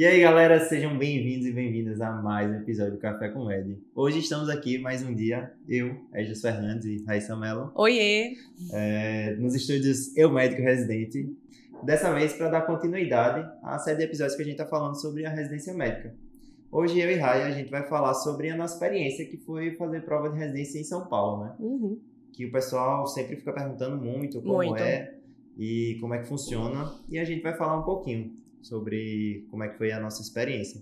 E 0.00 0.06
aí, 0.06 0.22
galera, 0.22 0.58
sejam 0.60 0.96
bem-vindos 0.96 1.46
e 1.46 1.52
bem-vindas 1.52 2.00
a 2.00 2.10
mais 2.10 2.50
um 2.50 2.54
episódio 2.54 2.92
do 2.92 2.98
Café 2.98 3.28
com 3.28 3.52
Ed. 3.52 3.78
Hoje 3.94 4.20
estamos 4.20 4.48
aqui 4.48 4.78
mais 4.78 5.02
um 5.02 5.14
dia, 5.14 5.52
eu, 5.68 5.94
Edson 6.14 6.40
Fernandes 6.40 6.86
e 6.86 7.04
Raíssa 7.04 7.36
Mello. 7.36 7.70
Oiê! 7.74 8.32
É, 8.72 9.36
nos 9.38 9.54
estúdios 9.54 10.16
Eu 10.16 10.32
Médico 10.32 10.62
Residente. 10.62 11.36
Dessa 11.82 12.14
vez 12.14 12.32
para 12.32 12.48
dar 12.48 12.62
continuidade 12.62 13.46
à 13.62 13.78
série 13.78 13.98
de 13.98 14.04
episódios 14.04 14.36
que 14.36 14.40
a 14.40 14.44
gente 14.46 14.54
está 14.54 14.64
falando 14.64 14.98
sobre 14.98 15.26
a 15.26 15.28
residência 15.28 15.74
médica. 15.74 16.14
Hoje 16.72 16.98
eu 16.98 17.10
e 17.10 17.16
Raia 17.16 17.44
a 17.44 17.50
gente 17.50 17.70
vai 17.70 17.86
falar 17.86 18.14
sobre 18.14 18.48
a 18.48 18.56
nossa 18.56 18.72
experiência 18.72 19.26
que 19.26 19.36
foi 19.36 19.74
fazer 19.74 20.00
prova 20.06 20.30
de 20.30 20.38
residência 20.38 20.80
em 20.80 20.84
São 20.84 21.08
Paulo, 21.08 21.44
né? 21.44 21.54
Uhum. 21.60 22.00
Que 22.32 22.46
o 22.46 22.50
pessoal 22.50 23.06
sempre 23.06 23.36
fica 23.36 23.52
perguntando 23.52 23.98
muito 23.98 24.40
como 24.40 24.54
Muito. 24.54 24.82
é 24.82 25.12
e 25.58 25.98
como 26.00 26.14
é 26.14 26.20
que 26.20 26.26
funciona. 26.26 26.90
E 27.06 27.18
a 27.18 27.24
gente 27.26 27.42
vai 27.42 27.54
falar 27.54 27.78
um 27.78 27.82
pouquinho 27.82 28.40
sobre 28.62 29.46
como 29.50 29.64
é 29.64 29.68
que 29.68 29.78
foi 29.78 29.92
a 29.92 30.00
nossa 30.00 30.22
experiência. 30.22 30.80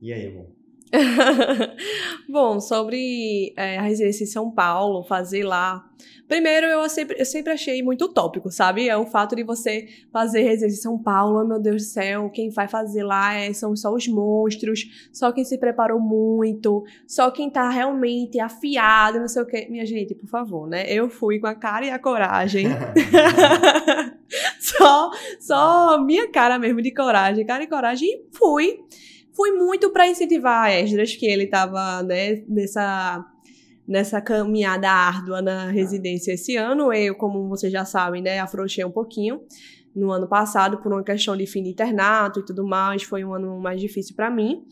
E 0.00 0.12
aí, 0.12 0.26
amor? 0.26 0.46
Bom, 2.28 2.60
sobre 2.60 3.54
é, 3.56 3.78
a 3.78 3.82
residência 3.82 4.24
em 4.24 4.26
São 4.26 4.50
Paulo, 4.50 5.02
fazer 5.02 5.42
lá. 5.42 5.88
Primeiro, 6.28 6.66
eu 6.66 6.86
sempre, 6.88 7.18
eu 7.18 7.24
sempre 7.24 7.52
achei 7.52 7.82
muito 7.82 8.06
utópico, 8.06 8.50
sabe? 8.50 8.88
É 8.88 8.96
o 8.96 9.06
fato 9.06 9.34
de 9.34 9.42
você 9.42 9.86
fazer 10.12 10.42
residência 10.42 10.78
em 10.78 10.82
São 10.82 10.98
Paulo, 10.98 11.46
meu 11.46 11.60
Deus 11.60 11.82
do 11.82 11.88
céu, 11.88 12.30
quem 12.30 12.50
vai 12.50 12.68
fazer 12.68 13.02
lá 13.04 13.34
é- 13.34 13.52
são 13.52 13.74
só 13.76 13.92
os 13.92 14.06
monstros, 14.08 15.08
só 15.12 15.32
quem 15.32 15.44
se 15.44 15.58
preparou 15.58 16.00
muito, 16.00 16.84
só 17.06 17.30
quem 17.30 17.50
tá 17.50 17.68
realmente 17.70 18.38
afiado, 18.40 19.18
não 19.18 19.28
sei 19.28 19.42
o 19.42 19.46
quê. 19.46 19.66
Minha 19.70 19.86
gente, 19.86 20.14
por 20.14 20.28
favor, 20.28 20.68
né? 20.68 20.84
Eu 20.88 21.08
fui 21.08 21.38
com 21.38 21.46
a 21.46 21.54
cara 21.54 21.86
e 21.86 21.90
a 21.90 21.98
coragem. 21.98 22.66
só, 24.78 25.10
só 25.40 26.04
minha 26.04 26.30
cara 26.30 26.56
mesmo 26.58 26.80
de 26.80 26.94
coragem, 26.94 27.44
cara 27.44 27.64
e 27.64 27.66
coragem, 27.66 28.08
e 28.08 28.36
fui. 28.36 28.78
Fui 29.34 29.50
muito 29.50 29.90
para 29.90 30.06
incentivar 30.06 30.64
a 30.64 30.80
Esdras, 30.80 31.16
que 31.16 31.26
ele 31.26 31.46
tava, 31.46 32.02
né, 32.02 32.42
nessa, 32.46 33.24
nessa 33.88 34.20
caminhada 34.20 34.90
árdua 34.90 35.40
na 35.40 35.70
residência 35.70 36.32
esse 36.32 36.54
ano. 36.56 36.92
Eu, 36.92 37.14
como 37.14 37.48
vocês 37.48 37.72
já 37.72 37.84
sabem, 37.84 38.22
né, 38.22 38.38
afrouxei 38.38 38.84
um 38.84 38.90
pouquinho 38.90 39.40
no 39.96 40.12
ano 40.12 40.28
passado 40.28 40.78
por 40.78 40.92
uma 40.92 41.02
questão 41.02 41.36
de 41.36 41.46
fim 41.46 41.62
de 41.62 41.70
internato 41.70 42.40
e 42.40 42.44
tudo 42.44 42.64
mais. 42.64 43.02
Foi 43.02 43.24
um 43.24 43.34
ano 43.34 43.58
mais 43.58 43.80
difícil 43.80 44.14
para 44.14 44.30
mim. 44.30 44.64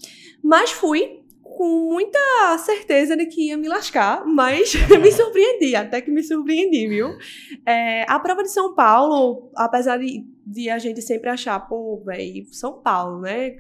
Mas 0.43 0.71
fui 0.71 1.21
com 1.61 1.93
muita 1.93 2.19
certeza 2.57 3.15
de 3.15 3.27
que 3.27 3.49
ia 3.49 3.57
me 3.59 3.69
lascar, 3.69 4.25
mas 4.25 4.73
me 4.99 5.13
surpreendi, 5.13 5.77
até 5.77 6.01
que 6.01 6.11
me 6.11 6.23
surpreendi, 6.23 6.89
viu? 6.89 7.19
É, 7.67 8.11
a 8.11 8.19
prova 8.19 8.43
de 8.43 8.51
São 8.51 8.75
Paulo, 8.75 9.51
apesar 9.55 9.99
de, 9.99 10.25
de 10.47 10.71
a 10.71 10.79
gente 10.79 11.03
sempre 11.03 11.29
achar, 11.29 11.61
pô, 11.61 12.03
velho, 12.03 12.47
São 12.51 12.81
Paulo, 12.81 13.21
né? 13.21 13.55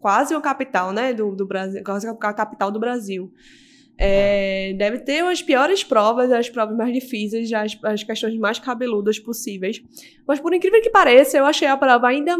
Quase 0.00 0.34
uma 0.34 0.40
capital, 0.40 0.90
né? 0.90 1.12
Do, 1.12 1.36
do 1.36 1.46
Brasil, 1.46 1.84
quase 1.84 2.08
a 2.08 2.14
capital 2.32 2.70
do 2.70 2.80
Brasil. 2.80 3.30
É, 3.98 4.72
deve 4.78 5.00
ter 5.00 5.22
as 5.22 5.42
piores 5.42 5.84
provas, 5.84 6.32
as 6.32 6.48
provas 6.48 6.74
mais 6.74 6.94
difíceis, 6.94 7.52
as, 7.52 7.78
as 7.84 8.02
questões 8.02 8.38
mais 8.38 8.58
cabeludas 8.58 9.18
possíveis. 9.18 9.84
Mas 10.26 10.40
por 10.40 10.54
incrível 10.54 10.80
que 10.80 10.88
pareça, 10.88 11.36
eu 11.36 11.44
achei 11.44 11.68
a 11.68 11.76
prova 11.76 12.08
ainda 12.08 12.38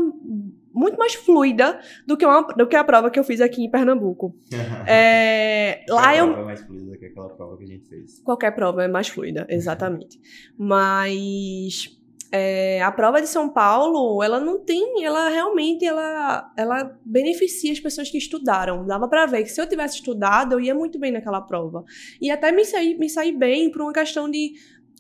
muito 0.75 0.99
mais 0.99 1.15
fluida 1.15 1.81
do 2.07 2.17
que, 2.17 2.25
uma, 2.25 2.43
do 2.43 2.67
que 2.67 2.77
a 2.77 2.85
prova 2.85 3.11
que 3.11 3.19
eu 3.19 3.25
fiz 3.25 3.41
aqui 3.41 3.65
em 3.65 3.71
Pernambuco. 3.71 4.35
É, 4.87 5.85
lá 5.89 6.17
eu 6.17 6.27
prova 6.27 6.43
é 6.43 6.45
mais 6.45 6.61
fluida 6.61 6.97
que 6.99 7.07
aquela 7.07 7.29
prova 7.29 7.57
que 7.57 7.65
a 7.65 7.67
gente 7.67 7.89
fez. 7.89 8.21
Qualquer 8.21 8.51
prova 8.53 8.85
é 8.85 8.89
mais 8.89 9.09
fluida, 9.09 9.47
exatamente. 9.49 10.19
Mas 10.59 11.99
é, 12.35 12.81
a 12.81 12.91
prova 12.91 13.21
de 13.21 13.29
São 13.29 13.51
Paulo, 13.51 14.23
ela 14.23 14.41
não 14.41 14.59
tem, 14.59 15.05
ela 15.05 15.29
realmente, 15.29 15.85
ela, 15.85 16.51
ela 16.57 16.99
beneficia 17.05 17.71
as 17.71 17.79
pessoas 17.79 18.11
que 18.11 18.17
estudaram. 18.17 18.87
Dava 18.87 19.07
pra 19.07 19.27
ver 19.27 19.43
que 19.43 19.51
se 19.51 19.61
eu 19.61 19.69
tivesse 19.69 19.97
estudado, 19.97 20.55
eu 20.55 20.61
ia 20.61 20.75
muito 20.75 20.99
bem 20.99 21.13
naquela 21.13 21.43
prova. 21.43 21.85
E 22.19 22.31
até 22.31 22.51
me 22.51 22.65
sair, 22.65 22.99
me 22.99 23.11
sair 23.11 23.33
bem 23.33 23.71
por 23.71 23.83
uma 23.83 23.93
questão 23.93 24.31
de 24.31 24.55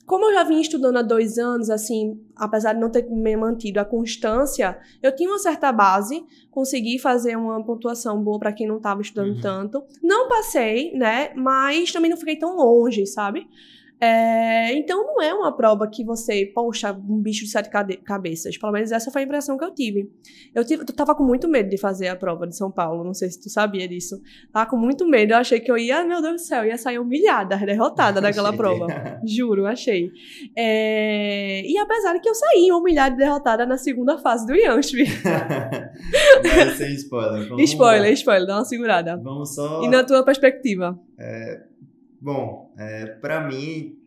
como 0.06 0.26
eu 0.26 0.34
já 0.34 0.42
vinha 0.44 0.60
estudando 0.60 0.96
há 0.98 1.02
dois 1.02 1.38
anos, 1.38 1.70
assim, 1.70 2.20
apesar 2.36 2.72
de 2.74 2.80
não 2.80 2.90
ter 2.90 3.08
me 3.08 3.36
mantido 3.36 3.80
a 3.80 3.84
constância, 3.84 4.78
eu 5.02 5.14
tinha 5.14 5.28
uma 5.30 5.38
certa 5.38 5.72
base, 5.72 6.24
consegui 6.50 6.98
fazer 6.98 7.36
uma 7.36 7.64
pontuação 7.64 8.22
boa 8.22 8.38
para 8.38 8.52
quem 8.52 8.66
não 8.66 8.76
estava 8.78 9.00
estudando 9.00 9.36
Uhum. 9.36 9.40
tanto. 9.40 9.82
Não 10.02 10.28
passei, 10.28 10.92
né? 10.94 11.32
Mas 11.34 11.92
também 11.92 12.10
não 12.10 12.16
fiquei 12.18 12.36
tão 12.36 12.56
longe, 12.56 13.06
sabe? 13.06 13.46
É, 14.04 14.74
então 14.74 15.06
não 15.06 15.22
é 15.22 15.32
uma 15.32 15.56
prova 15.56 15.86
que 15.86 16.04
você, 16.04 16.50
poxa, 16.52 16.90
um 16.90 17.22
bicho 17.22 17.44
de 17.44 17.50
sete 17.52 17.70
cabeças. 18.04 18.58
Pelo 18.58 18.72
menos 18.72 18.90
essa 18.90 19.12
foi 19.12 19.22
a 19.22 19.24
impressão 19.24 19.56
que 19.56 19.64
eu 19.64 19.72
tive. 19.72 20.10
Eu, 20.52 20.64
tive, 20.64 20.82
eu 20.82 20.86
tava 20.92 21.14
com 21.14 21.22
muito 21.22 21.46
medo 21.46 21.70
de 21.70 21.78
fazer 21.78 22.08
a 22.08 22.16
prova 22.16 22.44
de 22.44 22.56
São 22.56 22.68
Paulo. 22.68 23.04
Não 23.04 23.14
sei 23.14 23.30
se 23.30 23.40
tu 23.40 23.48
sabia 23.48 23.86
disso. 23.86 24.20
Tava 24.52 24.68
com 24.68 24.76
muito 24.76 25.06
medo. 25.06 25.34
Eu 25.34 25.36
achei 25.36 25.60
que 25.60 25.70
eu 25.70 25.78
ia, 25.78 26.04
meu 26.04 26.20
Deus 26.20 26.42
do 26.42 26.44
céu, 26.44 26.64
ia 26.64 26.76
sair 26.76 26.98
humilhada, 26.98 27.56
derrotada 27.56 28.18
daquela 28.20 28.52
prova. 28.52 28.88
Juro, 29.24 29.66
achei. 29.66 30.10
É, 30.56 31.62
E 31.64 31.78
apesar 31.78 32.14
de 32.14 32.20
que 32.20 32.28
eu 32.28 32.34
saí 32.34 32.72
humilhada 32.72 33.14
e 33.14 33.18
derrotada 33.18 33.64
na 33.64 33.78
segunda 33.78 34.18
fase 34.18 34.44
do. 34.44 34.52
Mas 34.56 34.90
sem 36.76 36.92
spoiler. 36.94 37.48
Vamos 37.48 37.70
spoiler, 37.70 38.12
spoiler, 38.14 38.48
dá 38.48 38.56
uma 38.56 38.64
segurada. 38.64 39.16
Vamos 39.16 39.54
só. 39.54 39.84
E 39.84 39.88
na 39.88 40.02
tua 40.02 40.24
perspectiva? 40.24 40.98
Bom, 42.22 42.72
é, 42.78 43.06
para 43.20 43.46
mim 43.48 43.98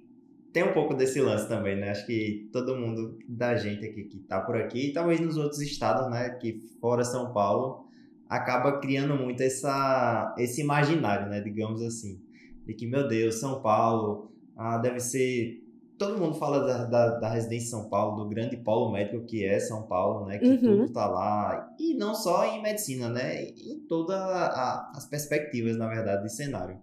tem 0.54 0.64
um 0.64 0.72
pouco 0.72 0.94
desse 0.94 1.20
lance 1.20 1.50
também, 1.50 1.76
né? 1.76 1.90
Acho 1.92 2.06
que 2.06 2.50
todo 2.54 2.78
mundo 2.78 3.20
da 3.28 3.58
gente 3.58 3.86
aqui 3.86 4.06
que 4.06 4.20
tá 4.20 4.40
por 4.40 4.56
aqui, 4.56 4.88
e 4.90 4.94
talvez 4.94 5.20
nos 5.20 5.36
outros 5.36 5.60
estados, 5.62 6.10
né, 6.10 6.30
que 6.40 6.62
fora 6.80 7.04
São 7.04 7.34
Paulo, 7.34 7.86
acaba 8.30 8.80
criando 8.80 9.16
muito 9.16 9.44
essa, 9.44 10.34
esse 10.38 10.62
imaginário, 10.62 11.28
né, 11.30 11.42
digamos 11.42 11.82
assim, 11.82 12.22
de 12.66 12.74
que, 12.74 12.88
meu 12.88 13.06
Deus, 13.06 13.36
São 13.36 13.62
Paulo, 13.62 14.32
ah, 14.56 14.78
deve 14.78 15.02
ser... 15.02 15.62
Todo 15.98 16.18
mundo 16.18 16.36
fala 16.36 16.60
da, 16.66 16.86
da, 16.86 17.20
da 17.20 17.30
residência 17.30 17.68
em 17.68 17.70
São 17.70 17.90
Paulo, 17.90 18.24
do 18.24 18.30
grande 18.30 18.56
polo 18.58 18.92
médico 18.94 19.26
que 19.26 19.44
é 19.46 19.60
São 19.60 19.84
Paulo, 19.84 20.26
né, 20.26 20.38
que 20.38 20.48
Uhum. 20.48 20.58
tudo 20.60 20.94
tá 20.94 21.06
lá, 21.06 21.74
e 21.78 21.94
não 21.96 22.16
só 22.16 22.46
em 22.46 22.62
medicina, 22.64 23.10
né, 23.10 23.44
em 23.44 23.80
todas 23.90 24.18
as 24.22 25.06
perspectivas, 25.06 25.76
na 25.78 25.90
verdade, 25.90 26.24
de 26.24 26.34
cenário. 26.34 26.80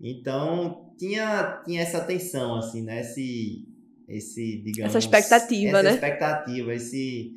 Então, 0.00 0.92
tinha, 0.98 1.62
tinha 1.64 1.82
essa 1.82 2.00
tensão, 2.00 2.56
assim, 2.56 2.82
né? 2.82 3.00
Esse, 3.00 3.66
esse 4.08 4.62
digamos... 4.62 4.94
Essa 4.94 4.98
expectativa, 4.98 5.78
essa 5.78 5.82
né? 5.82 5.94
expectativa, 5.94 6.74
esse... 6.74 7.34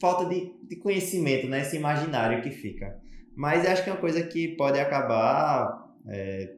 Falta 0.00 0.26
de, 0.26 0.52
de 0.68 0.76
conhecimento, 0.76 1.48
né? 1.48 1.62
Esse 1.62 1.76
imaginário 1.76 2.42
que 2.42 2.50
fica. 2.50 2.98
Mas 3.34 3.66
acho 3.66 3.82
que 3.82 3.90
é 3.90 3.92
uma 3.92 4.00
coisa 4.00 4.22
que 4.22 4.48
pode 4.56 4.78
acabar 4.78 5.88
é, 6.06 6.54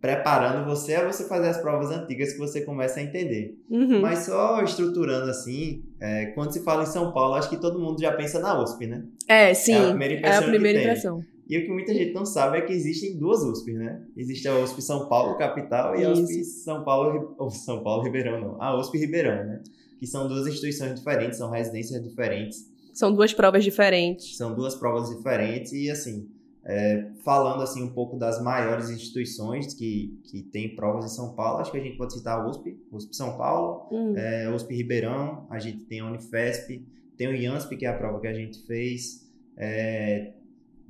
preparando 0.00 0.64
você 0.64 0.94
a 0.94 1.06
você 1.06 1.24
fazer 1.24 1.48
as 1.48 1.58
provas 1.58 1.90
antigas 1.90 2.32
que 2.32 2.38
você 2.38 2.62
começa 2.62 3.00
a 3.00 3.02
entender. 3.02 3.58
Uhum. 3.68 4.00
Mas 4.00 4.20
só 4.20 4.62
estruturando 4.62 5.30
assim, 5.30 5.84
é, 6.00 6.26
quando 6.26 6.52
se 6.52 6.64
fala 6.64 6.84
em 6.84 6.86
São 6.86 7.12
Paulo, 7.12 7.34
acho 7.34 7.50
que 7.50 7.56
todo 7.58 7.78
mundo 7.78 8.00
já 8.00 8.12
pensa 8.12 8.38
na 8.38 8.60
USP, 8.60 8.86
né? 8.86 9.04
É, 9.28 9.52
sim. 9.52 9.74
É 9.74 9.78
a 9.78 9.88
primeira 9.88 10.14
É 10.14 10.18
impressão 10.18 10.40
a 10.40 10.44
que 10.44 10.50
primeira 10.50 10.78
tem. 10.78 11.24
E 11.50 11.58
o 11.58 11.62
que 11.64 11.68
muita 11.72 11.92
gente 11.92 12.12
não 12.14 12.24
sabe 12.24 12.58
é 12.58 12.60
que 12.60 12.72
existem 12.72 13.18
duas 13.18 13.42
USPs, 13.42 13.74
né? 13.74 14.00
Existe 14.16 14.46
a 14.46 14.56
USP 14.56 14.80
São 14.80 15.08
Paulo, 15.08 15.36
capital, 15.36 15.96
e 15.96 16.04
a 16.04 16.10
USP 16.12 16.44
São 16.44 16.84
Paulo, 16.84 17.34
ou 17.36 17.50
São 17.50 17.82
Paulo 17.82 18.04
Ribeirão, 18.04 18.40
não. 18.40 18.62
A 18.62 18.78
USP 18.78 18.98
Ribeirão, 18.98 19.44
né? 19.44 19.60
Que 19.98 20.06
são 20.06 20.28
duas 20.28 20.46
instituições 20.46 20.94
diferentes, 20.94 21.38
são 21.38 21.50
residências 21.50 22.00
diferentes, 22.02 22.70
São 22.94 23.12
duas 23.12 23.32
provas 23.34 23.64
diferentes. 23.64 24.36
são 24.36 24.54
duas 24.54 24.76
provas 24.76 25.10
diferentes 25.10 25.72
e, 25.72 25.90
assim, 25.90 26.28
é, 26.64 27.08
falando, 27.24 27.62
assim, 27.62 27.82
um 27.82 27.92
pouco 27.92 28.16
das 28.16 28.40
maiores 28.42 28.88
instituições 28.88 29.74
que, 29.74 30.20
que 30.24 30.42
têm 30.42 30.76
provas 30.76 31.04
em 31.06 31.08
São 31.16 31.34
Paulo, 31.34 31.60
acho 31.60 31.72
que 31.72 31.78
a 31.78 31.82
gente 31.82 31.96
pode 31.96 32.12
citar 32.14 32.38
a 32.38 32.48
USP, 32.48 32.78
USP 32.92 33.16
São 33.16 33.36
Paulo, 33.36 33.88
Hum. 33.90 34.14
é, 34.16 34.48
USP 34.54 34.74
Ribeirão, 34.74 35.46
a 35.50 35.58
gente 35.58 35.84
tem 35.84 35.98
a 36.00 36.06
Unifesp, 36.06 36.80
tem 37.16 37.26
o 37.28 37.34
IANSP, 37.34 37.76
que 37.76 37.84
é 37.86 37.88
a 37.88 37.94
prova 37.98 38.20
que 38.20 38.26
a 38.28 38.32
gente 38.32 38.64
fez, 38.66 39.28
é, 39.56 40.32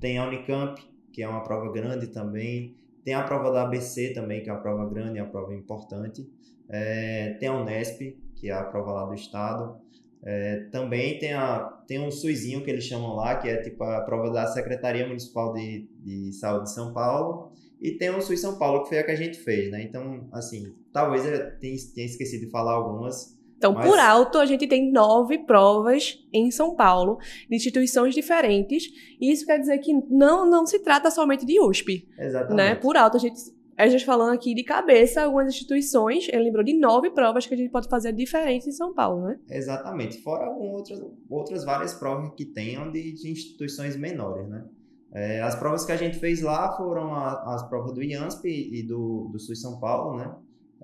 tem 0.01 0.19
a 0.19 0.27
Unicamp, 0.27 0.81
que 1.13 1.23
é 1.23 1.29
uma 1.29 1.43
prova 1.43 1.71
grande 1.71 2.09
também, 2.09 2.75
tem 3.05 3.15
a 3.15 3.23
prova 3.23 3.51
da 3.51 3.63
ABC 3.63 4.13
também, 4.13 4.43
que 4.43 4.51
é 4.51 4.53
uma 4.53 4.63
prova 4.63 4.89
grande, 4.89 5.19
é 5.19 5.23
uma 5.23 5.31
prova 5.31 5.55
importante, 5.55 6.29
é, 6.69 7.35
tem 7.41 7.49
a 7.49 7.55
Unesp, 7.55 8.17
que 8.37 8.49
é 8.49 8.53
a 8.53 8.65
prova 8.65 8.93
lá 8.93 9.05
do 9.07 9.15
estado, 9.15 9.79
é, 10.23 10.65
também 10.71 11.19
tem, 11.19 11.33
a, 11.33 11.61
tem 11.87 11.99
um 11.99 12.11
SUSinho 12.11 12.63
que 12.63 12.71
eles 12.71 12.85
chamam 12.85 13.15
lá, 13.15 13.37
que 13.37 13.49
é 13.49 13.57
tipo 13.63 13.83
a 13.85 14.03
prova 14.03 14.31
da 14.31 14.47
Secretaria 14.47 15.07
Municipal 15.07 15.53
de, 15.53 15.89
de 16.05 16.33
Saúde 16.33 16.65
de 16.65 16.73
São 16.73 16.93
Paulo, 16.93 17.53
e 17.81 17.93
tem 17.93 18.11
o 18.11 18.21
SUS 18.21 18.41
São 18.41 18.59
Paulo, 18.59 18.83
que 18.83 18.91
foi 18.91 18.99
a 18.99 19.05
que 19.05 19.11
a 19.11 19.17
gente 19.17 19.39
fez, 19.39 19.71
né? 19.71 19.83
Então, 19.83 20.29
assim, 20.33 20.75
talvez 20.93 21.25
eu 21.25 21.59
tenha, 21.59 21.77
tenha 21.95 22.07
esquecido 22.07 22.45
de 22.45 22.51
falar 22.51 22.73
algumas, 22.73 23.40
Então, 23.61 23.75
Mas- 23.75 23.87
por 23.87 23.99
alto, 23.99 24.39
a 24.39 24.47
gente 24.47 24.67
tem 24.67 24.91
nove 24.91 25.37
provas 25.37 26.19
em 26.33 26.51
São 26.51 26.75
Paulo, 26.75 27.19
de 27.47 27.55
instituições 27.55 28.15
diferentes. 28.15 28.85
E 29.21 29.31
isso 29.31 29.45
quer 29.45 29.59
dizer 29.59 29.77
que 29.81 29.93
não, 30.09 30.49
não 30.49 30.65
se 30.65 30.79
trata 30.79 31.11
somente 31.11 31.45
de 31.45 31.61
USP, 31.61 32.09
Exatamente. 32.19 32.57
né? 32.57 32.75
Por 32.75 32.97
alto, 32.97 33.19
a 33.19 33.21
gente 33.21 33.39
A 33.77 33.87
gente 33.87 34.05
falando 34.05 34.35
aqui 34.35 34.55
de 34.55 34.63
cabeça, 34.63 35.23
algumas 35.23 35.49
instituições, 35.49 36.29
ele 36.29 36.45
lembrou 36.45 36.63
de 36.63 36.75
nove 36.75 37.11
provas 37.11 37.47
que 37.47 37.55
a 37.55 37.57
gente 37.57 37.71
pode 37.71 37.89
fazer 37.89 38.13
diferentes 38.13 38.67
em 38.67 38.73
São 38.73 38.93
Paulo, 38.93 39.27
né? 39.27 39.39
Exatamente. 39.49 40.21
Fora 40.23 40.51
outras, 40.51 41.01
outras 41.31 41.65
várias 41.65 41.95
provas 41.95 42.31
que 42.37 42.45
tenham 42.45 42.91
de, 42.91 43.13
de 43.13 43.31
instituições 43.31 43.97
menores, 43.97 44.47
né? 44.49 44.65
É, 45.15 45.41
as 45.41 45.55
provas 45.55 45.85
que 45.87 45.93
a 45.93 45.97
gente 45.97 46.19
fez 46.19 46.43
lá 46.43 46.77
foram 46.77 47.15
a, 47.15 47.55
as 47.55 47.67
provas 47.71 47.95
do 47.95 48.03
IANSP 48.03 48.49
e 48.49 48.83
do, 48.87 49.29
do 49.33 49.39
SUS 49.39 49.61
São 49.63 49.81
Paulo, 49.81 50.17
né? 50.19 50.31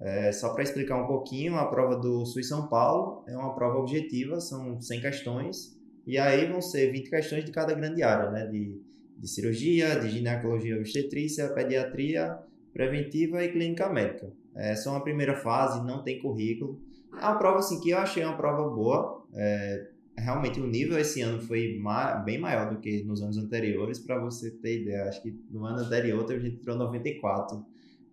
É, 0.01 0.31
só 0.31 0.53
para 0.53 0.63
explicar 0.63 1.03
um 1.03 1.07
pouquinho, 1.07 1.57
a 1.57 1.67
prova 1.67 1.97
do 1.97 2.25
SUS 2.27 2.49
São 2.49 2.69
Paulo 2.69 3.25
é 3.27 3.37
uma 3.37 3.55
prova 3.55 3.79
objetiva, 3.79 4.41
são 4.41 4.81
100 4.81 5.01
questões, 5.01 5.77
e 6.07 6.19
aí 6.19 6.47
vão 6.47 6.61
ser 6.61 6.93
20 6.93 7.09
questões 7.09 7.45
de 7.45 7.51
cada 7.51 7.75
grande 7.75 8.03
área, 8.03 8.31
né? 8.31 8.47
De, 8.47 8.79
de 9.17 9.29
cirurgia, 9.29 9.99
de 9.99 10.11
ginecologia 10.11 10.77
obstetrícia, 10.77 11.49
pediatria, 11.49 12.39
preventiva 12.73 13.43
e 13.43 13.51
clínica 13.51 13.89
médica. 13.89 14.31
É 14.55 14.75
só 14.77 14.91
uma 14.91 15.03
primeira 15.03 15.35
fase, 15.35 15.85
não 15.85 16.03
tem 16.03 16.21
currículo. 16.21 16.79
É 17.13 17.25
uma 17.25 17.39
prova 17.39 17.59
assim 17.59 17.81
que 17.81 17.91
eu 17.91 17.99
achei 17.99 18.23
uma 18.23 18.37
prova 18.37 18.69
boa. 18.69 19.27
É, 19.35 19.89
realmente 20.17 20.61
o 20.61 20.67
nível 20.67 20.99
esse 20.99 21.23
ano 21.23 21.41
foi 21.41 21.79
ma 21.79 22.15
bem 22.17 22.39
maior 22.39 22.71
do 22.71 22.81
que 22.81 23.03
nos 23.03 23.23
anos 23.23 23.39
anteriores. 23.39 23.99
Para 23.99 24.19
você 24.19 24.51
ter 24.51 24.83
ideia, 24.83 25.05
acho 25.05 25.23
que 25.23 25.35
no 25.51 25.65
ano 25.65 25.79
anterior 25.79 26.25
a 26.31 26.39
gente 26.39 26.59
tirou 26.59 26.77
94 26.77 27.65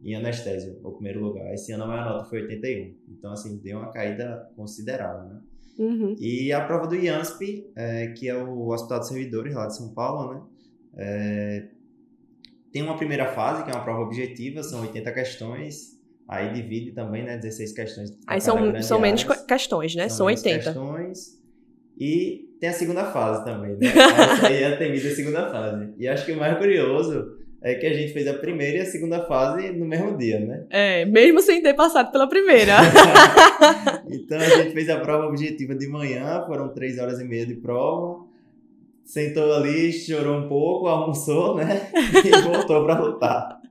em 0.03 0.15
anestesia, 0.15 0.77
o 0.83 0.91
primeiro 0.91 1.21
lugar. 1.21 1.53
Esse 1.53 1.71
ano 1.71 1.85
a 1.85 1.87
minha 1.87 2.03
nota 2.03 2.25
foi 2.25 2.41
81. 2.41 2.95
Então, 3.09 3.31
assim, 3.31 3.57
deu 3.57 3.79
uma 3.79 3.91
caída 3.91 4.49
considerável, 4.55 5.29
né? 5.29 5.39
Uhum. 5.79 6.15
E 6.19 6.51
a 6.51 6.61
prova 6.61 6.87
do 6.87 6.95
IANSP, 6.95 7.71
é, 7.75 8.07
que 8.07 8.29
é 8.29 8.35
o 8.35 8.67
Hospital 8.69 8.99
de 8.99 9.07
Servidores 9.07 9.55
lá 9.55 9.65
de 9.65 9.77
São 9.77 9.93
Paulo, 9.93 10.33
né? 10.33 10.41
É, 10.95 11.67
tem 12.71 12.81
uma 12.81 12.97
primeira 12.97 13.27
fase, 13.27 13.63
que 13.63 13.71
é 13.71 13.73
uma 13.73 13.83
prova 13.83 14.01
objetiva, 14.01 14.61
são 14.61 14.81
80 14.81 15.11
questões. 15.11 15.93
Aí 16.27 16.53
divide 16.53 16.91
também, 16.91 17.23
né? 17.23 17.37
16 17.37 17.73
questões. 17.73 18.17
Aí 18.27 18.41
são, 18.41 18.81
são 18.81 18.99
menos 18.99 19.23
questões, 19.23 19.95
né? 19.95 20.09
São, 20.09 20.17
são 20.17 20.25
80. 20.27 20.63
questões. 20.63 21.41
E 21.97 22.49
tem 22.59 22.69
a 22.69 22.73
segunda 22.73 23.05
fase 23.05 23.45
também, 23.45 23.75
né? 23.77 23.87
aí 24.43 24.63
é 24.63 24.73
a 24.73 24.77
temida 24.77 25.09
segunda 25.11 25.49
fase. 25.49 25.93
E 25.97 26.07
acho 26.07 26.25
que 26.25 26.31
o 26.31 26.37
mais 26.37 26.57
curioso 26.57 27.42
é 27.63 27.75
que 27.75 27.87
a 27.87 27.93
gente 27.93 28.11
fez 28.11 28.27
a 28.27 28.33
primeira 28.33 28.79
e 28.79 28.81
a 28.81 28.85
segunda 28.85 29.25
fase 29.25 29.71
no 29.71 29.85
mesmo 29.85 30.17
dia, 30.17 30.37
né? 30.37 30.65
É, 30.69 31.05
mesmo 31.05 31.41
sem 31.41 31.63
ter 31.63 31.73
passado 31.73 32.11
pela 32.11 32.27
primeira. 32.27 32.73
então 34.11 34.37
a 34.37 34.49
gente 34.49 34.73
fez 34.73 34.89
a 34.89 34.99
prova 34.99 35.27
objetiva 35.27 35.73
de 35.73 35.87
manhã, 35.87 36.43
foram 36.45 36.73
três 36.73 36.99
horas 36.99 37.21
e 37.21 37.23
meia 37.23 37.45
de 37.45 37.55
prova. 37.55 38.25
Sentou 39.05 39.53
ali, 39.53 39.93
chorou 39.93 40.39
um 40.39 40.49
pouco, 40.49 40.87
almoçou, 40.87 41.55
né? 41.55 41.89
E 42.25 42.41
voltou 42.41 42.83
para 42.83 42.99
lutar. 42.99 43.61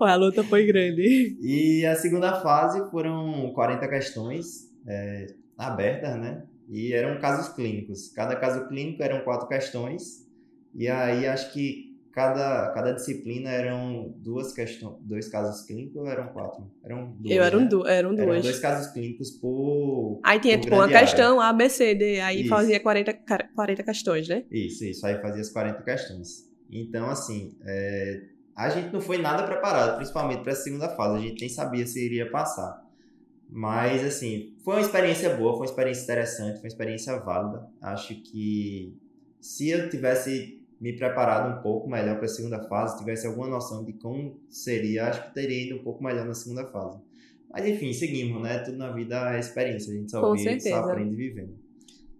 A 0.00 0.14
luta 0.14 0.42
foi 0.42 0.64
grande. 0.64 1.36
E 1.40 1.84
a 1.84 1.94
segunda 1.94 2.40
fase 2.40 2.90
foram 2.90 3.52
40 3.54 3.86
questões 3.86 4.70
é, 4.86 5.26
abertas, 5.58 6.16
né? 6.16 6.42
E 6.70 6.94
eram 6.94 7.20
casos 7.20 7.54
clínicos. 7.54 8.08
Cada 8.08 8.34
caso 8.34 8.66
clínico 8.68 9.02
eram 9.02 9.20
quatro 9.24 9.46
questões. 9.46 10.26
E 10.74 10.88
aí 10.88 11.26
acho 11.26 11.52
que 11.52 11.91
cada, 12.12 12.70
cada 12.72 12.92
disciplina 12.92 13.50
eram 13.50 14.14
duas 14.18 14.52
questões, 14.52 14.96
dois 15.00 15.28
casos 15.28 15.66
clínicos 15.66 16.06
eram 16.06 16.28
quatro? 16.28 16.70
Eram 16.84 17.12
duas, 17.18 17.34
Eu 17.34 17.42
eram, 17.42 17.60
né? 17.60 17.66
du 17.66 17.86
eram 17.86 18.14
duas. 18.14 18.28
Eram 18.28 18.40
dois 18.40 18.58
casos 18.60 18.92
clínicos 18.92 19.30
por. 19.30 20.20
Aí 20.22 20.38
tinha 20.38 20.58
por 20.58 20.64
tipo 20.64 20.74
uma 20.76 20.84
área. 20.84 21.00
questão 21.00 21.40
A, 21.40 21.52
B, 21.52 21.68
C, 21.68 21.94
D, 21.94 22.20
aí 22.20 22.40
Isso. 22.42 22.50
fazia 22.50 22.78
40, 22.78 23.14
40 23.54 23.82
questões, 23.82 24.28
né? 24.28 24.44
Isso, 24.50 24.84
isso. 24.84 25.06
Aí 25.06 25.20
fazia 25.20 25.40
as 25.40 25.50
40 25.50 25.82
questões. 25.82 26.50
Então, 26.70 27.08
assim, 27.08 27.56
é, 27.64 28.22
a 28.54 28.68
gente 28.68 28.92
não 28.92 29.00
foi 29.00 29.18
nada 29.18 29.42
preparado, 29.44 29.96
principalmente 29.96 30.42
para 30.42 30.52
essa 30.52 30.62
segunda 30.62 30.88
fase. 30.90 31.16
A 31.16 31.20
gente 31.20 31.40
nem 31.40 31.48
sabia 31.48 31.86
se 31.86 32.04
iria 32.04 32.30
passar. 32.30 32.82
Mas, 33.48 34.04
assim, 34.04 34.54
foi 34.64 34.76
uma 34.76 34.80
experiência 34.80 35.34
boa, 35.36 35.52
foi 35.52 35.60
uma 35.60 35.66
experiência 35.66 36.04
interessante, 36.04 36.52
foi 36.54 36.62
uma 36.62 36.68
experiência 36.68 37.18
válida. 37.18 37.66
Acho 37.82 38.14
que 38.22 38.96
se 39.40 39.68
eu 39.68 39.90
tivesse 39.90 40.61
me 40.82 40.92
preparado 40.96 41.56
um 41.56 41.62
pouco 41.62 41.88
melhor 41.88 42.16
para 42.16 42.24
a 42.24 42.28
segunda 42.28 42.60
fase, 42.64 42.98
tivesse 42.98 43.24
alguma 43.26 43.46
noção 43.46 43.84
de 43.84 43.92
como 43.92 44.40
seria, 44.50 45.06
acho 45.06 45.28
que 45.28 45.34
teria 45.34 45.68
ido 45.68 45.76
um 45.80 45.84
pouco 45.84 46.02
melhor 46.02 46.26
na 46.26 46.34
segunda 46.34 46.66
fase. 46.66 46.98
Mas, 47.48 47.66
enfim, 47.66 47.92
seguimos, 47.92 48.42
né? 48.42 48.58
Tudo 48.58 48.78
na 48.78 48.90
vida 48.90 49.36
é 49.36 49.38
experiência. 49.38 49.92
A 49.92 49.96
gente 49.96 50.10
só 50.10 50.20
Com 50.20 50.32
vive, 50.32 50.42
certeza. 50.60 50.82
só 50.82 50.90
aprende 50.90 51.14
vivendo. 51.14 51.54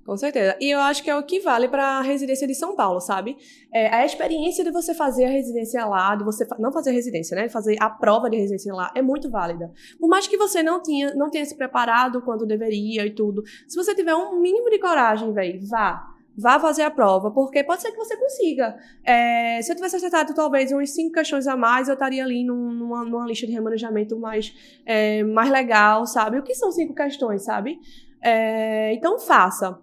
Com 0.04 0.16
certeza. 0.16 0.56
E 0.60 0.68
eu 0.68 0.80
acho 0.80 1.02
que 1.02 1.08
é 1.08 1.16
o 1.16 1.22
que 1.22 1.38
vale 1.40 1.68
para 1.68 1.98
a 1.98 2.02
residência 2.02 2.46
de 2.46 2.54
São 2.54 2.74
Paulo, 2.74 3.00
sabe? 3.00 3.36
É, 3.72 3.86
a 3.94 4.04
experiência 4.04 4.64
de 4.64 4.70
você 4.72 4.92
fazer 4.94 5.24
a 5.24 5.28
residência 5.30 5.84
lá, 5.86 6.14
de 6.16 6.24
você 6.24 6.44
fa- 6.46 6.56
não 6.58 6.72
fazer 6.72 6.90
a 6.90 6.92
residência, 6.92 7.36
né? 7.36 7.48
Fazer 7.48 7.76
a 7.80 7.88
prova 7.88 8.28
de 8.28 8.36
residência 8.36 8.74
lá 8.74 8.92
é 8.96 9.00
muito 9.02 9.30
válida. 9.30 9.70
Por 10.00 10.08
mais 10.08 10.26
que 10.26 10.36
você 10.36 10.60
não 10.62 10.82
tinha, 10.82 11.14
não 11.14 11.30
tenha 11.30 11.44
se 11.46 11.56
preparado 11.56 12.20
quando 12.22 12.44
deveria 12.44 13.06
e 13.06 13.10
tudo, 13.14 13.42
se 13.68 13.76
você 13.76 13.94
tiver 13.94 14.14
um 14.14 14.40
mínimo 14.40 14.68
de 14.70 14.78
coragem, 14.78 15.32
velho, 15.32 15.60
vá. 15.68 16.11
Vá 16.36 16.58
fazer 16.58 16.82
a 16.82 16.90
prova, 16.90 17.30
porque 17.30 17.62
pode 17.62 17.82
ser 17.82 17.90
que 17.90 17.96
você 17.98 18.16
consiga. 18.16 18.74
É, 19.04 19.60
se 19.60 19.70
eu 19.70 19.76
tivesse 19.76 19.96
acertado 19.96 20.34
talvez 20.34 20.72
umas 20.72 20.90
cinco 20.90 21.12
questões 21.12 21.46
a 21.46 21.56
mais, 21.56 21.88
eu 21.88 21.94
estaria 21.94 22.24
ali 22.24 22.42
num- 22.42 22.72
numa, 22.72 23.04
numa 23.04 23.26
lista 23.26 23.46
de 23.46 23.52
remanejamento 23.52 24.18
mais, 24.18 24.54
é, 24.86 25.22
mais 25.24 25.50
legal, 25.50 26.06
sabe? 26.06 26.38
O 26.38 26.42
que 26.42 26.54
são 26.54 26.72
cinco 26.72 26.94
questões, 26.94 27.44
sabe? 27.44 27.78
É, 28.22 28.94
então 28.94 29.18
faça. 29.18 29.78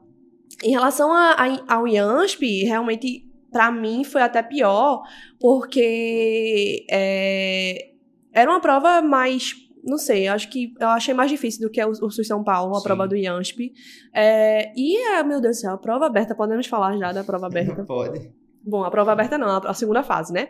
Em 0.63 0.71
relação 0.71 1.11
a, 1.13 1.33
a, 1.33 1.75
ao 1.75 1.87
IANSP, 1.87 2.63
realmente, 2.63 3.25
para 3.51 3.71
mim, 3.71 4.03
foi 4.03 4.21
até 4.21 4.41
pior, 4.41 5.03
porque 5.39 6.85
é, 6.89 7.91
era 8.33 8.49
uma 8.49 8.59
prova 8.59 9.01
mais. 9.01 9.53
Não 9.89 9.97
sei, 9.97 10.27
acho 10.27 10.49
que 10.49 10.73
eu 10.79 10.87
achei 10.89 11.13
mais 11.13 11.29
difícil 11.31 11.61
do 11.61 11.69
que 11.71 11.83
o, 11.83 11.89
o 11.89 12.09
SUS 12.11 12.27
São 12.27 12.43
Paulo, 12.43 12.73
a 12.75 12.79
Sim. 12.79 12.83
prova 12.83 13.07
do 13.07 13.15
IANSP. 13.15 13.73
É, 14.13 14.71
e, 14.75 14.95
é, 14.97 15.23
meu 15.23 15.41
Deus 15.41 15.57
do 15.57 15.59
céu, 15.61 15.73
a 15.73 15.77
prova 15.77 16.05
aberta, 16.05 16.35
podemos 16.35 16.67
falar 16.67 16.95
já 16.97 17.11
da 17.11 17.23
prova 17.23 17.47
aberta? 17.47 17.83
Pode. 17.87 18.31
Bom, 18.63 18.83
a 18.83 18.91
prova 18.91 19.11
aberta 19.13 19.37
não, 19.37 19.47
a, 19.49 19.57
a 19.69 19.73
segunda 19.73 20.03
fase, 20.03 20.31
né? 20.33 20.47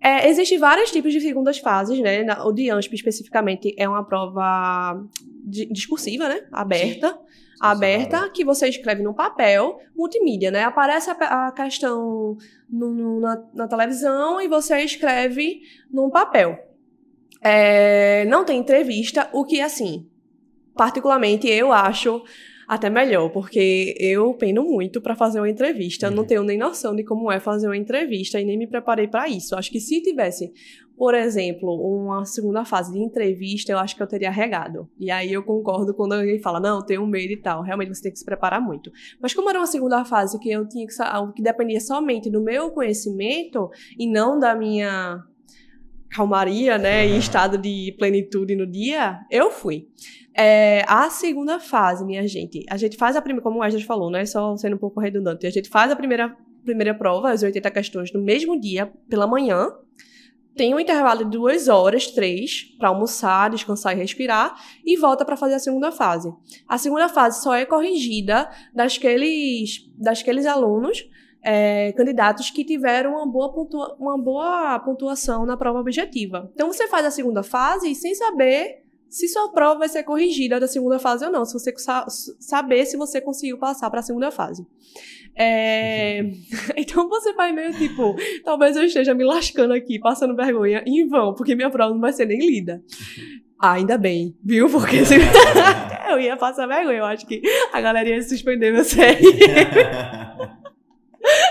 É, 0.00 0.28
Existem 0.28 0.58
vários 0.58 0.90
tipos 0.92 1.12
de 1.12 1.20
segundas 1.20 1.58
fases, 1.58 1.98
né? 2.00 2.22
Na- 2.22 2.44
O 2.46 2.52
de 2.52 2.70
ANSP, 2.70 2.94
especificamente, 2.94 3.74
é 3.76 3.88
uma 3.88 4.04
prova 4.04 5.02
di- 5.44 5.66
discursiva, 5.72 6.28
né? 6.28 6.46
Aberta. 6.52 7.18
Aberta, 7.60 8.30
que 8.30 8.44
você 8.44 8.68
escreve 8.68 9.02
no 9.02 9.12
papel, 9.12 9.80
multimídia, 9.96 10.48
né? 10.52 10.62
Aparece 10.62 11.10
a, 11.10 11.48
a 11.48 11.52
questão 11.52 12.36
no- 12.70 12.94
no- 12.94 13.20
na, 13.20 13.42
na 13.52 13.66
televisão 13.66 14.40
e 14.40 14.46
você 14.46 14.78
escreve 14.84 15.62
num 15.90 16.08
papel. 16.10 16.56
É, 17.40 18.24
não 18.26 18.44
tem 18.44 18.58
entrevista, 18.58 19.28
o 19.32 19.44
que, 19.44 19.60
assim, 19.60 20.06
particularmente 20.74 21.48
eu 21.48 21.72
acho 21.72 22.22
até 22.68 22.90
melhor, 22.90 23.30
porque 23.30 23.94
eu 23.98 24.34
peno 24.34 24.62
muito 24.62 25.00
pra 25.00 25.16
fazer 25.16 25.40
uma 25.40 25.48
entrevista. 25.48 26.06
Eu 26.06 26.10
não 26.10 26.18
Uhum. 26.22 26.26
tenho 26.26 26.42
nem 26.42 26.58
noção 26.58 26.94
de 26.94 27.02
como 27.02 27.32
é 27.32 27.40
fazer 27.40 27.66
uma 27.66 27.76
entrevista 27.76 28.38
e 28.38 28.44
nem 28.44 28.58
me 28.58 28.66
preparei 28.66 29.08
pra 29.08 29.26
isso. 29.26 29.56
Acho 29.56 29.70
que 29.70 29.80
se 29.80 30.02
tivesse, 30.02 30.52
por 30.94 31.14
exemplo, 31.14 31.70
uma 31.72 32.26
segunda 32.26 32.66
fase 32.66 32.92
de 32.92 32.98
entrevista, 32.98 33.72
eu 33.72 33.78
acho 33.78 33.96
que 33.96 34.02
eu 34.02 34.06
teria 34.06 34.30
regado. 34.30 34.86
E 34.98 35.10
aí 35.10 35.32
eu 35.32 35.42
concordo 35.42 35.94
quando 35.94 36.12
alguém 36.12 36.38
fala, 36.42 36.60
não, 36.60 36.84
tenho 36.84 37.06
medo 37.06 37.32
e 37.32 37.40
tal. 37.40 37.62
Realmente 37.62 37.88
você 37.94 38.02
tem 38.02 38.12
que 38.12 38.18
se 38.18 38.24
preparar 38.24 38.60
muito. 38.60 38.92
Mas 39.18 39.32
como 39.32 39.48
era 39.48 39.58
uma 39.58 39.66
segunda 39.66 40.04
fase 40.04 40.38
que 40.38 40.50
eu 40.50 40.68
tinha 40.68 40.86
que 40.86 40.92
que 41.34 41.42
dependia 41.42 41.80
somente 41.80 42.28
do 42.28 42.42
meu 42.42 42.70
conhecimento 42.70 43.70
e 43.98 44.06
não 44.06 44.38
da 44.38 44.54
minha 44.54 45.22
calmaria, 46.10 46.78
né, 46.78 47.06
e 47.06 47.18
estado 47.18 47.58
de 47.58 47.94
plenitude 47.98 48.56
no 48.56 48.66
dia, 48.66 49.18
eu 49.30 49.50
fui. 49.50 49.88
É, 50.34 50.84
a 50.86 51.10
segunda 51.10 51.58
fase, 51.58 52.04
minha 52.04 52.26
gente, 52.26 52.64
a 52.70 52.76
gente 52.76 52.96
faz 52.96 53.16
a 53.16 53.22
primeira, 53.22 53.42
como 53.42 53.58
o 53.58 53.60
Wesley 53.60 53.82
falou, 53.82 54.10
né, 54.10 54.24
só 54.24 54.56
sendo 54.56 54.76
um 54.76 54.78
pouco 54.78 55.00
redundante, 55.00 55.46
a 55.46 55.50
gente 55.50 55.68
faz 55.68 55.90
a 55.90 55.96
primeira, 55.96 56.36
primeira 56.64 56.94
prova, 56.94 57.30
as 57.30 57.42
80 57.42 57.70
questões, 57.70 58.12
no 58.12 58.22
mesmo 58.22 58.58
dia, 58.58 58.92
pela 59.08 59.26
manhã, 59.26 59.68
tem 60.58 60.74
um 60.74 60.80
intervalo 60.80 61.24
de 61.24 61.30
duas 61.30 61.68
horas, 61.68 62.08
três, 62.08 62.64
para 62.76 62.88
almoçar, 62.88 63.48
descansar 63.48 63.96
e 63.96 64.00
respirar, 64.00 64.56
e 64.84 64.96
volta 64.96 65.24
para 65.24 65.36
fazer 65.36 65.54
a 65.54 65.58
segunda 65.60 65.92
fase. 65.92 66.32
A 66.68 66.76
segunda 66.76 67.08
fase 67.08 67.44
só 67.44 67.54
é 67.54 67.64
corrigida 67.64 68.50
daqueles, 68.74 69.88
daqueles 69.96 70.46
alunos 70.46 71.08
é, 71.42 71.92
candidatos 71.92 72.50
que 72.50 72.64
tiveram 72.64 73.12
uma 73.12 73.26
boa, 73.26 73.52
pontua- 73.52 73.96
uma 73.98 74.18
boa 74.20 74.78
pontuação 74.80 75.46
na 75.46 75.56
prova 75.56 75.80
objetiva. 75.80 76.50
Então 76.54 76.68
você 76.72 76.86
faz 76.88 77.06
a 77.06 77.10
segunda 77.10 77.42
fase 77.42 77.94
sem 77.94 78.14
saber 78.14 78.82
se 79.08 79.26
sua 79.28 79.50
prova 79.52 79.78
vai 79.78 79.88
ser 79.88 80.02
corrigida 80.02 80.60
da 80.60 80.66
segunda 80.68 80.98
fase 80.98 81.24
ou 81.24 81.30
não, 81.32 81.44
se 81.44 81.54
você 81.54 81.72
sa- 81.78 82.04
saber 82.38 82.84
se 82.84 82.96
você 82.96 83.20
conseguiu 83.20 83.56
passar 83.56 83.88
para 83.90 84.00
a 84.00 84.02
segunda 84.02 84.30
fase. 84.30 84.66
É, 85.34 86.20
Então 86.76 87.08
você 87.08 87.32
vai 87.32 87.52
meio 87.52 87.72
tipo, 87.72 88.14
talvez 88.44 88.76
eu 88.76 88.84
esteja 88.84 89.14
me 89.14 89.24
lascando 89.24 89.72
aqui, 89.72 89.98
passando 89.98 90.34
vergonha 90.36 90.82
em 90.86 91.06
vão, 91.08 91.34
porque 91.34 91.54
minha 91.54 91.70
prova 91.70 91.94
não 91.94 92.00
vai 92.00 92.12
ser 92.12 92.26
nem 92.26 92.38
lida. 92.38 92.82
Ah, 93.60 93.72
ainda 93.72 93.96
bem, 93.98 94.36
viu? 94.44 94.68
Porque 94.70 95.04
se... 95.04 95.14
eu 96.10 96.20
ia 96.20 96.36
passar 96.36 96.66
vergonha, 96.66 96.98
eu 96.98 97.04
acho 97.04 97.26
que 97.26 97.40
a 97.72 97.80
galera 97.80 98.08
ia 98.08 98.22
suspender 98.22 98.72
meu 98.72 98.84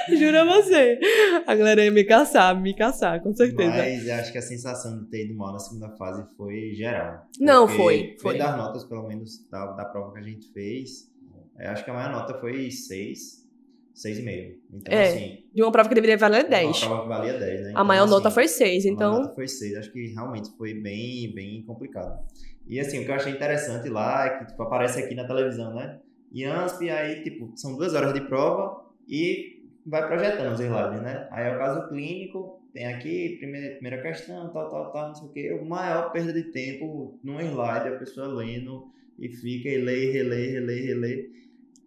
CR. 0.14 0.16
Jura 0.18 0.46
você. 0.46 1.00
A 1.46 1.56
galera 1.56 1.84
ia 1.84 1.92
me 1.92 2.04
caçar, 2.04 2.60
me 2.60 2.74
caçar, 2.76 3.22
com 3.22 3.34
certeza. 3.34 3.70
Mas 3.70 4.08
eu 4.08 4.16
acho 4.16 4.32
que 4.32 4.38
a 4.38 4.42
sensação 4.42 5.00
de 5.00 5.10
ter 5.10 5.26
ido 5.26 5.36
mal 5.36 5.54
na 5.54 5.60
segunda 5.60 5.90
fase 5.98 6.24
foi 6.36 6.74
geral. 6.74 7.26
Não, 7.40 7.68
foi. 7.68 8.16
Foi 8.22 8.32
Foi. 8.34 8.38
das 8.38 8.58
notas, 8.58 8.84
pelo 8.86 9.08
menos, 9.08 9.46
da, 9.50 9.66
da 9.74 9.86
prova 9.86 10.14
que 10.14 10.20
a 10.20 10.24
gente 10.24 10.52
fez. 10.54 11.12
eu 11.60 11.70
acho 11.72 11.84
que 11.84 11.90
a 11.92 11.94
maior 11.94 12.12
nota 12.12 12.34
foi 12.40 12.70
6, 12.72 13.48
6,5. 13.96 14.56
Então, 14.74 14.94
É, 14.94 15.08
assim, 15.10 15.44
De 15.54 15.64
uma 15.64 15.72
prova 15.72 15.90
que 15.90 15.96
deveria 15.96 16.18
valer 16.18 16.48
10. 16.48 16.84
uma 16.84 16.88
prova 16.88 17.02
que 17.04 17.08
valia 17.10 17.40
10, 17.40 17.62
né? 17.62 17.68
A 17.68 17.72
Então, 17.72 17.86
maior 17.86 18.04
assim, 18.04 18.12
nota 18.14 18.32
foi 18.32 18.48
6, 18.48 18.86
A 18.86 18.90
então. 18.90 19.12
nota 19.22 19.34
foi 19.34 19.48
6, 19.48 19.76
acho 19.76 19.92
que 19.92 20.08
realmente 20.14 20.50
foi 20.58 20.74
bem, 20.74 21.34
bem 21.34 21.64
complicado. 21.64 22.20
E 22.68 22.80
assim, 22.80 23.00
o 23.00 23.06
que 23.06 23.12
eu 23.12 23.16
achei 23.16 23.32
interessante 23.32 23.88
lá 23.90 24.26
é 24.26 24.30
que 24.40 24.46
tipo, 24.48 24.62
aparece 24.62 25.00
aqui 25.00 25.16
na 25.16 25.26
televisão, 25.26 25.74
né? 25.74 26.00
IANSP, 26.34 26.90
aí 26.90 27.24
tipo, 27.24 27.54
são 27.56 27.76
duas 27.78 27.94
horas 27.94 28.14
de 28.14 28.22
prova 28.22 28.86
e 29.08 29.57
vai 29.88 30.06
projetando 30.06 30.54
os 30.54 30.60
slides, 30.60 31.02
né? 31.02 31.28
Aí 31.32 31.48
é 31.48 31.56
o 31.56 31.58
caso 31.58 31.88
clínico, 31.88 32.62
tem 32.74 32.86
aqui, 32.86 33.38
primeira, 33.38 33.76
primeira 33.76 34.02
questão, 34.02 34.52
tal, 34.52 34.70
tal, 34.70 34.92
tal, 34.92 35.08
não 35.08 35.16
sei 35.16 35.28
o 35.28 35.32
quê. 35.32 35.54
O 35.54 35.66
maior 35.66 36.12
perda 36.12 36.34
de 36.34 36.44
tempo 36.52 37.18
num 37.24 37.40
slide, 37.40 37.88
a 37.88 37.98
pessoa 37.98 38.28
lendo 38.28 38.92
e 39.18 39.30
fica 39.30 39.70
e 39.70 39.78
lê, 39.78 40.12
relê, 40.12 40.52
relê, 40.52 40.82
relê. 40.82 41.30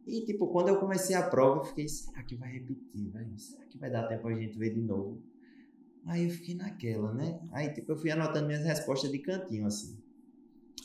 E 0.06 0.24
tipo, 0.24 0.48
quando 0.48 0.68
eu 0.68 0.76
comecei 0.76 1.14
a 1.14 1.22
prova, 1.22 1.60
eu 1.60 1.64
fiquei, 1.64 1.86
será 1.86 2.22
que 2.22 2.34
vai 2.34 2.50
repetir, 2.50 3.10
velho? 3.12 3.38
Será 3.38 3.64
que 3.66 3.78
vai 3.78 3.90
dar 3.90 4.08
tempo 4.08 4.26
a 4.26 4.34
gente 4.34 4.58
ver 4.58 4.70
de 4.70 4.80
novo? 4.80 5.22
Aí 6.06 6.24
eu 6.24 6.30
fiquei 6.30 6.54
naquela, 6.54 7.12
né? 7.12 7.38
Aí, 7.52 7.68
tipo, 7.74 7.92
eu 7.92 7.96
fui 7.96 8.10
anotando 8.10 8.46
minhas 8.46 8.64
respostas 8.64 9.12
de 9.12 9.18
cantinho, 9.18 9.66
assim. 9.66 9.98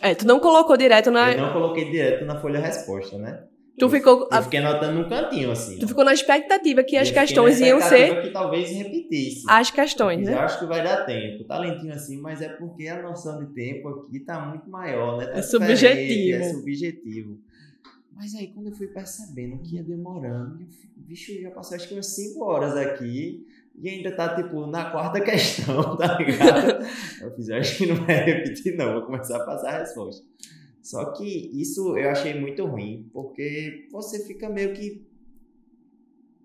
É, 0.01 0.13
tu 0.13 0.27
não 0.27 0.41
colocou 0.41 0.75
direto 0.75 1.09
na. 1.09 1.31
Eu 1.31 1.41
não 1.41 1.53
coloquei 1.53 1.89
direto 1.89 2.25
na 2.25 2.39
folha 2.41 2.59
resposta, 2.59 3.17
né? 3.17 3.47
Tu 3.77 3.85
Eu- 3.85 3.89
ficou. 3.89 4.29
Eu 4.31 4.41
fiquei 4.43 4.59
anotando 4.59 4.99
num 5.01 5.09
cantinho, 5.09 5.51
assim. 5.51 5.77
Tu 5.79 5.87
ficou 5.87 6.05
na 6.05 6.13
expectativa 6.13 6.81
que 6.83 6.95
Eu 6.95 7.01
as 7.01 7.11
questões 7.11 7.59
iam 7.59 7.81
ser 7.81 8.21
que 8.21 8.29
talvez 8.29 8.69
repetisse. 8.71 9.43
as 9.49 9.69
questões, 9.69 10.25
né? 10.25 10.33
Eu 10.33 10.39
acho 10.39 10.59
que 10.59 10.65
vai 10.65 10.81
dar 10.83 11.05
tempo. 11.05 11.43
Tá 11.43 11.59
lentinho 11.59 11.93
assim, 11.93 12.19
mas 12.21 12.41
é 12.41 12.49
porque 12.49 12.87
a 12.87 13.01
noção 13.01 13.37
de 13.45 13.53
tempo 13.53 13.89
aqui 13.89 14.19
tá 14.21 14.39
muito 14.45 14.69
maior, 14.69 15.17
né? 15.17 15.25
Tá 15.25 15.37
É 15.37 15.41
diferente, 15.41 15.49
subjetivo. 15.51 16.43
É 16.43 16.49
subjetivo. 16.53 17.37
Mas 18.15 18.33
aí, 18.33 18.47
quando 18.47 18.67
eu 18.67 18.71
fui 18.73 18.87
percebendo 18.87 19.57
que 19.57 19.75
ia 19.75 19.83
demorando, 19.83 20.61
eu 20.61 20.67
fico, 20.67 20.93
bicho, 21.01 21.33
já 21.41 21.51
passou 21.51 21.75
acho 21.75 21.85
que 21.89 21.93
umas 21.95 22.15
5 22.15 22.45
horas 22.45 22.77
aqui 22.77 23.45
e 23.77 23.89
ainda 23.89 24.09
tá, 24.15 24.35
tipo, 24.41 24.65
na 24.67 24.85
quarta 24.89 25.19
questão, 25.19 25.97
tá 25.97 26.17
ligado? 26.17 26.85
eu 27.21 27.35
fiz, 27.35 27.49
eu 27.49 27.57
acho 27.57 27.77
que 27.77 27.85
não 27.87 27.95
vai 27.97 28.23
repetir, 28.23 28.77
não, 28.77 28.93
vou 28.93 29.01
começar 29.01 29.35
a 29.35 29.45
passar 29.45 29.67
a 29.75 29.79
resposta. 29.79 30.25
Só 30.85 31.05
que 31.13 31.49
isso 31.59 31.97
eu 31.97 32.11
achei 32.11 32.39
muito 32.39 32.63
ruim, 32.63 33.09
porque 33.11 33.87
você 33.91 34.23
fica 34.27 34.47
meio 34.47 34.71
que. 34.73 35.03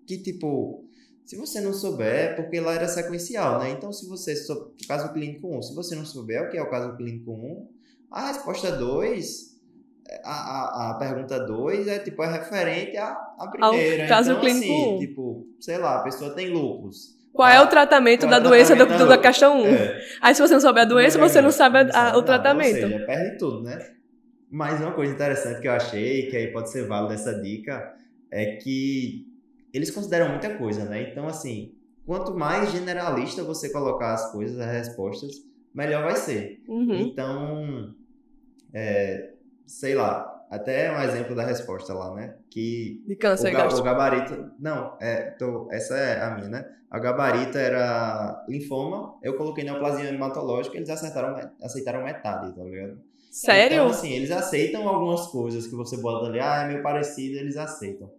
Que 0.07 0.17
tipo. 0.17 0.83
Se 1.25 1.37
você 1.37 1.61
não 1.61 1.71
souber, 1.73 2.35
porque 2.35 2.59
lá 2.59 2.73
era 2.73 2.87
sequencial, 2.87 3.59
né? 3.59 3.69
Então, 3.69 3.93
se 3.93 4.09
você 4.09 4.35
sou 4.35 4.73
caso 4.87 5.13
clínico 5.13 5.47
1, 5.55 5.61
se 5.61 5.75
você 5.75 5.95
não 5.95 6.05
souber 6.05 6.41
o 6.43 6.49
que 6.49 6.57
é 6.57 6.61
o 6.61 6.69
caso 6.71 6.97
clínico 6.97 7.31
1, 7.31 7.67
a 8.09 8.27
resposta 8.29 8.71
2, 8.71 9.55
a, 10.25 10.31
a, 10.31 10.91
a 10.91 10.93
pergunta 10.95 11.39
2 11.39 11.87
é 11.87 11.99
tipo 11.99 12.23
é 12.23 12.31
referente 12.39 12.97
à, 12.97 13.11
à 13.37 13.47
primeira. 13.47 14.07
caso 14.07 14.31
então, 14.31 14.41
clínico 14.41 14.65
assim, 14.65 14.95
1. 14.95 14.99
tipo, 14.99 15.47
sei 15.59 15.77
lá, 15.77 15.99
a 15.99 16.03
pessoa 16.03 16.31
tem 16.33 16.49
lúpus. 16.49 17.15
Qual 17.31 17.47
é 17.47 17.61
o 17.61 17.67
tratamento 17.67 18.25
é 18.25 18.29
da 18.29 18.39
o 18.39 18.41
doença 18.41 18.73
do, 18.75 18.79
tratamento 18.79 19.03
do- 19.03 19.09
da 19.09 19.15
da 19.15 19.21
questão 19.21 19.61
1? 19.61 19.65
É. 19.67 20.01
Aí, 20.19 20.35
se 20.35 20.41
você 20.41 20.53
não 20.55 20.59
souber 20.61 20.81
a 20.81 20.85
doença, 20.85 21.17
É, 21.17 21.21
você 21.21 21.41
não 21.41 21.51
sabe 21.51 21.77
a- 21.77 21.83
não 21.85 21.95
a- 21.95 22.17
o 22.17 22.23
tratamento. 22.23 22.83
Ou 22.83 22.89
seja, 22.89 23.05
perde 23.05 23.37
tudo, 23.37 23.61
né? 23.63 23.79
Mas 24.51 24.81
uma 24.81 24.91
coisa 24.91 25.13
interessante 25.13 25.61
que 25.61 25.67
eu 25.67 25.71
achei, 25.71 26.27
que 26.29 26.35
aí 26.35 26.51
pode 26.51 26.69
ser 26.69 26.85
válida 26.85 27.13
essa 27.13 27.33
dica, 27.41 27.95
é 28.29 28.57
que 28.57 29.25
eles 29.73 29.89
consideram 29.89 30.29
muita 30.29 30.57
coisa, 30.57 30.83
né? 30.85 31.09
Então, 31.09 31.25
assim, 31.27 31.73
quanto 32.05 32.33
mais 32.37 32.69
generalista 32.71 33.43
você 33.43 33.71
colocar 33.71 34.13
as 34.13 34.31
coisas, 34.31 34.59
as 34.59 34.69
respostas, 34.71 35.31
melhor 35.73 36.03
vai 36.03 36.17
ser. 36.17 36.61
Uhum. 36.67 36.93
Então, 36.99 37.95
é, 38.73 39.31
sei 39.65 39.95
lá, 39.95 40.27
até 40.49 40.91
um 40.91 41.01
exemplo 41.01 41.33
da 41.33 41.45
resposta 41.45 41.93
lá, 41.93 42.13
né? 42.13 42.35
Que 42.49 43.01
De 43.07 43.13
o, 43.13 43.17
câncer 43.17 43.51
ga- 43.51 43.59
gástrico. 43.63 43.81
o 43.81 43.83
gabarito. 43.89 44.51
Não, 44.59 44.97
é, 44.99 45.31
tô, 45.31 45.69
essa 45.71 45.95
é 45.95 46.21
a 46.21 46.35
minha, 46.35 46.49
né? 46.49 46.65
A 46.89 46.99
gabarito 46.99 47.57
era 47.57 48.43
linfoma, 48.49 49.15
eu 49.23 49.37
coloquei 49.37 49.63
neoplasia 49.63 50.09
hematológica, 50.09 50.75
eles 50.75 50.89
acertaram, 50.89 51.37
aceitaram 51.63 52.03
metade, 52.03 52.53
tá 52.53 52.61
ligado? 52.61 52.99
Sério? 53.31 53.75
Então, 53.75 53.87
assim, 53.87 54.11
eles 54.11 54.29
aceitam 54.29 54.87
algumas 54.87 55.27
coisas 55.27 55.65
que 55.65 55.73
você 55.73 55.95
bota 55.97 56.27
ali, 56.27 56.39
ah, 56.39 56.63
é 56.63 56.67
meio 56.67 56.83
parecido, 56.83 57.37
eles 57.37 57.55
aceitam. 57.55 58.11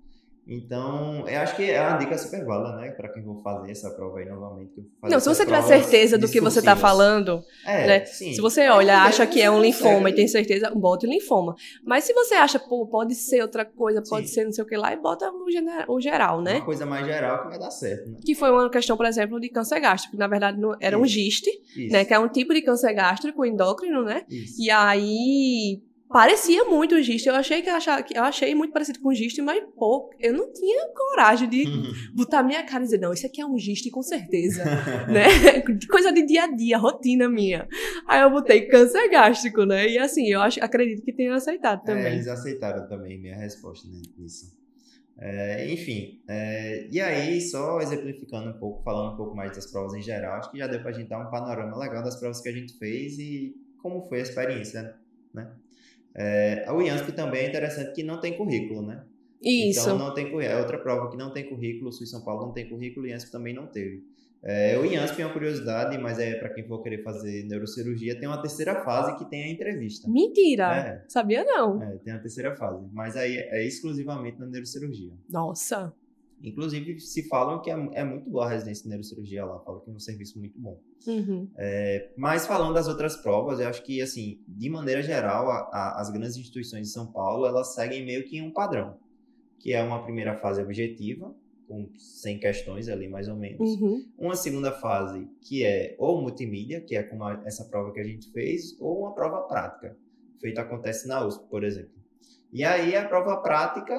Então, 0.47 1.27
eu 1.29 1.41
acho 1.41 1.55
que 1.55 1.71
é 1.71 1.81
uma 1.81 1.97
dica 1.99 2.19
super 2.19 2.45
válida, 2.45 2.77
né? 2.77 2.91
Pra 2.91 3.09
quem 3.13 3.23
for 3.23 3.41
fazer 3.43 3.71
essa 3.71 3.91
prova 3.91 4.19
aí 4.19 4.27
novamente. 4.29 4.73
não, 5.03 5.21
se 5.21 5.29
você 5.29 5.45
tiver 5.45 5.63
certeza 5.63 6.19
do 6.19 6.29
que 6.29 6.41
você 6.41 6.61
tá 6.61 6.75
discursivas. 6.75 6.81
falando, 6.81 7.45
é, 7.65 7.87
né? 7.87 8.05
sim. 8.07 8.33
se 8.35 8.41
você 8.41 8.69
olha, 8.69 9.03
acha 9.03 9.25
que 9.27 9.41
é 9.41 9.49
um 9.51 9.61
linfoma 9.61 10.11
e 10.11 10.15
tem 10.15 10.27
certeza, 10.27 10.71
bote 10.75 11.07
linfoma. 11.07 11.55
Mas 11.85 12.05
se 12.05 12.13
você 12.13 12.35
acha, 12.35 12.59
pô, 12.59 12.87
pode 12.89 13.15
ser 13.15 13.41
outra 13.41 13.65
coisa, 13.65 14.03
pode 14.03 14.29
Sim. 14.29 14.35
ser 14.35 14.45
não 14.45 14.53
sei 14.53 14.65
o 14.65 14.67
que 14.67 14.77
lá, 14.77 14.93
e 14.93 14.97
bota 14.97 15.31
o, 15.31 15.49
gener- 15.51 15.85
o 15.89 16.01
geral, 16.01 16.43
né? 16.43 16.57
Uma 16.57 16.65
coisa 16.65 16.85
mais 16.85 17.07
geral 17.07 17.43
que 17.43 17.49
vai 17.49 17.59
dar 17.59 17.71
certo, 17.71 18.11
né? 18.11 18.19
Que 18.25 18.35
foi 18.35 18.51
uma 18.51 18.69
questão, 18.69 18.97
por 18.97 19.07
exemplo, 19.07 19.39
de 19.41 19.49
câncer 19.49 19.79
gástrico, 19.81 20.13
que 20.17 20.19
na 20.19 20.27
verdade 20.27 20.61
não- 20.61 20.77
era 20.81 20.99
um 20.99 21.05
Isso. 21.05 21.15
giste, 21.15 21.51
Isso. 21.77 21.93
né? 21.93 22.05
Que 22.05 22.15
é 22.15 22.19
um 22.19 22.29
tipo 22.29 22.53
de 22.53 22.63
câncer 22.63 22.93
gástrico 22.95 23.45
endócrino, 23.47 24.03
né? 24.03 24.25
Isso. 24.29 24.61
E 24.61 24.71
aí 24.71 25.81
parecia 26.13 26.65
muito 26.65 26.95
um 26.95 27.03
giste. 27.03 27.29
Eu 27.29 27.35
achei 27.35 27.63
que 27.63 27.71
eu, 27.71 27.75
achava, 27.75 28.05
eu 28.15 28.23
achei 28.23 28.55
muito 28.55 28.73
parecido 28.73 29.01
com 29.01 29.09
um 29.11 29.15
giste, 29.15 29.41
mas 29.43 29.63
pô, 29.77 30.11
eu 30.21 30.33
não 30.33 30.53
tinha 30.53 30.89
coragem 30.95 31.49
de 31.49 31.65
botar 32.15 32.43
minha 32.43 32.63
cara 32.65 32.83
e 32.83 32.87
dizer, 32.87 32.99
não, 32.99 33.13
isso 33.13 33.27
aqui 33.27 33.41
é 33.41 33.47
um 33.47 33.59
giste 33.59 33.91
com 33.91 34.03
certeza, 34.03 34.65
né? 35.11 35.61
Coisa 35.91 36.13
de 36.13 36.25
dia 36.27 36.45
a 36.45 36.47
dia, 36.55 36.79
rotina 36.79 37.29
minha. 37.29 37.67
Aí 38.07 38.21
eu 38.21 38.31
botei 38.31 38.67
câncer 38.69 39.09
gástrico, 39.11 39.65
né? 39.65 39.89
E 39.89 39.99
assim, 39.99 40.29
eu 40.29 40.41
acho, 40.41 40.63
acredito 40.63 41.03
que 41.03 41.13
tenham 41.13 41.35
aceitado 41.35 41.81
É, 41.83 41.87
também. 41.87 42.13
eles 42.13 42.29
aceitaram 42.29 42.87
também 42.89 43.19
minha 43.21 43.37
resposta 43.37 43.89
né, 43.89 44.01
nisso. 44.19 44.61
É, 45.19 45.71
enfim, 45.71 46.21
é, 46.27 46.89
e 46.91 47.01
aí, 47.01 47.41
só 47.41 47.81
exemplificando 47.81 48.51
um 48.51 48.59
pouco, 48.59 48.83
falando 48.83 49.13
um 49.13 49.17
pouco 49.17 49.37
mais 49.37 49.55
das 49.55 49.71
provas 49.71 49.95
em 49.95 50.03
geral, 50.03 50.39
acho 50.39 50.51
que 50.51 50.59
já 50.59 50.67
deu 50.67 50.81
pra 50.81 50.91
gente 50.91 51.09
dar 51.09 51.19
um 51.19 51.31
panorama 51.31 51.77
legal 51.79 52.03
das 52.03 52.19
provas 52.19 52.41
que 52.41 52.49
a 52.49 52.53
gente 52.53 52.77
fez 52.79 53.19
e 53.19 53.55
como 53.81 54.03
foi 54.09 54.21
a 54.21 54.23
experiência, 54.23 54.97
né? 55.35 55.53
É, 56.15 56.67
o 56.71 56.83
IANSP 56.83 57.13
também 57.13 57.47
é 57.47 57.49
interessante 57.49 57.93
que 57.93 58.03
não 58.03 58.21
tem 58.21 58.37
currículo, 58.37 58.83
né? 58.83 59.05
Isso. 59.43 59.81
Então 59.81 59.99
não 59.99 60.15
tem 60.15 60.31
currículo. 60.31 60.55
É 60.55 60.59
outra 60.59 60.79
prova 60.79 61.11
que 61.11 61.17
não 61.17 61.33
tem 61.33 61.49
currículo, 61.49 61.89
o 61.89 61.93
Sul 61.93 62.05
e 62.05 62.09
São 62.09 62.23
Paulo 62.23 62.47
não 62.47 62.53
tem 62.53 62.69
currículo, 62.69 63.07
o 63.07 63.09
IANSP 63.09 63.31
também 63.31 63.55
não 63.55 63.67
teve. 63.67 64.05
É, 64.45 64.77
o 64.77 64.85
IANSP 64.85 65.23
é 65.23 65.27
uma 65.27 65.33
curiosidade, 65.33 65.97
mas 65.99 66.19
é 66.19 66.35
para 66.35 66.49
quem 66.51 66.67
for 66.67 66.83
querer 66.83 67.03
fazer 67.05 67.45
neurocirurgia, 67.45 68.19
tem 68.19 68.29
uma 68.29 68.43
terceira 68.43 68.83
fase 68.85 69.17
que 69.17 69.25
tem 69.31 69.45
a 69.45 69.49
entrevista. 69.49 70.11
Mentira. 70.11 70.77
É, 70.77 71.05
Sabia 71.09 71.45
não. 71.45 71.81
é, 71.81 71.97
tem 71.99 72.13
a 72.13 72.19
terceira 72.19 72.57
fase, 72.57 72.85
mas 72.93 73.17
aí 73.17 73.37
é 73.37 73.65
exclusivamente 73.65 74.41
na 74.41 74.47
neurocirurgia. 74.47 75.13
Nossa. 75.31 75.95
Inclusive, 76.43 76.99
se 77.01 77.29
falam 77.29 77.61
que 77.63 77.71
é, 77.71 77.75
é 77.95 78.05
muito 78.05 78.29
boa 78.29 78.47
a 78.47 78.49
residência 78.49 78.83
de 78.85 78.89
neurocirurgia 78.91 79.45
lá, 79.45 79.61
falam 79.61 79.81
que 79.81 79.91
é 79.91 79.93
um 79.93 79.99
serviço 79.99 80.39
muito 80.39 80.59
bom. 80.59 80.81
Uhum. 81.07 81.49
Mas 82.17 82.47
falando 82.47 82.75
das 82.75 82.89
outras 82.89 83.17
provas, 83.17 83.61
eu 83.61 83.69
acho 83.69 83.83
que, 83.85 84.01
assim, 84.03 84.41
de 84.49 84.69
maneira 84.69 85.03
geral, 85.03 85.49
a- 85.51 85.69
a- 85.73 86.01
as 86.01 86.11
grandes 86.11 86.37
instituições 86.37 86.89
de 86.89 86.93
São 86.93 87.07
Paulo, 87.13 87.47
elas 87.47 87.75
seguem 87.75 88.05
meio 88.05 88.25
que 88.25 88.41
um 88.43 88.51
padrão, 88.53 88.97
que 89.59 89.73
é 89.73 89.83
uma 89.83 90.03
primeira 90.03 90.37
fase 90.37 90.61
objetiva, 90.61 91.35
com 91.69 91.89
100 91.97 92.39
questões 92.39 92.89
ali, 92.89 93.09
mais 93.09 93.29
ou 93.29 93.37
menos. 93.37 93.61
Uhum. 93.81 94.05
Uma 94.19 94.35
segunda 94.37 94.73
fase, 94.73 95.27
que 95.41 95.65
é 95.65 95.95
ou 95.99 96.21
multimídia, 96.21 96.81
que 96.81 96.97
é 96.97 97.03
como 97.03 97.25
a- 97.25 97.41
essa 97.47 97.65
prova 97.65 97.93
que 97.93 98.01
a 98.01 98.05
gente 98.05 98.31
fez, 98.33 98.77
ou 98.81 99.01
uma 99.03 99.15
prova 99.15 99.43
prática, 99.43 99.97
feito 100.41 100.59
acontece 100.59 101.07
na 101.07 101.25
USP, 101.25 101.49
por 101.49 101.63
exemplo. 101.65 101.93
E 102.53 102.63
aí, 102.65 102.95
a 102.97 103.07
prova 103.09 103.37
prática 103.39 103.95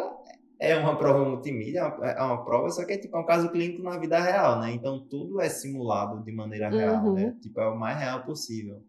é 0.72 0.76
uma 0.78 0.98
prova 0.98 1.24
multimídia, 1.30 1.80
é 1.80 1.84
uma, 1.84 2.08
é 2.12 2.22
uma 2.22 2.44
prova, 2.46 2.70
só 2.70 2.86
que 2.86 2.94
é 2.94 2.98
tipo 2.98 3.16
é 3.18 3.20
um 3.20 3.26
caso 3.26 3.52
clínico 3.52 3.84
na 3.84 3.98
vida 3.98 4.20
real, 4.20 4.60
né? 4.62 4.72
Então, 4.72 5.00
tudo 5.08 5.42
é 5.42 5.50
simulado 5.50 6.24
de 6.24 6.32
maneira 6.32 6.70
real, 6.70 7.06
Uhum. 7.06 7.14
né? 7.14 7.36
Tipo, 7.42 7.60
é 7.62 7.68
o 7.68 7.76
mais 7.78 7.98
real 8.00 8.24
possível. 8.24 8.82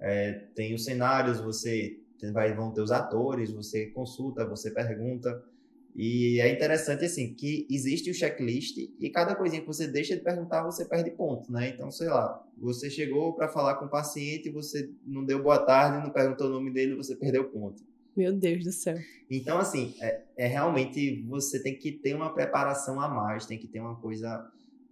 É, 0.00 0.32
tem 0.54 0.74
os 0.74 0.84
cenários, 0.84 1.40
você 1.40 1.98
vai, 2.32 2.52
vão 2.54 2.72
ter 2.72 2.80
os 2.82 2.90
atores, 2.90 3.52
você 3.52 3.86
consulta, 3.86 4.44
você 4.46 4.70
pergunta. 4.70 5.42
E 5.94 6.40
é 6.40 6.50
interessante, 6.50 7.04
assim, 7.04 7.34
que 7.34 7.66
existe 7.70 8.10
o 8.10 8.14
checklist 8.14 8.78
e 8.98 9.10
cada 9.10 9.34
coisinha 9.34 9.60
que 9.60 9.66
você 9.66 9.86
deixa 9.86 10.16
de 10.16 10.22
perguntar, 10.22 10.62
você 10.62 10.86
perde 10.86 11.10
ponto, 11.10 11.52
né? 11.52 11.68
Então, 11.68 11.90
sei 11.90 12.08
lá, 12.08 12.42
você 12.56 12.88
chegou 12.88 13.34
para 13.34 13.46
falar 13.48 13.74
com 13.74 13.84
o 13.84 13.90
paciente, 13.90 14.50
você 14.50 14.90
não 15.06 15.22
deu 15.24 15.42
boa 15.42 15.58
tarde, 15.58 16.02
não 16.02 16.10
perguntou 16.12 16.46
o 16.46 16.50
nome 16.50 16.70
dele, 16.72 16.94
você 16.96 17.14
perdeu 17.14 17.44
ponto. 17.50 17.82
Meu 18.16 18.32
Deus 18.32 18.64
do 18.64 18.72
céu. 18.72 18.96
Então, 19.30 19.58
assim, 19.58 19.94
é, 20.00 20.22
é 20.36 20.46
realmente 20.46 21.22
você 21.22 21.62
tem 21.62 21.78
que 21.78 21.92
ter 21.92 22.14
uma 22.14 22.34
preparação 22.34 23.00
a 23.00 23.08
mais, 23.08 23.46
tem 23.46 23.58
que 23.58 23.66
ter 23.66 23.80
uma 23.80 23.96
coisa, 23.96 24.46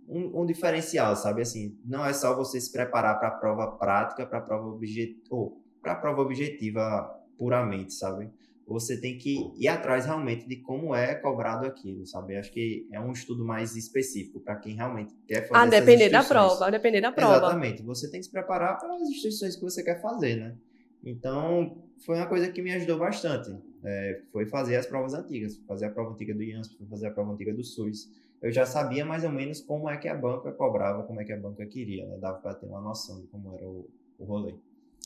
um, 0.08 0.42
um 0.42 0.46
diferencial, 0.46 1.14
sabe? 1.16 1.42
Assim, 1.42 1.78
não 1.84 2.04
é 2.04 2.12
só 2.12 2.34
você 2.34 2.60
se 2.60 2.72
preparar 2.72 3.18
para 3.18 3.28
a 3.28 3.32
prova 3.32 3.72
prática, 3.72 4.26
para 4.26 4.38
a 4.38 4.42
prova 4.42 4.68
objetiva, 4.68 5.20
ou 5.30 5.62
para 5.82 5.92
a 5.92 5.96
prova 5.96 6.22
objetiva 6.22 7.08
puramente, 7.36 7.92
sabe? 7.92 8.30
você 8.70 9.00
tem 9.00 9.18
que 9.18 9.52
ir 9.58 9.66
atrás 9.66 10.06
realmente 10.06 10.46
de 10.46 10.56
como 10.56 10.94
é 10.94 11.16
cobrado 11.16 11.66
aquilo, 11.66 12.06
sabe? 12.06 12.36
Acho 12.36 12.52
que 12.52 12.86
é 12.92 13.00
um 13.00 13.10
estudo 13.10 13.44
mais 13.44 13.74
específico 13.74 14.38
para 14.38 14.54
quem 14.56 14.76
realmente 14.76 15.12
quer 15.26 15.48
fazer 15.48 15.60
Ah, 15.60 15.66
depender 15.66 16.08
da 16.08 16.22
prova, 16.22 16.66
a 16.66 16.70
depender 16.70 17.00
da 17.00 17.10
prova. 17.10 17.36
Exatamente. 17.36 17.82
Você 17.82 18.08
tem 18.08 18.20
que 18.20 18.26
se 18.26 18.32
preparar 18.32 18.78
para 18.78 18.94
as 18.94 19.02
instituições 19.02 19.56
que 19.56 19.62
você 19.62 19.82
quer 19.82 20.00
fazer, 20.00 20.36
né? 20.36 20.56
Então, 21.04 21.82
foi 22.00 22.16
uma 22.16 22.26
coisa 22.26 22.50
que 22.50 22.62
me 22.62 22.72
ajudou 22.72 22.98
bastante. 22.98 23.56
É, 23.84 24.20
foi 24.32 24.46
fazer 24.46 24.76
as 24.76 24.86
provas 24.86 25.14
antigas, 25.14 25.56
fazer 25.66 25.86
a 25.86 25.90
prova 25.90 26.12
antiga 26.12 26.34
do 26.34 26.42
IANSP, 26.42 26.84
fazer 26.88 27.06
a 27.08 27.10
prova 27.10 27.32
antiga 27.32 27.52
do 27.52 27.62
SUS. 27.62 28.10
Eu 28.42 28.50
já 28.50 28.64
sabia 28.64 29.04
mais 29.04 29.22
ou 29.24 29.30
menos 29.30 29.60
como 29.60 29.88
é 29.88 29.96
que 29.96 30.08
a 30.08 30.14
banca 30.14 30.50
cobrava, 30.52 31.02
como 31.02 31.20
é 31.20 31.24
que 31.24 31.32
a 31.32 31.36
banca 31.36 31.64
queria, 31.66 32.06
né? 32.06 32.16
Dava 32.18 32.38
para 32.38 32.54
ter 32.54 32.66
uma 32.66 32.80
noção 32.80 33.20
de 33.20 33.26
como 33.26 33.54
era 33.54 33.66
o, 33.66 33.88
o 34.18 34.24
rolê. 34.24 34.54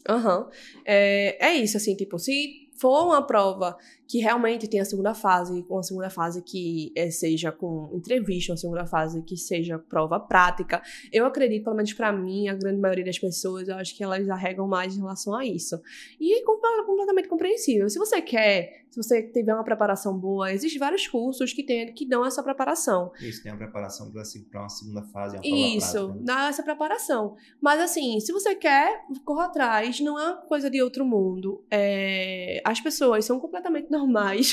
Aham. 0.09 0.41
Uhum. 0.41 0.51
É, 0.85 1.49
é 1.49 1.55
isso, 1.55 1.77
assim, 1.77 1.97
tipo, 1.97 2.19
se 2.19 2.64
for 2.75 3.07
uma 3.07 3.23
prova 3.23 3.77
que 4.07 4.19
realmente 4.19 4.69
tenha 4.69 4.83
a 4.83 4.87
segunda 4.87 5.15
fase, 5.15 5.65
uma 5.69 5.83
segunda 5.83 6.11
fase 6.11 6.43
que 6.43 6.93
é, 6.97 7.11
seja 7.11 7.51
com 7.51 7.91
entrevista, 7.95 8.53
uma 8.53 8.59
segunda 8.59 8.87
fase 8.87 9.23
que 9.23 9.37
seja 9.37 9.79
prova 9.79 10.21
prática, 10.21 10.83
eu 11.13 11.25
acredito, 11.25 11.65
pelo 11.65 11.77
menos 11.77 11.93
para 11.93 12.13
mim, 12.13 12.49
a 12.49 12.55
grande 12.55 12.81
maioria 12.81 13.05
das 13.05 13.19
pessoas, 13.19 13.69
eu 13.69 13.77
acho 13.77 13.97
que 13.97 14.05
elas 14.05 14.29
arregam 14.29 14.69
mais 14.69 14.97
em 14.97 15.01
relação 15.01 15.35
a 15.35 15.45
isso. 15.45 15.81
E 16.21 16.39
é 16.39 16.43
completamente 16.43 17.29
compreensível. 17.29 17.89
Se 17.89 17.99
você 17.99 18.21
quer, 18.21 18.84
se 18.95 19.03
você 19.03 19.23
tiver 19.25 19.53
uma 19.53 19.65
preparação 19.65 20.17
boa, 20.17 20.53
existem 20.53 20.79
vários 20.79 21.09
cursos 21.09 21.53
que, 21.53 21.65
tem, 21.65 21.93
que 21.93 22.07
dão 22.07 22.25
essa 22.25 22.41
preparação. 22.45 23.11
Isso, 23.21 23.43
tem 23.43 23.51
a 23.51 23.57
preparação 23.57 24.09
para 24.09 24.61
uma 24.61 24.69
segunda 24.69 25.03
fase, 25.03 25.35
uma 25.35 25.43
prova 25.43 25.57
Isso, 25.57 25.93
prática, 25.93 26.15
né? 26.15 26.21
dá 26.23 26.49
essa 26.49 26.63
preparação. 26.63 27.37
Mas 27.61 27.81
assim, 27.81 28.21
se 28.21 28.33
você 28.33 28.55
quer, 28.55 29.05
corra 29.25 29.47
atrás, 29.47 29.99
não 29.99 30.17
é 30.17 30.31
uma 30.31 30.43
coisa 30.43 30.71
de 30.71 30.81
outro 30.81 31.05
mundo. 31.05 31.65
É, 31.69 32.63
as 32.65 32.81
pessoas 32.81 33.25
são 33.25 33.41
completamente 33.41 33.91
normais. 33.91 34.53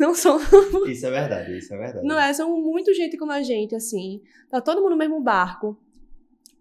Não 0.00 0.16
são. 0.16 0.40
Isso 0.88 1.06
é 1.06 1.10
verdade, 1.10 1.56
isso 1.56 1.72
é 1.72 1.78
verdade. 1.78 2.04
Não 2.04 2.18
é, 2.18 2.32
são 2.32 2.60
muito 2.60 2.92
gente 2.92 3.16
como 3.16 3.30
a 3.30 3.40
gente, 3.40 3.76
assim. 3.76 4.20
Tá 4.48 4.60
todo 4.60 4.80
mundo 4.80 4.90
no 4.90 4.96
mesmo 4.96 5.20
barco. 5.20 5.78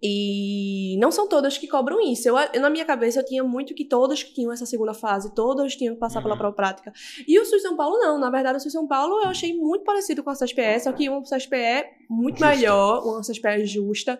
E 0.01 0.97
não 0.99 1.11
são 1.11 1.27
todas 1.27 1.57
que 1.57 1.67
cobram 1.67 1.99
isso. 2.01 2.29
Eu, 2.29 2.61
na 2.61 2.69
minha 2.69 2.85
cabeça, 2.85 3.19
eu 3.19 3.25
tinha 3.25 3.43
muito 3.43 3.73
que 3.73 3.83
todas 3.83 4.23
que 4.23 4.33
tinham 4.33 4.51
essa 4.51 4.65
segunda 4.65 4.93
fase, 4.93 5.33
todas 5.35 5.75
tinham 5.75 5.93
que 5.93 5.99
passar 5.99 6.19
uhum. 6.19 6.23
pela 6.23 6.37
prova 6.37 6.55
prática. 6.55 6.93
E 7.27 7.37
o 7.37 7.45
SUS 7.45 7.61
São 7.61 7.75
Paulo, 7.75 7.97
não. 7.97 8.17
Na 8.17 8.29
verdade, 8.29 8.57
o 8.57 8.61
SUS 8.61 8.71
São 8.71 8.87
Paulo 8.87 9.21
eu 9.21 9.29
achei 9.29 9.53
muito 9.53 9.83
parecido 9.83 10.23
com 10.23 10.29
a 10.29 10.33
CSPE, 10.33 10.79
só 10.81 10.91
que 10.93 11.09
uma 11.09 11.21
CSPE 11.21 11.99
muito 12.09 12.39
justa. 12.39 12.55
melhor, 12.55 13.03
uma 13.05 13.21
CSPE 13.21 13.65
justa, 13.65 14.19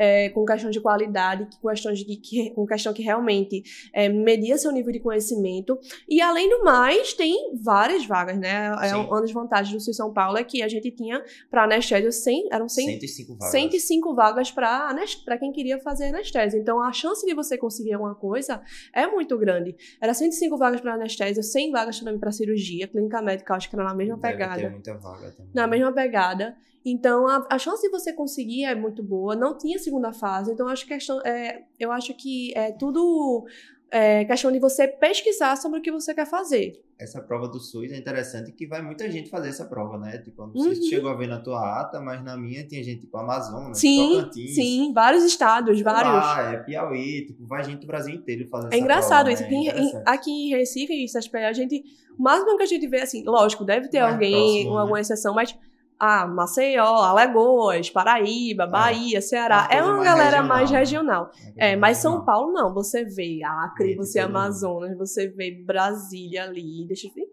é, 0.00 0.30
com 0.30 0.46
questão 0.46 0.70
de 0.70 0.80
qualidade, 0.80 1.46
com 1.60 1.68
questão, 1.68 1.92
de, 1.92 2.04
que, 2.16 2.50
com 2.52 2.64
questão 2.64 2.90
que 2.90 3.02
realmente 3.02 3.62
é, 3.92 4.08
media 4.08 4.56
seu 4.56 4.72
nível 4.72 4.90
de 4.90 4.98
conhecimento. 4.98 5.78
E, 6.08 6.22
além 6.22 6.48
do 6.48 6.64
mais, 6.64 7.12
tem 7.12 7.54
várias 7.62 8.06
vagas, 8.06 8.38
né? 8.38 8.74
É, 8.82 8.96
uma 8.96 9.20
das 9.20 9.30
vantagens 9.30 9.74
do 9.74 9.78
SUS 9.78 9.94
São 9.94 10.10
Paulo 10.10 10.38
é 10.38 10.44
que 10.44 10.62
a 10.62 10.68
gente 10.68 10.90
tinha 10.90 11.22
para 11.50 11.64
anestésio 11.64 12.10
100, 12.10 12.48
eram 12.50 12.66
100, 12.66 12.86
105 12.86 13.36
vagas, 13.36 13.50
105 13.50 14.14
vagas 14.14 14.50
para 14.50 15.36
quem 15.38 15.52
queria 15.52 15.78
fazer 15.80 16.06
anestésia. 16.06 16.58
Então, 16.58 16.82
a 16.82 16.92
chance 16.94 17.26
de 17.26 17.34
você 17.34 17.58
conseguir 17.58 17.92
alguma 17.92 18.14
coisa 18.14 18.62
é 18.94 19.06
muito 19.06 19.36
grande. 19.36 19.76
Era 20.00 20.14
105 20.14 20.56
vagas 20.56 20.80
para 20.80 20.94
anestésia, 20.94 21.42
100 21.42 21.72
vagas 21.72 21.98
também 21.98 22.18
para 22.18 22.32
cirurgia, 22.32 22.88
clínica 22.88 23.20
médica, 23.20 23.54
acho 23.54 23.68
que 23.68 23.76
era 23.76 23.84
na 23.84 23.94
mesma 23.94 24.16
Deve 24.16 24.32
pegada. 24.32 24.62
Ter 24.62 24.70
muita 24.70 24.96
vaga 24.96 25.30
também. 25.32 25.52
Na 25.54 25.66
mesma 25.66 25.92
pegada. 25.92 26.56
Então, 26.84 27.26
a, 27.26 27.46
a, 27.50 27.58
chance 27.58 27.82
de 27.82 27.90
você 27.90 28.12
conseguir 28.12 28.64
é 28.64 28.74
muito 28.74 29.02
boa. 29.02 29.36
Não 29.36 29.56
tinha 29.56 29.78
segunda 29.78 30.12
fase. 30.12 30.52
Então, 30.52 30.66
acho 30.68 30.84
que 30.86 30.94
questão, 30.94 31.20
é, 31.22 31.62
eu 31.78 31.92
acho 31.92 32.14
que 32.14 32.52
é 32.56 32.72
tudo 32.72 33.44
é, 33.90 34.24
questão 34.24 34.52
de 34.52 34.58
você 34.58 34.86
pesquisar 34.86 35.56
sobre 35.56 35.80
o 35.80 35.82
que 35.82 35.90
você 35.90 36.14
quer 36.14 36.26
fazer. 36.26 36.80
Essa 36.98 37.20
prova 37.20 37.48
do 37.48 37.58
SUS 37.58 37.90
é 37.92 37.96
interessante 37.96 38.52
que 38.52 38.66
vai 38.66 38.82
muita 38.82 39.10
gente 39.10 39.30
fazer 39.30 39.48
essa 39.48 39.64
prova, 39.64 39.96
né? 39.98 40.18
Tipo, 40.18 40.46
não 40.46 40.52
sei 40.54 40.68
uhum. 40.68 40.74
se 40.74 40.88
chegou 40.90 41.10
a 41.10 41.14
ver 41.14 41.28
na 41.28 41.40
tua 41.40 41.80
ata, 41.80 41.98
mas 41.98 42.22
na 42.22 42.36
minha 42.36 42.62
tinha 42.66 42.84
gente 42.84 43.00
tipo 43.00 43.16
Amazonas, 43.16 43.78
sim, 43.78 44.16
Tocantins. 44.16 44.54
Sim, 44.54 44.92
vários 44.92 45.24
estados, 45.24 45.80
vários. 45.80 46.12
Ah, 46.12 46.52
é 46.52 46.56
Piauí, 46.58 47.26
tipo, 47.26 47.46
vai 47.46 47.64
gente 47.64 47.80
do 47.80 47.86
Brasil 47.86 48.14
inteiro 48.14 48.46
fazendo 48.48 48.74
É 48.74 48.78
engraçado 48.78 49.26
prova, 49.26 49.42
isso. 49.42 49.94
Né? 49.94 50.02
É 50.06 50.10
aqui 50.10 50.30
em 50.30 50.50
Recife, 50.50 50.92
em 50.92 51.08
Saspeia, 51.08 51.48
a 51.48 51.52
gente. 51.54 51.82
O 52.18 52.22
máximo 52.22 52.54
que 52.58 52.64
a 52.64 52.66
gente 52.66 52.86
vê, 52.86 53.00
assim, 53.00 53.24
lógico, 53.24 53.64
deve 53.64 53.88
ter 53.88 54.00
mais 54.00 54.12
alguém, 54.12 54.32
próximo, 54.32 54.78
alguma 54.78 54.96
né? 54.96 55.00
exceção, 55.00 55.34
mas 55.34 55.56
ah, 56.00 56.26
Maceió, 56.26 56.86
Alagoas, 56.86 57.90
Paraíba, 57.90 58.64
é. 58.64 58.66
Bahia, 58.66 59.18
é. 59.18 59.20
Ceará. 59.20 59.68
É 59.70 59.82
uma 59.82 60.02
galera 60.02 60.38
regional, 60.38 60.48
mais 60.48 60.70
regional. 60.70 61.30
É, 61.58 61.76
mas 61.76 61.98
São 61.98 62.24
Paulo 62.24 62.52
não. 62.52 62.72
Você 62.72 63.04
vê 63.04 63.42
Acre, 63.44 63.96
você 63.96 64.18
vê 64.18 64.24
Amazonas, 64.24 64.96
você 64.96 65.28
vê 65.28 65.50
Brasília 65.50 66.44
ali, 66.44 66.88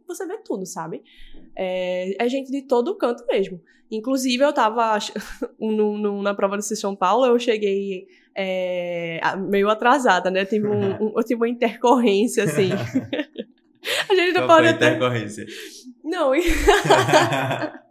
você 0.05 0.27
vê 0.27 0.37
tudo, 0.43 0.65
sabe? 0.65 1.01
É, 1.55 2.21
é 2.21 2.27
gente 2.27 2.51
de 2.51 2.63
todo 2.63 2.93
canto 2.95 3.25
mesmo. 3.25 3.61
Inclusive, 3.89 4.43
eu 4.43 4.51
tava 4.51 4.99
no, 5.57 5.97
no, 5.97 6.21
na 6.21 6.33
prova 6.33 6.57
do 6.57 6.61
São 6.61 6.93
Paulo, 6.93 7.25
eu 7.25 7.39
cheguei 7.39 8.05
é, 8.35 9.21
meio 9.37 9.69
atrasada, 9.69 10.29
né? 10.29 10.41
Eu 10.41 10.45
tive, 10.45 10.67
um, 10.67 10.91
um, 11.01 11.13
eu 11.15 11.23
tive 11.23 11.35
uma 11.35 11.49
intercorrência, 11.49 12.43
assim. 12.43 12.69
A 14.09 14.13
gente 14.13 14.33
não 14.33 14.45
Qual 14.45 14.57
pode. 14.57 14.67
Foi 14.67 14.67
a 14.67 14.71
intercorrência? 14.71 15.45
Não. 16.07 16.31
conta 16.39 17.83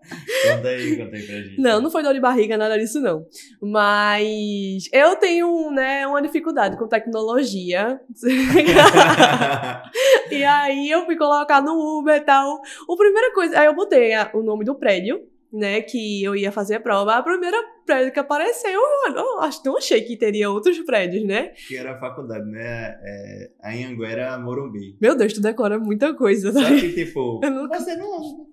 aí, 0.68 0.96
conta 0.96 1.16
aí 1.16 1.26
pra 1.26 1.36
gente. 1.36 1.60
Não, 1.60 1.82
não 1.82 1.90
foi 1.90 2.02
dor 2.02 2.14
de 2.14 2.20
barriga, 2.20 2.56
nada 2.56 2.78
disso, 2.78 2.98
não. 2.98 3.26
Mas 3.60 4.88
eu 4.90 5.16
tenho, 5.16 5.70
né, 5.70 6.06
uma 6.06 6.22
dificuldade 6.22 6.78
com 6.78 6.88
tecnologia. 6.88 8.00
e 10.30 10.42
aí 10.42 10.90
eu 10.90 11.04
fui 11.04 11.16
colocar 11.16 11.60
no 11.60 11.98
Uber 11.98 12.16
e 12.16 12.20
tal. 12.20 12.54
A 12.54 12.96
primeira 12.96 13.34
coisa, 13.34 13.60
aí 13.60 13.66
eu 13.66 13.74
botei 13.74 14.12
o 14.32 14.42
nome 14.42 14.64
do 14.64 14.74
prédio 14.74 15.20
né, 15.56 15.80
que 15.80 16.22
eu 16.22 16.36
ia 16.36 16.52
fazer 16.52 16.76
a 16.76 16.80
prova, 16.80 17.14
a 17.14 17.22
primeira 17.22 17.56
prédio 17.84 18.12
que 18.12 18.18
apareceu, 18.18 18.80
eu 19.14 19.40
acho, 19.40 19.62
não 19.64 19.76
achei 19.78 20.02
que 20.02 20.16
teria 20.16 20.50
outros 20.50 20.78
prédios, 20.80 21.24
né? 21.24 21.52
Que 21.68 21.76
era 21.76 21.92
a 21.92 22.00
faculdade, 22.00 22.48
né? 22.50 22.98
É, 23.02 23.50
a 23.62 23.70
Anhanguera 23.70 24.38
Morumbi. 24.38 24.96
Meu 25.00 25.16
Deus, 25.16 25.32
tu 25.32 25.40
decora 25.40 25.78
muita 25.78 26.12
coisa, 26.14 26.52
né? 26.52 26.62
Só 26.62 26.68
que, 26.68 26.92
tipo, 26.92 27.40
não... 27.48 27.68
você 27.68 27.96
não... 27.96 28.46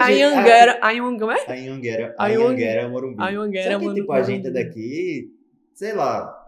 A 0.00 0.08
Anhanguera... 0.08 0.78
A 0.82 0.90
Anhanguera... 0.90 1.44
A 1.46 1.52
Anhanguera... 1.52 2.14
A 2.18 2.26
Anhanguera 2.26 2.88
Morumbi. 2.88 3.22
A 3.22 3.28
Anhanguera 3.28 3.80
Só 3.80 3.88
que, 3.88 3.94
tipo, 3.94 4.12
a 4.12 4.22
gente 4.22 4.50
daqui, 4.50 5.32
sei 5.72 5.92
lá 5.92 6.45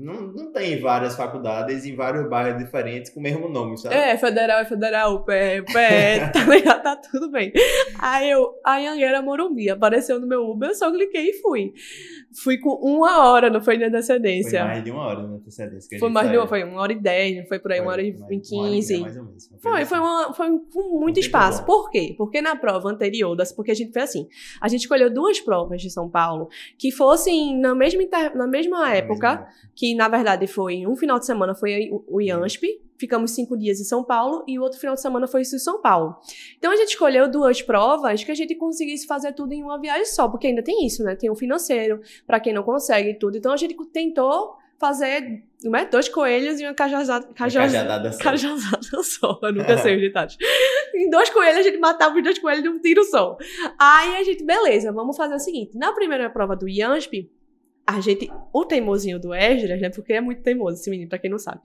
não, 0.00 0.32
não 0.32 0.52
tem 0.52 0.80
várias 0.80 1.14
faculdades 1.14 1.84
em 1.84 1.94
vários 1.94 2.28
bairros 2.28 2.62
diferentes 2.62 3.10
com 3.10 3.20
o 3.20 3.22
mesmo 3.22 3.48
nome, 3.48 3.76
sabe? 3.76 3.94
É, 3.94 4.16
federal 4.16 4.60
é 4.60 4.64
federal, 4.64 5.24
pé, 5.24 5.62
pé, 5.62 6.28
tá 6.32 6.44
ligado? 6.44 6.82
Tá 6.82 6.96
tudo 6.96 7.30
bem. 7.30 7.52
Aí 7.98 8.30
eu, 8.30 8.54
a 8.64 8.78
Anhanguera 8.78 9.20
Morumbi 9.20 9.68
apareceu 9.68 10.18
no 10.18 10.26
meu 10.26 10.48
Uber, 10.48 10.70
eu 10.70 10.74
só 10.74 10.90
cliquei 10.90 11.30
e 11.30 11.32
fui. 11.34 11.72
Fui 12.42 12.58
com 12.58 12.70
uma 12.70 13.30
hora, 13.30 13.50
não 13.50 13.60
foi 13.60 13.76
de 13.76 13.84
antecedência. 13.84 14.60
Foi 14.60 14.68
mais 14.68 14.84
de 14.84 14.90
uma 14.90 15.02
hora 15.02 15.26
de 15.26 15.34
antecedência. 15.34 15.98
foi 15.98 16.08
mais 16.08 16.30
de 16.30 16.36
uma, 16.38 16.46
foi 16.46 16.64
uma 16.64 16.80
hora 16.80 16.92
e 16.92 17.00
dez, 17.00 17.36
não 17.36 17.46
foi 17.46 17.58
por 17.58 17.72
aí, 17.72 17.78
foi, 17.78 17.86
uma 17.86 17.92
hora 17.92 18.02
e 18.02 18.40
quinze. 18.40 19.00
Mais 19.00 19.16
ou 19.16 19.24
menos. 19.24 19.50
Foi, 19.60 19.84
foi, 19.84 19.98
uma, 19.98 20.32
foi 20.32 20.48
com 20.72 21.00
muito 21.00 21.20
espaço. 21.20 21.60
Bom. 21.60 21.66
Por 21.66 21.90
quê? 21.90 22.14
Porque 22.16 22.40
na 22.40 22.56
prova 22.56 22.88
anterior, 22.88 23.36
porque 23.54 23.70
a 23.70 23.74
gente 23.74 23.92
fez 23.92 24.10
assim, 24.10 24.26
a 24.60 24.68
gente 24.68 24.80
escolheu 24.80 25.12
duas 25.12 25.40
provas 25.40 25.82
de 25.82 25.90
São 25.90 26.08
Paulo 26.08 26.48
que 26.78 26.90
fossem 26.90 27.58
na 27.58 27.74
mesma, 27.74 28.02
na 28.34 28.46
mesma 28.46 28.94
época, 28.94 29.46
que 29.74 29.89
na 29.94 30.08
verdade 30.08 30.46
foi 30.46 30.86
um 30.86 30.96
final 30.96 31.18
de 31.18 31.26
semana 31.26 31.54
foi 31.54 31.90
o 32.06 32.20
IANSP, 32.20 32.80
ficamos 32.98 33.30
cinco 33.30 33.56
dias 33.56 33.80
em 33.80 33.84
São 33.84 34.04
Paulo 34.04 34.44
e 34.46 34.58
o 34.58 34.62
outro 34.62 34.78
final 34.78 34.94
de 34.94 35.00
semana 35.00 35.26
foi 35.26 35.42
isso 35.42 35.56
em 35.56 35.58
São 35.58 35.80
Paulo. 35.80 36.16
Então 36.58 36.70
a 36.70 36.76
gente 36.76 36.90
escolheu 36.90 37.30
duas 37.30 37.62
provas 37.62 38.22
que 38.22 38.30
a 38.30 38.34
gente 38.34 38.54
conseguisse 38.54 39.06
fazer 39.06 39.32
tudo 39.32 39.52
em 39.52 39.62
uma 39.62 39.80
viagem 39.80 40.04
só, 40.04 40.28
porque 40.28 40.46
ainda 40.46 40.62
tem 40.62 40.86
isso, 40.86 41.02
né? 41.02 41.16
Tem 41.16 41.30
o 41.30 41.32
um 41.32 41.36
financeiro 41.36 42.00
para 42.26 42.38
quem 42.38 42.52
não 42.52 42.62
consegue 42.62 43.14
tudo. 43.14 43.36
Então 43.36 43.52
a 43.52 43.56
gente 43.56 43.74
tentou 43.92 44.56
fazer 44.78 45.42
não 45.62 45.78
é? 45.78 45.84
dois 45.84 46.08
coelhos 46.08 46.58
e 46.58 46.64
uma 46.64 46.72
cajazada, 46.72 47.28
cajaz, 47.34 47.70
cajadada 47.70 48.12
só. 48.12 48.18
Cajazada 48.18 49.02
só, 49.04 49.38
eu 49.42 49.52
nunca 49.52 49.76
sei 49.76 49.96
os 49.96 50.00
ditados. 50.00 50.38
em 50.94 51.10
dois 51.10 51.28
coelhos 51.28 51.58
a 51.58 51.62
gente 51.62 51.78
matava 51.78 52.16
os 52.16 52.22
dois 52.22 52.38
coelhos 52.38 52.62
de 52.62 52.68
um 52.70 52.80
tiro 52.80 53.04
só. 53.04 53.36
Aí 53.78 54.16
a 54.16 54.24
gente, 54.24 54.42
beleza, 54.42 54.90
vamos 54.90 55.16
fazer 55.18 55.34
o 55.34 55.38
seguinte, 55.38 55.76
na 55.76 55.92
primeira 55.92 56.30
prova 56.30 56.56
do 56.56 56.66
IANSP, 56.66 57.30
a 57.90 58.00
gente, 58.00 58.30
o 58.52 58.64
teimosinho 58.64 59.18
do 59.18 59.34
Esdras, 59.34 59.80
né? 59.80 59.90
Porque 59.90 60.12
é 60.12 60.20
muito 60.20 60.42
teimoso 60.42 60.76
esse 60.80 60.90
menino, 60.90 61.08
pra 61.08 61.18
quem 61.18 61.30
não 61.30 61.38
sabe. 61.38 61.60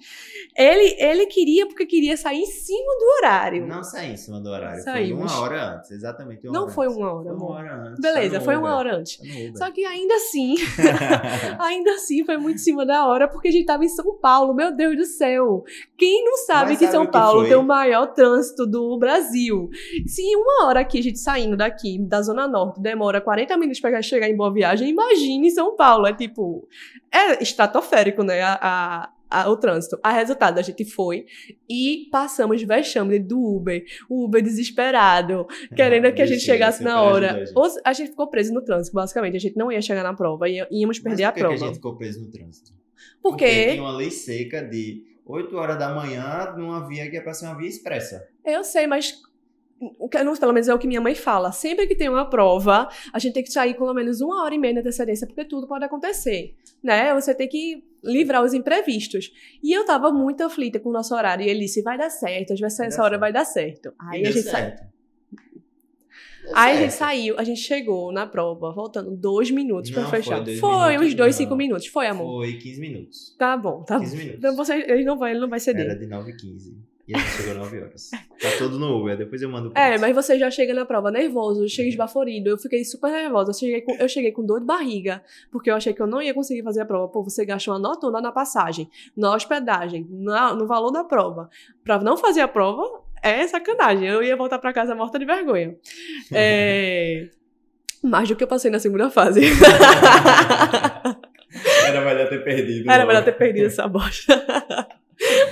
Ele, 0.55 0.95
ele 0.99 1.25
queria 1.27 1.67
porque 1.67 1.85
queria 1.85 2.17
sair 2.17 2.39
em 2.39 2.45
cima 2.45 2.93
do 2.99 3.05
horário. 3.17 3.67
Não 3.67 3.83
sair 3.83 4.13
em 4.13 4.17
cima 4.17 4.39
do 4.39 4.49
horário. 4.49 4.83
Saímos. 4.83 5.31
Foi 5.31 5.39
uma 5.39 5.45
hora 5.45 5.75
antes, 5.75 5.91
exatamente. 5.91 6.45
não 6.45 6.63
hora 6.63 6.71
foi 6.71 6.87
uma 6.87 7.13
hora, 7.13 7.25
foi 7.25 7.35
uma 7.35 7.49
hora 7.51 7.75
antes. 7.75 8.01
Beleza, 8.01 8.39
tá 8.39 8.41
foi 8.41 8.55
uma 8.55 8.75
hora 8.75 8.97
antes. 8.97 9.17
Tá 9.17 9.65
Só 9.65 9.71
que 9.71 9.85
ainda 9.85 10.15
assim, 10.15 10.55
ainda 11.59 11.91
assim 11.93 12.23
foi 12.25 12.37
muito 12.37 12.55
em 12.55 12.63
cima 12.63 12.85
da 12.85 13.05
hora 13.05 13.27
porque 13.27 13.49
a 13.49 13.51
gente 13.51 13.65
tava 13.65 13.85
em 13.85 13.89
São 13.89 14.17
Paulo. 14.17 14.53
Meu 14.53 14.75
Deus 14.75 14.97
do 14.97 15.05
céu. 15.05 15.63
Quem 15.97 16.23
não 16.23 16.37
sabe 16.37 16.71
Mas 16.71 16.79
que 16.79 16.85
sabe 16.85 16.97
São 16.97 17.07
Paulo 17.07 17.43
que 17.43 17.49
tem 17.49 17.57
o 17.57 17.63
maior 17.63 18.07
trânsito 18.07 18.65
do 18.65 18.97
Brasil? 18.97 19.69
Se 20.05 20.21
uma 20.35 20.65
hora 20.65 20.79
aqui, 20.81 20.99
a 20.99 21.03
gente 21.03 21.19
saindo 21.19 21.55
daqui, 21.55 21.99
da 21.99 22.21
Zona 22.21 22.47
Norte, 22.47 22.81
demora 22.81 23.21
40 23.21 23.57
minutos 23.57 23.79
pra 23.79 24.01
chegar 24.01 24.29
em 24.29 24.35
Boa 24.35 24.51
Viagem, 24.51 24.89
imagine 24.89 25.51
São 25.51 25.75
Paulo. 25.75 26.07
É 26.07 26.13
tipo, 26.15 26.67
é 27.11 27.41
estratosférico, 27.43 28.23
né? 28.23 28.41
A, 28.41 28.59
a, 28.61 29.41
a- 29.43 29.49
o 29.49 29.57
trânsito. 29.57 29.99
A 30.03 30.11
resultado, 30.11 30.57
a 30.57 30.61
gente 30.61 30.85
foi 30.85 31.25
e 31.69 32.07
passamos 32.11 32.61
vexame 32.63 33.19
do 33.19 33.39
Uber. 33.39 33.83
O 34.09 34.25
Uber 34.25 34.41
desesperado, 34.41 35.45
querendo 35.75 36.13
que 36.13 36.21
a 36.21 36.25
gente 36.25 36.41
chegasse 36.41 36.83
na 36.83 37.01
hora. 37.01 37.31
a 37.33 37.39
gente. 37.45 37.51
Ou 37.55 37.67
a 37.83 37.93
gente 37.93 38.09
ficou 38.11 38.27
preso 38.27 38.53
no 38.53 38.63
trânsito, 38.63 38.95
basicamente. 38.95 39.35
A 39.35 39.39
gente 39.39 39.57
não 39.57 39.71
ia 39.71 39.81
chegar 39.81 40.03
na 40.03 40.13
prova, 40.13 40.47
ia- 40.49 40.67
íamos 40.71 40.99
perder 40.99 41.23
por 41.23 41.27
a 41.29 41.31
que 41.31 41.35
que 41.35 41.39
prova. 41.41 41.55
a 41.55 41.67
gente 41.67 41.75
ficou 41.75 41.95
preso 41.97 42.21
no 42.21 42.29
trânsito? 42.31 42.71
Porque 43.21 43.71
tinha 43.71 43.81
uma 43.83 43.95
lei 43.95 44.11
seca 44.11 44.61
de 44.63 45.03
8 45.25 45.55
horas 45.57 45.77
da 45.79 45.93
manhã 45.93 46.53
numa 46.55 46.87
via 46.87 47.09
que 47.09 47.17
é 47.17 47.21
pra 47.21 47.33
ser 47.33 47.45
uma 47.47 47.57
via 47.57 47.67
expressa. 47.67 48.27
eu 48.45 48.63
sei, 48.63 48.85
mas 48.87 49.11
que- 49.11 49.34
não, 50.23 50.35
pelo 50.35 50.53
menos 50.53 50.67
é 50.67 50.73
o 50.73 50.79
que 50.79 50.87
minha 50.87 51.01
mãe 51.01 51.15
fala. 51.15 51.51
Sempre 51.51 51.87
que 51.87 51.95
tem 51.95 52.09
uma 52.09 52.29
prova, 52.29 52.87
a 53.11 53.19
gente 53.19 53.33
tem 53.33 53.43
que 53.43 53.51
sair 53.51 53.73
com 53.73 53.81
pelo 53.83 53.93
menos 53.93 54.21
uma 54.21 54.43
hora 54.43 54.55
e 54.55 54.57
meia 54.57 54.73
de 54.73 54.79
antecedência, 54.79 55.27
porque 55.27 55.43
tudo 55.45 55.67
pode 55.67 55.83
acontecer, 55.83 56.55
né? 56.81 57.13
Você 57.13 57.33
tem 57.35 57.47
que 57.47 57.83
livrar 58.03 58.43
os 58.43 58.53
imprevistos. 58.53 59.31
E 59.61 59.73
eu 59.73 59.85
tava 59.85 60.11
muito 60.11 60.41
aflita 60.43 60.79
com 60.79 60.89
o 60.89 60.93
nosso 60.93 61.13
horário. 61.13 61.45
E 61.45 61.49
ele 61.49 61.61
disse, 61.61 61.81
vai 61.81 61.97
dar 61.97 62.09
certo, 62.09 62.53
às 62.53 62.59
vezes 62.59 62.79
essa 62.79 63.03
hora 63.03 63.17
vai 63.17 63.33
dar 63.33 63.45
certo. 63.45 63.89
E 63.89 64.15
Aí 64.15 64.25
a 64.25 64.31
gente 64.31 64.43
saiu. 64.43 64.65
certo. 64.65 64.95
Aí 66.53 66.77
a 66.77 66.81
gente 66.81 66.93
saiu, 66.93 67.39
a 67.39 67.43
gente 67.43 67.59
chegou 67.59 68.11
na 68.11 68.27
prova, 68.27 68.71
faltando 68.73 69.09
dois 69.17 69.49
minutos 69.49 69.89
foi 69.89 70.03
fechar. 70.05 70.41
dois 70.41 70.59
Foi, 70.59 70.89
minutos, 70.91 71.07
uns 71.07 71.13
dois, 71.15 71.35
não. 71.35 71.37
cinco 71.43 71.55
minutos. 71.55 71.87
Foi, 71.87 72.05
amor. 72.05 72.43
Foi 72.43 72.53
15 72.53 72.81
minutos. 72.81 73.35
Tá 73.37 73.57
bom, 73.57 73.83
tá 73.83 73.95
bom. 73.97 74.03
15 74.03 74.15
minutos. 74.17 74.37
Então 74.37 74.55
você, 74.55 74.73
ele 74.75 75.03
não 75.03 75.17
vai, 75.17 75.31
ele 75.31 75.39
não 75.39 75.49
vai 75.49 75.59
ceder. 75.59 75.85
Era 75.85 75.95
de 75.95 76.05
9 76.05 76.31
h 76.31 76.37
15 76.39 76.77
E 77.07 77.15
a 77.15 77.19
gente 77.19 77.29
chegou 77.31 77.53
9 77.53 77.81
horas. 77.81 78.09
Tá 78.11 78.49
tudo 78.57 78.79
no 78.79 78.99
Uber, 78.99 79.15
depois 79.15 79.39
eu 79.41 79.47
mando 79.49 79.71
É, 79.75 79.95
mas 79.99 80.15
você 80.15 80.39
já 80.39 80.49
chega 80.49 80.73
na 80.73 80.85
prova 80.85 81.11
nervoso, 81.11 81.69
chega 81.69 81.87
esbaforido. 81.87 82.49
Eu 82.49 82.57
fiquei 82.57 82.83
super 82.83 83.11
nervosa. 83.11 83.51
Eu 83.51 83.53
cheguei, 83.53 83.81
com, 83.81 83.93
eu 83.95 84.09
cheguei 84.09 84.31
com 84.31 84.43
dor 84.43 84.59
de 84.59 84.65
barriga, 84.65 85.21
porque 85.51 85.69
eu 85.69 85.75
achei 85.75 85.93
que 85.93 86.01
eu 86.01 86.07
não 86.07 86.19
ia 86.21 86.33
conseguir 86.33 86.63
fazer 86.63 86.81
a 86.81 86.85
prova. 86.85 87.07
Pô, 87.07 87.23
você 87.23 87.45
gastou 87.45 87.73
uma 87.75 87.79
notona 87.79 88.19
na 88.21 88.31
passagem, 88.31 88.89
na 89.15 89.35
hospedagem, 89.35 90.07
na- 90.09 90.55
no 90.55 90.65
valor 90.65 90.89
da 90.91 91.03
prova. 91.03 91.47
Pra 91.83 91.99
não 91.99 92.17
fazer 92.17 92.41
a 92.41 92.47
prova, 92.47 93.03
é 93.21 93.45
sacanagem. 93.47 94.07
Eu 94.07 94.23
ia 94.23 94.35
voltar 94.35 94.57
pra 94.57 94.73
casa 94.73 94.95
morta 94.95 95.19
de 95.19 95.25
vergonha. 95.25 95.75
É... 96.33 97.29
Mais 98.03 98.27
do 98.27 98.35
que 98.35 98.43
eu 98.43 98.47
passei 98.47 98.69
na 98.71 98.79
segunda 98.79 99.09
fase. 99.09 99.41
Era 101.87 102.01
melhor 102.03 102.29
ter 102.29 102.43
perdido. 102.43 102.91
Era 102.91 103.05
melhor 103.05 103.23
ter 103.23 103.31
perdido 103.37 103.65
essa 103.67 103.87
bosta. 103.87 104.84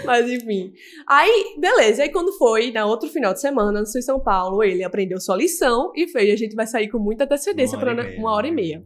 Mas 0.05 0.29
enfim. 0.29 0.73
Aí, 1.07 1.55
beleza. 1.57 2.03
Aí 2.03 2.09
quando 2.09 2.31
foi, 2.37 2.71
na 2.71 2.85
outro 2.85 3.09
final 3.09 3.33
de 3.33 3.41
semana, 3.41 3.79
no 3.79 3.85
Sul 3.85 4.01
São 4.01 4.19
Paulo, 4.19 4.63
ele 4.63 4.83
aprendeu 4.83 5.19
sua 5.19 5.35
lição 5.35 5.91
e 5.95 6.07
fez. 6.07 6.33
A 6.33 6.37
gente 6.37 6.55
vai 6.55 6.67
sair 6.67 6.89
com 6.89 6.99
muita 6.99 7.23
antecedência 7.23 7.77
Uma 7.77 7.85
hora 7.85 7.95
para 7.95 8.03
e 8.03 8.07
meia, 8.07 8.19
uma 8.19 8.31
hora 8.31 8.47
e 8.47 8.51
meia. 8.51 8.83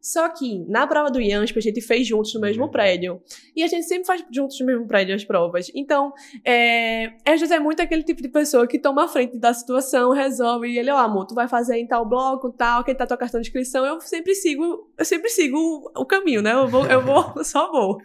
Só 0.00 0.28
que 0.30 0.64
na 0.66 0.86
prova 0.86 1.10
do 1.10 1.20
IANSP 1.20 1.58
a 1.58 1.62
gente 1.62 1.80
fez 1.80 2.06
juntos 2.06 2.32
no 2.34 2.40
mesmo 2.40 2.64
Uhum. 2.64 2.70
prédio. 2.70 3.20
E 3.54 3.62
a 3.62 3.66
gente 3.66 3.86
sempre 3.86 4.06
faz 4.06 4.24
juntos 4.30 4.58
no 4.60 4.66
mesmo 4.66 4.86
prédio 4.86 5.14
as 5.14 5.24
provas. 5.24 5.70
Então, 5.74 6.12
é, 6.44 7.12
às 7.24 7.38
vezes 7.38 7.50
é 7.50 7.58
muito 7.58 7.82
aquele 7.82 8.02
tipo 8.02 8.22
de 8.22 8.28
pessoa 8.28 8.66
que 8.66 8.78
toma 8.78 9.04
a 9.04 9.08
frente 9.08 9.38
da 9.38 9.52
situação, 9.52 10.12
resolve, 10.12 10.68
e 10.68 10.78
ele, 10.78 10.90
ó, 10.90 10.96
amor, 10.96 11.26
tu 11.26 11.34
vai 11.34 11.46
fazer 11.48 11.76
em 11.76 11.86
tal 11.86 12.08
bloco, 12.08 12.50
tal, 12.50 12.82
quem 12.82 12.94
tá 12.94 13.06
tua 13.06 13.16
cartão 13.16 13.40
de 13.40 13.48
inscrição, 13.48 13.84
eu 13.84 14.00
sempre 14.00 14.34
sigo, 14.34 14.90
eu 14.96 15.04
sempre 15.04 15.28
sigo 15.28 15.90
o 15.94 16.06
caminho, 16.06 16.40
né? 16.40 16.52
Eu 16.54 16.68
vou, 16.68 16.86
eu 16.86 17.02
vou, 17.02 17.32
só 17.44 17.70
vou. 17.70 17.98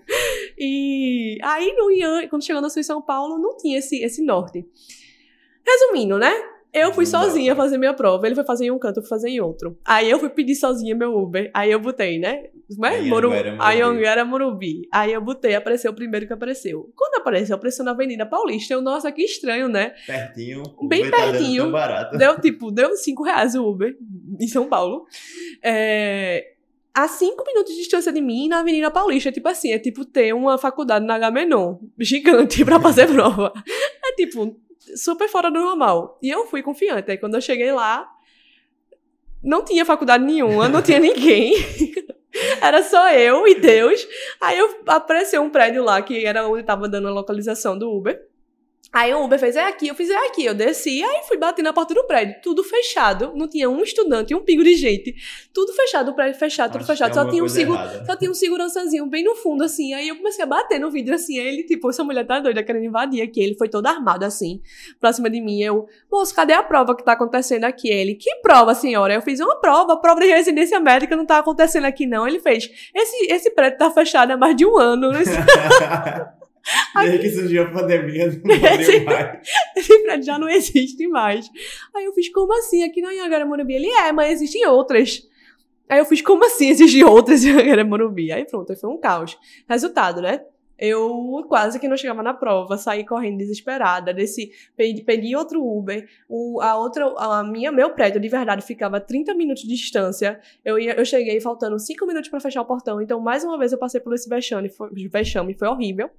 E 0.58 1.38
aí 1.42 1.74
no 1.78 1.92
Ian, 1.92 2.28
quando 2.28 2.44
chegou 2.44 2.70
Sul 2.70 2.84
São 2.84 3.02
Paulo, 3.02 3.38
não 3.38 3.56
tinha 3.58 3.78
esse, 3.80 4.04
esse 4.04 4.22
norte. 4.24 4.66
Resumindo, 5.66 6.18
né? 6.18 6.32
Eu 6.76 6.94
fui 6.94 7.06
sozinha 7.06 7.56
fazer 7.56 7.78
minha 7.78 7.94
prova. 7.94 8.26
Ele 8.28 8.36
foi 8.36 8.44
fazer 8.44 8.66
em 8.66 8.72
um 8.72 8.78
canto, 8.78 8.98
eu 8.98 9.02
fui 9.02 9.10
fazer 9.10 9.30
em 9.30 9.40
outro. 9.40 9.78
Aí 9.86 10.10
eu 10.10 10.20
fui 10.20 10.30
pedir 10.30 10.56
sozinha 10.56 10.94
meu 10.94 11.18
Uber. 11.18 11.50
Aí 11.54 11.72
eu 11.72 11.80
botei, 11.80 12.20
né? 12.20 12.48
Como 12.68 12.86
é? 12.86 13.02
Moru... 13.02 13.30
Anhanguera, 13.30 13.52
Morumbi. 13.52 13.64
Aí 13.64 13.82
Anhanguera, 13.82 14.26
Morumbi. 14.26 14.88
Aí 14.92 15.14
eu 15.14 15.22
botei, 15.22 15.56
apareceu 15.56 15.92
o 15.92 15.96
primeiro 15.96 16.28
que 16.28 16.34
apareceu. 16.34 16.92
Quando 16.96 17.16
apareceu, 17.16 17.56
apareceu 17.56 17.86
na 17.86 17.92
Avenida 17.92 18.26
Paulista. 18.26 18.74
Eu, 18.74 18.82
nossa, 18.82 19.12
que 19.12 19.24
estranho, 19.24 19.70
né? 19.70 19.94
Pertinho. 20.06 20.64
Bem 20.88 21.08
Uber 21.08 21.12
tá 21.12 21.32
pertinho. 21.32 21.72
barato. 21.72 22.18
Deu, 22.18 22.40
tipo, 22.42 22.70
deu 22.72 22.96
cinco 22.98 23.24
reais 23.24 23.56
o 23.56 23.66
Uber 23.66 23.96
em 24.40 24.48
São 24.48 24.68
Paulo. 24.68 25.06
É, 25.64 26.56
a 26.94 27.08
cinco 27.08 27.44
minutos 27.46 27.74
de 27.74 27.80
distância 27.80 28.12
de 28.12 28.22
mim, 28.22 28.48
na 28.48 28.60
Avenida 28.60 28.90
Paulista. 28.90 29.32
Tipo 29.32 29.50
assim, 29.50 29.72
é 29.72 29.78
tipo 29.80 30.06
ter 30.06 30.34
uma 30.34 30.58
faculdade 30.58 31.06
na 31.06 31.16
Agamenon, 31.16 31.78
gigante, 32.00 32.64
pra 32.66 32.80
fazer 32.80 33.08
prova. 33.08 33.52
É 34.04 34.14
tipo, 34.16 34.58
super 34.96 35.28
fora 35.30 35.50
do 35.50 35.60
normal. 35.60 36.18
E 36.22 36.30
eu 36.30 36.46
fui 36.48 36.62
confiante. 36.62 37.12
Aí 37.12 37.18
quando 37.18 37.36
eu 37.36 37.42
cheguei 37.42 37.72
lá, 37.72 38.10
não 39.44 39.64
tinha 39.64 39.86
faculdade 39.86 40.24
nenhuma, 40.24 40.68
não 40.68 40.82
tinha 40.82 41.00
ninguém. 41.00 41.56
Era 42.62 42.84
só 42.84 43.12
eu 43.12 43.48
e 43.48 43.56
Deus. 43.56 44.06
Aí 44.42 44.58
eu, 44.58 44.82
apareceu 44.88 45.42
um 45.42 45.50
prédio 45.50 45.84
lá, 45.84 46.02
que 46.02 46.26
era 46.26 46.48
onde 46.48 46.64
tava 46.64 46.90
dando 46.90 47.08
a 47.08 47.12
localização 47.12 47.78
do 47.78 47.90
Uber. 47.90 48.28
Aí 48.94 49.14
o 49.14 49.24
Uber 49.24 49.40
fez, 49.40 49.56
é 49.56 49.68
aqui, 49.68 49.88
eu 49.88 49.96
fiz, 49.96 50.10
é 50.10 50.28
aqui. 50.28 50.46
Eu 50.46 50.54
desci, 50.54 51.04
aí 51.04 51.24
fui 51.28 51.38
bater 51.38 51.62
na 51.62 51.74
porta 51.74 51.94
do 51.94 52.04
prédio. 52.06 52.36
Tudo 52.42 52.64
fechado. 52.64 53.34
Não 53.36 53.48
tinha 53.48 53.70
um 53.70 53.82
estudante, 53.82 54.34
um 54.34 54.44
pingo 54.44 54.64
de 54.64 54.76
gente. 54.76 55.16
Tudo 55.54 55.74
fechado, 55.74 56.12
o 56.12 56.14
prédio 56.14 56.40
fechado, 56.40 56.72
tudo 56.72 56.82
Acho 56.82 56.92
fechado. 56.92 57.14
Só 57.14 57.30
tinha, 57.30 57.44
um 57.44 57.50
seguro, 57.50 57.80
só 58.06 58.16
tinha 58.16 58.32
um 58.32 58.34
segurançazinho 58.34 59.06
bem 59.08 59.24
no 59.24 59.36
fundo, 59.36 59.64
assim. 59.64 59.94
Aí 59.94 60.08
eu 60.08 60.16
comecei 60.16 60.44
a 60.44 60.48
bater 60.48 60.80
no 60.80 60.90
vidro, 60.90 61.16
assim. 61.16 61.40
Aí 61.40 61.48
ele, 61.48 61.64
tipo, 61.64 61.90
essa 61.90 62.04
mulher 62.04 62.26
tá 62.26 62.40
doida, 62.40 62.64
querendo 62.64 62.86
invadir 62.86 63.22
aqui. 63.22 63.42
Ele 63.42 63.56
foi 63.56 63.68
todo 63.68 63.86
armado, 63.88 64.24
assim, 64.24 64.62
pra 65.00 65.12
cima 65.12 65.30
de 65.30 65.42
mim. 65.42 65.62
Eu, 65.62 65.88
moço, 66.12 66.34
cadê 66.34 66.54
a 66.54 66.64
prova 66.64 66.96
que 66.96 67.04
tá 67.04 67.14
acontecendo 67.14 67.66
aqui? 67.66 67.90
Ele, 67.90 68.16
que 68.16 68.36
prova, 68.38 68.74
senhora? 68.76 69.14
Eu 69.14 69.22
fiz 69.22 69.40
uma 69.40 69.60
prova, 69.60 69.98
prova 69.98 70.22
de 70.22 70.28
residência 70.28 70.80
médica 70.80 71.16
não 71.16 71.26
tá 71.26 71.40
acontecendo 71.40 71.86
aqui, 71.86 72.06
não. 72.06 72.28
Ele 72.28 72.40
fez, 72.40 72.70
esse, 72.94 73.32
esse 73.32 73.52
prédio 73.52 73.80
tá 73.80 73.92
fechado 73.92 74.32
há 74.32 74.38
mais 74.38 74.56
de 74.56 74.66
um 74.66 74.78
ano. 74.78 75.12
Desde 77.00 77.20
que 77.20 77.30
surgiu 77.30 77.64
a 77.64 77.72
pandemia, 77.72 78.28
não 78.44 78.56
Esse- 78.80 79.00
mais. 79.02 79.40
esse 79.78 80.00
prédio 80.04 80.26
já 80.26 80.40
não 80.40 80.50
existe 80.50 81.08
mais. 81.08 81.50
Aí 81.96 82.06
eu 82.06 82.14
fiz, 82.14 82.30
como 82.30 82.54
assim? 82.58 82.84
Aqui 82.84 83.02
na 83.02 83.10
Anhanguera 83.10 83.46
Morumbi? 83.46 83.74
Ele, 83.76 83.88
é, 83.88 84.12
mas 84.12 84.32
existem 84.34 84.66
outras. 84.68 85.22
Aí 85.88 86.00
eu 86.00 86.06
fiz, 86.06 86.22
como 86.22 86.44
assim 86.46 86.70
existem 86.70 87.04
outras 87.04 87.44
em 87.44 87.52
Anhanguera 87.52 87.84
Morumbi? 87.86 88.32
Aí 88.32 88.46
pronto, 88.46 88.72
aí 88.72 88.78
foi 88.80 88.90
um 88.90 89.00
caos. 89.00 89.38
Resultado, 89.70 90.22
né? 90.22 90.42
Eu 90.78 91.46
quase 91.48 91.80
que 91.80 91.88
não 91.88 91.96
chegava 91.96 92.22
na 92.22 92.34
prova, 92.34 92.78
saí 92.78 93.06
correndo 93.06 93.38
desesperada, 93.38 94.14
desci, 94.14 94.52
pedi, 94.76 95.36
outro 95.36 95.66
Uber, 95.66 96.08
o, 96.28 96.62
a 96.62 96.78
outra, 96.78 97.06
a 97.18 97.44
minha, 97.44 97.72
meu 97.72 97.92
prédio 97.92 98.20
de 98.20 98.28
verdade 98.28 98.62
ficava 98.62 98.98
a 98.98 99.00
30 99.00 99.34
minutos 99.34 99.64
de 99.64 99.70
distância, 99.70 100.40
eu, 100.64 100.78
ia, 100.78 100.94
eu 100.94 101.06
cheguei 101.06 101.40
faltando 101.40 101.80
5 101.80 102.06
minutos 102.06 102.30
pra 102.30 102.40
fechar 102.40 102.62
o 102.62 102.66
portão, 102.66 103.02
então 103.02 103.20
mais 103.20 103.44
uma 103.44 103.58
vez 103.58 103.72
eu 103.72 103.78
passei 103.78 104.02
por 104.02 104.14
esse 104.14 104.28
vexame, 104.28 104.70
foi, 104.70 104.90
vexame, 105.10 105.54
foi 105.54 105.68
horrível. 105.68 106.10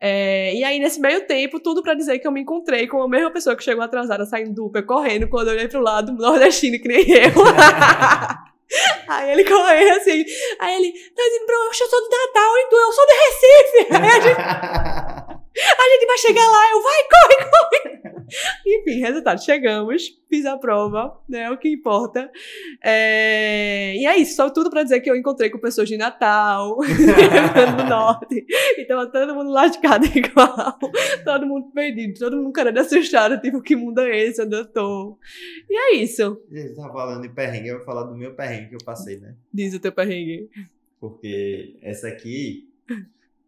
É, 0.00 0.54
e 0.54 0.64
aí, 0.64 0.78
nesse 0.78 1.00
meio 1.00 1.26
tempo, 1.26 1.60
tudo 1.60 1.82
pra 1.82 1.94
dizer 1.94 2.18
que 2.18 2.26
eu 2.26 2.32
me 2.32 2.40
encontrei 2.40 2.86
com 2.86 3.02
a 3.02 3.08
mesma 3.08 3.30
pessoa 3.30 3.54
que 3.54 3.62
chegou 3.62 3.82
atrasada, 3.82 4.24
saindo 4.26 4.52
do 4.52 4.66
Uber, 4.66 4.84
correndo, 4.84 5.28
quando 5.28 5.48
eu 5.48 5.54
olhei 5.54 5.68
pro 5.68 5.80
lado, 5.80 6.12
nordestino, 6.12 6.78
que 6.78 6.88
nem 6.88 7.04
eu. 7.08 7.32
aí 9.08 9.32
ele 9.32 9.44
correu 9.44 9.96
assim, 9.96 10.24
aí 10.58 10.76
ele, 10.76 10.92
tá 10.92 11.22
dizendo, 11.22 11.46
bro, 11.46 11.56
eu 11.56 11.74
sou 11.74 12.00
do 12.00 12.08
Natal 12.08 12.58
e 12.58 12.66
tu, 12.68 12.76
eu 12.76 12.92
sou 12.92 13.06
do 13.06 13.12
Recife. 13.12 13.86
Aí 13.90 14.10
a 14.10 14.20
gente, 14.20 14.40
a 14.40 15.88
gente 15.88 16.06
vai 16.06 16.18
chegar 16.18 16.48
lá, 16.48 16.70
eu, 16.70 16.82
vai, 16.82 17.02
corre, 17.04 17.50
corre. 17.50 18.01
Enfim, 18.66 19.00
resultado, 19.00 19.42
chegamos, 19.42 20.18
fiz 20.28 20.46
a 20.46 20.56
prova, 20.56 21.20
né, 21.28 21.50
o 21.50 21.58
que 21.58 21.68
importa. 21.68 22.30
É, 22.82 23.94
e 23.96 24.06
é 24.06 24.16
isso, 24.18 24.36
só 24.36 24.50
tudo 24.50 24.70
pra 24.70 24.82
dizer 24.82 25.00
que 25.00 25.10
eu 25.10 25.16
encontrei 25.16 25.50
com 25.50 25.58
pessoas 25.58 25.88
de 25.88 25.96
Natal, 25.96 26.76
do 27.76 27.84
Norte, 27.88 28.44
e 28.78 28.84
tava 28.84 29.06
todo 29.06 29.34
mundo 29.34 29.50
lascado 29.50 30.06
igual, 30.06 30.78
todo 31.24 31.46
mundo 31.46 31.70
perdido, 31.72 32.18
todo 32.18 32.36
mundo 32.36 32.52
querendo 32.52 32.78
assustar, 32.78 33.40
tipo, 33.40 33.60
que 33.60 33.76
mundo 33.76 34.00
é 34.00 34.24
esse 34.24 34.42
onde 34.42 34.56
eu 34.56 34.66
tô? 34.66 35.18
E 35.68 35.76
é 35.76 35.96
isso, 35.96 36.40
Ele 36.50 36.74
tá 36.74 36.88
falando 36.90 37.22
de 37.22 37.28
perrengue, 37.28 37.68
eu 37.68 37.76
vou 37.76 37.84
falar 37.84 38.04
do 38.04 38.16
meu 38.16 38.34
perrengue 38.34 38.70
que 38.70 38.74
eu 38.74 38.84
passei, 38.84 39.18
né? 39.18 39.34
diz 39.52 39.74
o 39.74 39.80
teu 39.80 39.92
perrengue. 39.92 40.48
Porque 41.00 41.76
essa 41.82 42.08
aqui, 42.08 42.68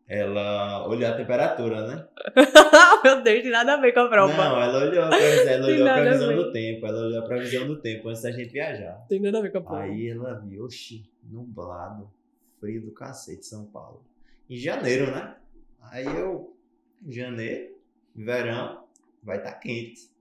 ela 0.06 0.86
olhou 0.88 1.08
a 1.08 1.16
temperatura, 1.16 1.86
né? 1.86 2.06
Meu 3.04 3.22
Deus, 3.22 3.42
tem 3.42 3.50
nada 3.50 3.74
a 3.74 3.76
ver 3.80 3.92
com 3.92 4.00
a 4.00 4.08
prova. 4.08 4.32
Não, 4.36 4.62
ela 4.62 4.78
olhou, 4.84 5.04
a 5.04 5.08
previsão- 5.08 5.48
ela 5.52 5.66
olhou 5.66 5.88
a 5.88 5.90
a 5.96 6.00
previsão 6.00 6.28
ver. 6.28 6.36
do 6.36 6.52
tempo, 6.52 6.86
ela 6.86 7.06
olhou 7.06 7.18
a 7.18 7.26
previsão 7.26 7.66
do 7.66 7.80
tempo 7.80 8.08
antes 8.08 8.22
da 8.22 8.30
gente 8.32 8.52
viajar. 8.52 9.04
Tem 9.08 9.20
nada 9.20 9.38
a 9.38 9.42
ver 9.42 9.50
com 9.52 9.58
a 9.58 9.62
prova. 9.62 9.82
Aí 9.82 10.08
ela 10.08 10.34
viu, 10.34 10.64
oxi, 10.64 11.08
nublado, 11.30 12.10
frio 12.60 12.82
do 12.82 12.92
cacete, 12.92 13.46
São 13.46 13.64
Paulo. 13.66 14.02
Em 14.48 14.56
janeiro, 14.56 15.06
né? 15.10 15.36
Aí 15.80 16.04
eu, 16.04 16.54
em 17.06 17.12
janeiro, 17.12 17.74
verão, 18.14 18.84
vai 19.22 19.38
estar 19.38 19.52
quente. 19.54 20.12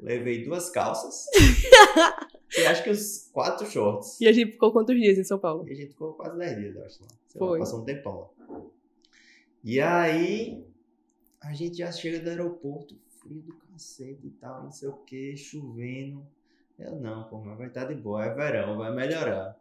Levei 0.00 0.44
duas 0.44 0.70
calças 0.70 1.26
e 2.56 2.66
acho 2.66 2.84
que 2.84 2.90
uns 2.90 3.28
quatro 3.32 3.66
shorts. 3.66 4.20
E 4.20 4.28
a 4.28 4.32
gente 4.32 4.52
ficou 4.52 4.72
quantos 4.72 4.94
dias 4.96 5.18
em 5.18 5.24
São 5.24 5.38
Paulo? 5.40 5.64
E 5.68 5.72
a 5.72 5.74
gente 5.74 5.88
ficou 5.90 6.12
quase 6.14 6.38
10 6.38 6.56
dias, 6.56 6.76
eu 6.76 6.84
acho. 6.84 7.02
Lá. 7.02 7.08
Sei 7.28 7.40
lá, 7.40 7.46
Foi. 7.48 7.58
passou 7.58 7.80
um 7.80 7.84
tempão 7.84 8.30
lá. 8.48 8.60
E 9.62 9.80
aí, 9.80 10.64
a 11.40 11.52
gente 11.52 11.78
já 11.78 11.90
chega 11.90 12.20
do 12.20 12.30
aeroporto, 12.30 12.96
frio 13.20 13.40
do 13.42 13.54
cacete 13.54 14.26
e 14.26 14.30
tal, 14.30 14.64
não 14.64 14.72
sei 14.72 14.88
o 14.88 14.92
que, 14.92 15.36
chovendo. 15.36 16.26
Eu 16.78 16.96
não, 16.96 17.24
pô, 17.24 17.38
mas 17.40 17.58
vai 17.58 17.66
estar 17.66 17.84
de 17.84 17.94
boa, 17.94 18.24
é 18.24 18.34
verão, 18.34 18.76
vai 18.76 18.94
melhorar. 18.94 19.56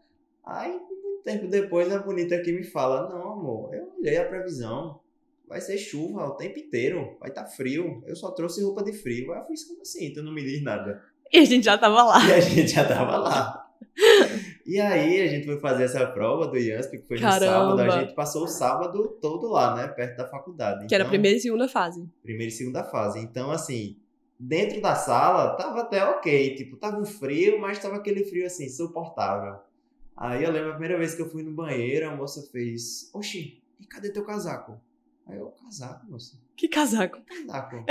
Aí, 0.45 0.71
muito 0.71 1.23
tempo 1.23 1.47
depois, 1.47 1.91
a 1.91 1.99
bonita 1.99 2.36
aqui 2.36 2.51
me 2.51 2.63
fala: 2.63 3.10
Não, 3.10 3.33
amor, 3.33 3.73
eu 3.73 3.91
olhei 3.99 4.17
a 4.17 4.25
previsão. 4.25 4.99
vai 5.47 5.60
ser 5.60 5.77
chuva 5.77 6.27
o 6.27 6.36
tempo 6.36 6.60
inteiro, 6.60 7.17
vai 7.19 7.29
estar 7.29 7.43
tá 7.43 7.49
frio. 7.49 8.03
Eu 8.05 8.15
só 8.15 8.31
trouxe 8.31 8.63
roupa 8.63 8.83
de 8.83 8.93
frio. 8.93 9.33
Aí 9.33 9.39
eu 9.39 9.45
fiz 9.45 9.63
como 9.63 9.81
assim? 9.81 10.13
Tu 10.13 10.21
não 10.21 10.31
me 10.31 10.43
diz 10.43 10.62
nada. 10.62 11.03
E 11.31 11.39
a 11.39 11.45
gente 11.45 11.65
já 11.65 11.77
tava 11.77 12.03
lá. 12.03 12.29
E 12.29 12.33
a 12.33 12.39
gente 12.39 12.71
já 12.71 12.88
tava 12.88 13.17
lá. 13.17 13.67
E 14.67 14.82
aí 14.82 15.21
a 15.21 15.27
gente 15.27 15.45
foi 15.45 15.58
fazer 15.62 15.86
essa 15.86 16.06
prova 16.06 16.45
do 16.45 16.58
IASP, 16.58 16.97
que 16.97 17.08
foi 17.08 17.17
Caramba. 17.17 17.69
no 17.71 17.77
sábado. 17.77 17.82
A 17.82 18.01
gente 18.01 18.13
passou 18.13 18.43
o 18.43 18.47
sábado 18.47 19.17
todo 19.21 19.47
lá, 19.47 19.73
né? 19.73 19.88
Perto 19.88 20.17
da 20.17 20.27
faculdade. 20.27 20.80
Que 20.80 20.86
então, 20.88 20.95
era 20.97 21.06
a 21.06 21.08
primeira 21.08 21.38
e 21.38 21.39
segunda 21.39 21.69
fase. 21.69 22.06
Primeira 22.21 22.51
e 22.51 22.56
segunda 22.56 22.84
fase. 22.84 23.17
Então, 23.17 23.49
assim, 23.49 23.95
dentro 24.38 24.82
da 24.82 24.93
sala 24.93 25.56
tava 25.56 25.80
até 25.80 26.03
ok. 26.03 26.53
Tipo, 26.56 26.75
tava 26.75 26.99
um 26.99 27.06
frio, 27.06 27.62
mas 27.62 27.80
tava 27.80 27.95
aquele 27.95 28.25
frio 28.25 28.45
assim, 28.45 28.67
suportável. 28.67 29.56
Aí 30.17 30.43
eu 30.43 30.51
lembro 30.51 30.69
a 30.69 30.73
primeira 30.73 30.97
vez 30.97 31.15
que 31.15 31.21
eu 31.21 31.30
fui 31.30 31.43
no 31.43 31.51
banheiro, 31.51 32.10
a 32.10 32.13
moça 32.13 32.45
fez: 32.51 33.10
Oxi, 33.13 33.62
e 33.80 33.88
cadê 33.88 34.10
teu 34.10 34.25
casaco? 34.25 34.77
Aí 35.25 35.38
eu, 35.38 35.47
casaco, 35.63 36.12
moça. 36.12 36.38
Que 36.58 36.67
casaco? 36.67 37.19
Casaco. 37.21 37.86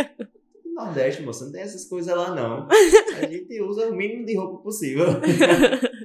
Nordeste, 0.75 1.23
moça, 1.23 1.47
não 1.47 1.53
tem 1.53 1.63
essas 1.63 1.87
coisas 1.87 2.15
lá 2.15 2.35
não. 2.35 2.69
A 3.17 3.27
gente 3.27 3.63
usa 3.63 3.89
o 3.89 3.95
mínimo 3.95 4.27
de 4.27 4.37
roupa 4.37 4.63
possível. 4.63 5.07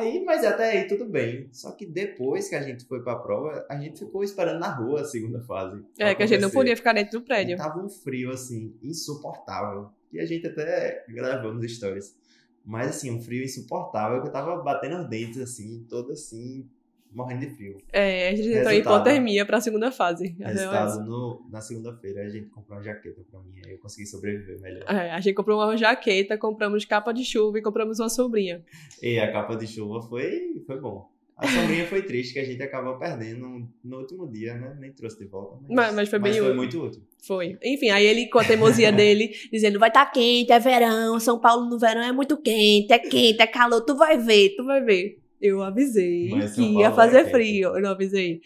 Aí, 0.00 0.24
mas 0.24 0.44
até 0.44 0.70
aí 0.70 0.86
tudo 0.86 1.04
bem. 1.04 1.48
Só 1.52 1.72
que 1.72 1.84
depois 1.84 2.48
que 2.48 2.54
a 2.54 2.62
gente 2.62 2.84
foi 2.84 3.02
pra 3.02 3.16
prova, 3.16 3.66
a 3.68 3.76
gente 3.76 3.98
ficou 3.98 4.24
esperando 4.24 4.58
na 4.58 4.74
rua 4.74 5.02
a 5.02 5.04
segunda 5.04 5.40
fase. 5.42 5.84
É, 5.98 6.14
que 6.14 6.22
a 6.22 6.26
gente 6.26 6.40
não 6.40 6.50
podia 6.50 6.76
ficar 6.76 6.94
dentro 6.94 7.18
do 7.18 7.24
prédio. 7.24 7.54
E 7.54 7.56
tava 7.56 7.84
um 7.84 7.88
frio, 7.88 8.30
assim, 8.30 8.74
insuportável. 8.82 9.90
E 10.12 10.18
a 10.18 10.24
gente 10.24 10.46
até 10.46 11.04
gravou 11.08 11.52
nos 11.52 11.70
stories. 11.70 12.16
Mas, 12.64 12.88
assim, 12.88 13.10
um 13.10 13.20
frio 13.20 13.44
insuportável 13.44 14.22
que 14.22 14.28
eu 14.28 14.32
tava 14.32 14.56
batendo 14.62 15.02
os 15.02 15.08
dentes, 15.08 15.38
assim, 15.38 15.84
todo 15.88 16.12
assim, 16.12 16.68
morrendo 17.12 17.40
de 17.40 17.50
frio. 17.54 17.78
É, 17.92 18.30
a 18.30 18.34
gente 18.34 18.48
entrou 18.48 18.72
em 18.72 18.78
hipotermia 18.78 19.44
pra 19.44 19.60
segunda 19.60 19.90
fase. 19.90 20.36
Resultado, 20.38 21.04
no, 21.04 21.46
na 21.50 21.60
segunda-feira 21.60 22.22
a 22.22 22.28
gente 22.28 22.48
comprou 22.48 22.78
uma 22.78 22.82
jaqueta 22.82 23.22
pra 23.30 23.40
mim, 23.40 23.60
aí 23.64 23.72
eu 23.72 23.78
consegui 23.78 24.06
sobreviver 24.06 24.60
melhor. 24.60 24.84
É, 24.88 25.10
a 25.10 25.20
gente 25.20 25.34
comprou 25.34 25.60
uma 25.60 25.76
jaqueta, 25.76 26.38
compramos 26.38 26.84
capa 26.84 27.12
de 27.12 27.24
chuva 27.24 27.58
e 27.58 27.62
compramos 27.62 27.98
uma 27.98 28.08
sombrinha. 28.08 28.64
E 29.02 29.18
a 29.18 29.30
capa 29.32 29.56
de 29.56 29.66
chuva 29.66 30.02
foi, 30.02 30.62
foi 30.66 30.80
bom. 30.80 31.10
A 31.40 31.48
sombrinha 31.48 31.86
foi 31.86 32.02
triste, 32.02 32.34
que 32.34 32.38
a 32.38 32.44
gente 32.44 32.62
acabou 32.62 32.98
perdendo 32.98 33.66
no 33.82 33.98
último 33.98 34.28
dia, 34.30 34.54
né? 34.54 34.76
Nem 34.78 34.92
trouxe 34.92 35.18
de 35.18 35.24
volta. 35.24 35.56
Mas, 35.62 35.74
mas, 35.74 35.94
mas 35.94 36.08
foi 36.10 36.18
bem 36.18 36.32
mas 36.32 36.44
foi 36.44 36.54
muito 36.54 36.84
útil. 36.84 37.02
Foi. 37.26 37.58
Enfim, 37.64 37.88
aí 37.88 38.04
ele, 38.04 38.28
com 38.28 38.38
a 38.38 38.44
teimosia 38.44 38.92
dele, 38.92 39.30
dizendo: 39.50 39.78
vai 39.78 39.88
estar 39.88 40.04
tá 40.04 40.10
quente, 40.10 40.52
é 40.52 40.58
verão, 40.58 41.18
São 41.18 41.40
Paulo 41.40 41.64
no 41.64 41.78
verão 41.78 42.02
é 42.02 42.12
muito 42.12 42.36
quente, 42.36 42.92
é 42.92 42.98
quente, 42.98 43.40
é 43.40 43.46
calor, 43.46 43.80
tu 43.80 43.96
vai 43.96 44.18
ver, 44.18 44.54
tu 44.54 44.66
vai 44.66 44.82
ver. 44.82 45.18
Eu 45.40 45.62
avisei 45.62 46.28
Mas 46.30 46.54
que 46.54 46.62
ia 46.62 46.92
fazer 46.92 47.30
frio. 47.30 47.74
Eu 47.74 47.80
não 47.80 47.90
avisei. 47.90 48.42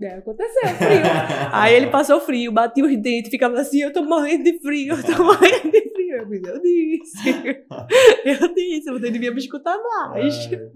É, 0.00 0.14
aconteceu, 0.14 0.68
frio. 0.76 1.02
Aí 1.52 1.74
ele 1.74 1.88
passou 1.88 2.20
frio, 2.20 2.52
bateu 2.52 2.86
os 2.86 2.96
dentes, 3.02 3.30
ficava 3.30 3.58
assim, 3.58 3.82
eu 3.82 3.92
tô 3.92 4.04
morrendo 4.04 4.44
de 4.44 4.56
frio, 4.60 4.94
eu 4.94 5.02
tô 5.02 5.18
morrendo 5.24 5.72
de 5.72 5.90
frio. 5.90 6.16
Eu, 6.18 6.28
disse, 6.28 6.48
eu 6.48 6.62
disse. 6.62 7.64
Eu 8.24 8.54
disse, 8.54 8.90
você 8.90 9.10
devia 9.10 9.30
me 9.30 9.38
escutar 9.38 9.76
mais. 9.76 10.50
É. 10.52 10.70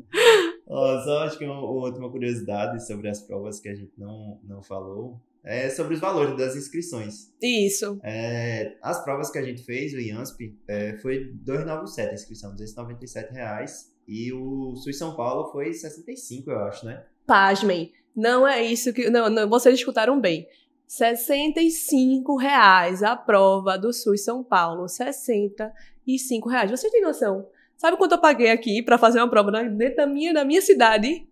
Oh, 0.67 1.01
só 1.05 1.21
acho 1.21 1.39
que 1.39 1.45
uma, 1.45 1.59
uma 1.59 1.87
última 1.87 2.11
curiosidade 2.11 2.85
sobre 2.87 3.09
as 3.09 3.21
provas 3.21 3.61
que 3.61 3.69
a 3.69 3.75
gente 3.75 3.93
não, 3.97 4.41
não 4.45 4.63
falou 4.63 5.21
é 5.45 5.69
sobre 5.71 5.95
os 5.95 6.01
valores 6.01 6.37
das 6.37 6.55
inscrições. 6.55 7.33
Isso. 7.43 7.99
É, 8.03 8.77
as 8.83 9.03
provas 9.03 9.31
que 9.31 9.39
a 9.39 9.43
gente 9.43 9.65
fez, 9.65 9.93
o 9.93 9.99
IANSP, 9.99 10.57
é, 10.69 10.97
foi 10.99 11.33
297 11.35 12.11
a 12.11 12.15
inscrição, 12.15 12.51
297 12.53 13.33
reais. 13.33 13.92
E 14.07 14.33
o 14.33 14.75
Sul 14.77 14.93
São 14.93 15.15
Paulo 15.15 15.51
foi 15.53 15.73
65, 15.73 16.51
eu 16.51 16.59
acho, 16.61 16.85
né? 16.87 17.05
Pasmem. 17.27 17.93
Não 18.15 18.47
é 18.47 18.63
isso 18.63 18.93
que. 18.93 19.09
Não, 19.09 19.31
não 19.31 19.49
vocês 19.49 19.75
escutaram 19.75 20.21
bem. 20.21 20.47
65 20.87 22.37
reais 22.37 23.03
a 23.03 23.17
prova 23.17 23.79
do 23.79 23.93
SUS 23.93 24.23
São 24.23 24.45
Paulo. 24.45 24.87
65 24.89 26.49
reais. 26.49 26.71
Você 26.71 26.91
tem 26.91 27.01
noção? 27.01 27.49
Sabe 27.77 27.97
quanto 27.97 28.13
eu 28.13 28.21
paguei 28.21 28.51
aqui 28.51 28.83
para 28.83 28.99
fazer 28.99 29.19
uma 29.19 29.31
prova 29.31 29.51
dentro 29.51 29.97
da 29.97 30.07
minha, 30.07 30.35
da 30.35 30.45
minha 30.45 30.61
cidade? 30.61 31.27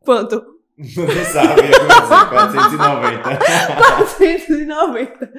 Quanto? 0.00 0.55
Não 0.78 1.24
sabe, 1.24 1.62
490. 2.28 3.22
490. 3.76 5.32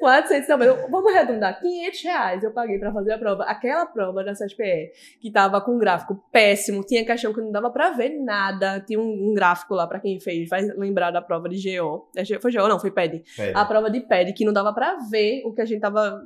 490. 0.00 0.88
Vamos 0.90 1.14
arredondar. 1.14 1.60
500 1.60 2.02
reais 2.02 2.42
eu 2.42 2.50
paguei 2.50 2.76
pra 2.76 2.92
fazer 2.92 3.12
a 3.12 3.18
prova. 3.18 3.44
Aquela 3.44 3.86
prova 3.86 4.24
da 4.24 4.32
CSPE, 4.32 4.90
que 5.20 5.30
tava 5.30 5.60
com 5.60 5.76
um 5.76 5.78
gráfico 5.78 6.20
péssimo, 6.32 6.82
tinha 6.82 7.04
questão 7.04 7.32
que 7.32 7.40
não 7.40 7.52
dava 7.52 7.70
pra 7.70 7.90
ver 7.90 8.20
nada. 8.20 8.80
Tinha 8.80 8.98
um, 8.98 9.30
um 9.30 9.34
gráfico 9.34 9.74
lá 9.74 9.86
pra 9.86 10.00
quem 10.00 10.18
fez, 10.18 10.48
vai 10.48 10.62
lembrar 10.62 11.12
da 11.12 11.22
prova 11.22 11.48
de 11.48 11.78
GO. 11.78 12.08
É, 12.16 12.24
foi 12.40 12.52
GO, 12.52 12.66
não, 12.66 12.80
foi 12.80 12.90
PED. 12.90 13.22
PED. 13.36 13.52
A 13.54 13.64
prova 13.64 13.88
de 13.88 14.00
PED, 14.00 14.32
que 14.32 14.44
não 14.44 14.52
dava 14.52 14.72
pra 14.72 14.96
ver 15.08 15.42
o 15.44 15.52
que 15.52 15.60
a 15.60 15.64
gente 15.64 15.80
tava 15.80 16.20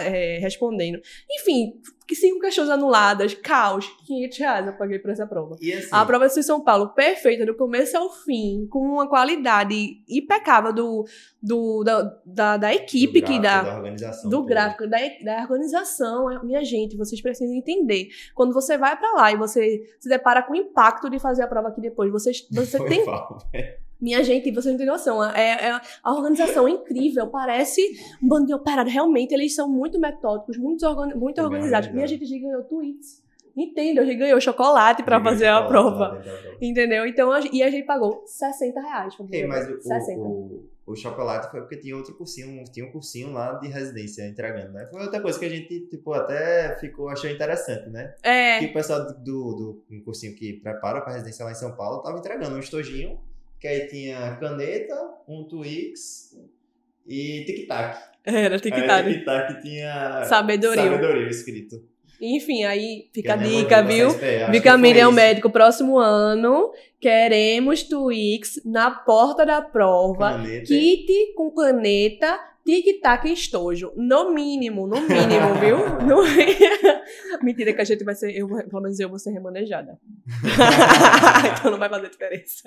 é, 0.00 0.38
respondendo. 0.38 1.00
Enfim, 1.30 1.80
que 2.08 2.16
cinco 2.16 2.40
questões 2.40 2.70
anuladas, 2.70 3.34
caos, 3.34 3.86
500 4.06 4.38
reais 4.38 4.66
eu 4.66 4.72
paguei 4.72 4.98
por 4.98 5.10
essa 5.10 5.26
prova. 5.26 5.56
Assim, 5.56 5.88
a 5.92 6.06
prova 6.06 6.26
de 6.26 6.42
São 6.42 6.58
Paulo, 6.58 6.88
perfeita, 6.88 7.44
do 7.44 7.54
começo 7.54 7.96
ao 7.98 8.10
fim, 8.10 8.66
com 8.70 8.80
uma 8.80 9.06
qualidade 9.06 10.02
impecável 10.08 10.72
do, 10.72 11.04
do, 11.42 11.84
da, 11.84 12.18
da, 12.24 12.56
da 12.56 12.74
equipe 12.74 13.20
do 13.20 13.26
que 13.26 13.38
dá. 13.38 13.62
Da 13.62 13.76
organização. 13.76 14.30
Do 14.30 14.42
gráfico, 14.42 14.88
da, 14.88 14.96
da 15.22 15.42
organização. 15.42 16.42
Minha 16.42 16.64
gente, 16.64 16.96
vocês 16.96 17.20
precisam 17.20 17.54
entender. 17.54 18.08
Quando 18.34 18.54
você 18.54 18.78
vai 18.78 18.96
para 18.96 19.12
lá 19.12 19.30
e 19.30 19.36
você 19.36 19.82
se 20.00 20.08
depara 20.08 20.42
com 20.42 20.54
o 20.54 20.56
impacto 20.56 21.10
de 21.10 21.18
fazer 21.18 21.42
a 21.42 21.46
prova 21.46 21.68
aqui 21.68 21.80
depois, 21.82 22.10
você, 22.10 22.32
você 22.50 22.82
tem. 22.86 23.04
Mal, 23.04 23.38
minha 24.00 24.22
gente, 24.22 24.50
você 24.52 24.70
não 24.70 24.78
tem 24.78 24.86
noção. 24.86 25.24
É, 25.24 25.68
é, 25.68 25.80
a 26.02 26.12
organização 26.12 26.68
é 26.68 26.70
incrível. 26.70 27.26
Parece 27.26 27.82
um 28.22 28.28
bando 28.28 28.46
de 28.46 28.54
operários. 28.54 28.92
Realmente, 28.92 29.34
eles 29.34 29.54
são 29.54 29.68
muito 29.68 29.98
metódicos, 29.98 30.56
muito, 30.56 30.86
organi 30.86 31.14
muito 31.14 31.40
organizados. 31.40 31.90
Minha 31.92 32.06
gente 32.06 32.24
já 32.24 32.38
ganhou 32.38 32.62
tweets. 32.62 33.26
Entendeu? 33.56 34.04
A 34.04 34.06
gente 34.06 34.18
ganhou 34.18 34.40
chocolate 34.40 35.02
para 35.02 35.20
fazer 35.20 35.48
a 35.48 35.62
prova. 35.66 36.22
Entendeu? 36.62 37.04
Então, 37.06 37.32
a, 37.32 37.40
e 37.52 37.60
a 37.60 37.70
gente 37.70 37.84
pagou 37.86 38.22
60 38.24 38.80
reais. 38.80 39.16
Pra 39.16 39.26
fazer 39.26 39.46
mas 39.48 39.68
o, 39.68 39.80
60. 39.80 40.20
O, 40.20 40.68
o, 40.86 40.94
chocolate 40.94 41.50
foi 41.50 41.60
porque 41.62 41.76
tinha 41.76 41.96
outro 41.96 42.14
cursinho, 42.14 42.62
tinha 42.72 42.86
um 42.86 42.92
cursinho 42.92 43.32
lá 43.32 43.54
de 43.54 43.66
residência 43.66 44.28
entregando, 44.28 44.74
né? 44.74 44.86
Foi 44.92 45.02
outra 45.02 45.20
coisa 45.20 45.36
que 45.36 45.44
a 45.44 45.48
gente, 45.48 45.88
tipo, 45.88 46.12
até 46.12 46.76
ficou, 46.78 47.08
achou 47.08 47.28
interessante, 47.28 47.90
né? 47.90 48.14
É. 48.22 48.60
Que 48.60 48.66
o 48.66 48.72
pessoal 48.72 49.04
do, 49.04 49.14
do, 49.14 49.54
do 49.54 49.84
um 49.90 50.00
cursinho 50.04 50.36
que 50.36 50.52
prepara 50.52 51.00
para 51.00 51.14
residência 51.14 51.44
lá 51.44 51.50
em 51.50 51.56
São 51.56 51.74
Paulo 51.74 52.00
tava 52.00 52.16
entregando 52.16 52.54
um 52.54 52.60
estojinho 52.60 53.18
que 53.60 53.66
aí 53.66 53.86
tinha 53.88 54.36
caneta, 54.36 54.94
um 55.26 55.44
Twix 55.44 56.36
e 57.06 57.44
tic-tac. 57.44 57.98
Era 58.24 58.58
tic-tac. 58.58 59.08
tic-tac 59.08 59.62
tinha 59.62 60.24
sabedoria. 60.24 60.82
sabedoria 60.84 61.28
escrito. 61.28 61.82
Enfim, 62.20 62.64
aí 62.64 63.08
fica 63.14 63.34
a 63.34 63.36
dica, 63.36 63.82
viu? 63.82 64.08
Vicamília 64.50 65.02
é 65.02 65.06
o 65.06 65.12
médico 65.12 65.50
próximo 65.50 65.98
ano. 65.98 66.72
Queremos 67.00 67.84
Twix 67.84 68.60
na 68.64 68.90
porta 68.90 69.46
da 69.46 69.62
prova. 69.62 70.32
Caneta. 70.32 70.66
Kit 70.66 71.32
com 71.36 71.52
caneta, 71.52 72.40
tic-tac 72.66 73.28
e 73.28 73.32
estojo. 73.32 73.92
No 73.94 74.34
mínimo, 74.34 74.88
no 74.88 75.00
mínimo, 75.00 75.54
viu? 75.62 75.78
No... 76.04 76.24
Mentira 77.40 77.72
que 77.72 77.80
a 77.80 77.84
gente 77.84 78.02
vai 78.02 78.16
ser, 78.16 78.36
eu, 78.36 78.48
pelo 78.48 78.82
menos 78.82 78.98
eu 78.98 79.08
vou 79.08 79.18
ser 79.18 79.30
remanejada. 79.30 79.96
então 81.56 81.70
não 81.70 81.78
vai 81.78 81.88
fazer 81.88 82.10
diferença. 82.10 82.62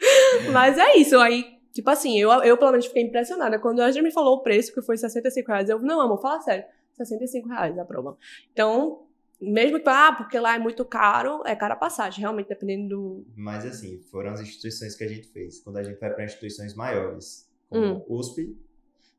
Mas 0.52 0.78
é 0.78 0.96
isso, 0.96 1.18
aí, 1.18 1.58
tipo 1.72 1.90
assim, 1.90 2.18
eu, 2.18 2.30
eu 2.42 2.56
pelo 2.56 2.70
menos 2.70 2.86
fiquei 2.86 3.02
impressionada. 3.02 3.58
Quando 3.58 3.80
a 3.80 3.90
gente 3.90 4.02
me 4.02 4.12
falou 4.12 4.36
o 4.36 4.42
preço, 4.42 4.72
que 4.72 4.82
foi 4.82 4.96
65 4.96 5.48
reais, 5.48 5.68
eu, 5.68 5.78
não, 5.80 6.00
amor, 6.00 6.20
fala 6.20 6.40
sério, 6.40 6.64
65 6.94 7.48
reais 7.48 7.78
a 7.78 7.84
prova. 7.84 8.16
Então, 8.52 9.02
mesmo 9.40 9.80
que, 9.80 9.88
ah, 9.88 10.12
porque 10.16 10.38
lá 10.38 10.54
é 10.54 10.58
muito 10.58 10.84
caro, 10.84 11.42
é 11.44 11.54
cara 11.56 11.74
a 11.74 11.76
passagem, 11.76 12.20
realmente, 12.20 12.48
dependendo 12.48 12.88
do... 12.88 13.26
Mas 13.36 13.64
assim, 13.66 14.00
foram 14.10 14.30
as 14.30 14.40
instituições 14.40 14.94
que 14.94 15.04
a 15.04 15.08
gente 15.08 15.28
fez. 15.28 15.60
Quando 15.60 15.78
a 15.78 15.82
gente 15.82 15.98
vai 15.98 16.12
para 16.12 16.24
instituições 16.24 16.74
maiores, 16.74 17.50
como 17.68 17.96
hum. 17.96 18.04
USP, 18.08 18.56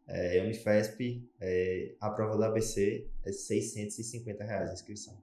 é, 0.07 0.41
Unifesp, 0.43 1.23
é, 1.41 1.93
a 1.99 2.09
prova 2.09 2.37
do 2.37 2.43
ABC 2.43 3.07
é 3.25 3.31
650 3.31 4.43
reais 4.43 4.69
a 4.69 4.73
inscrição. 4.73 5.17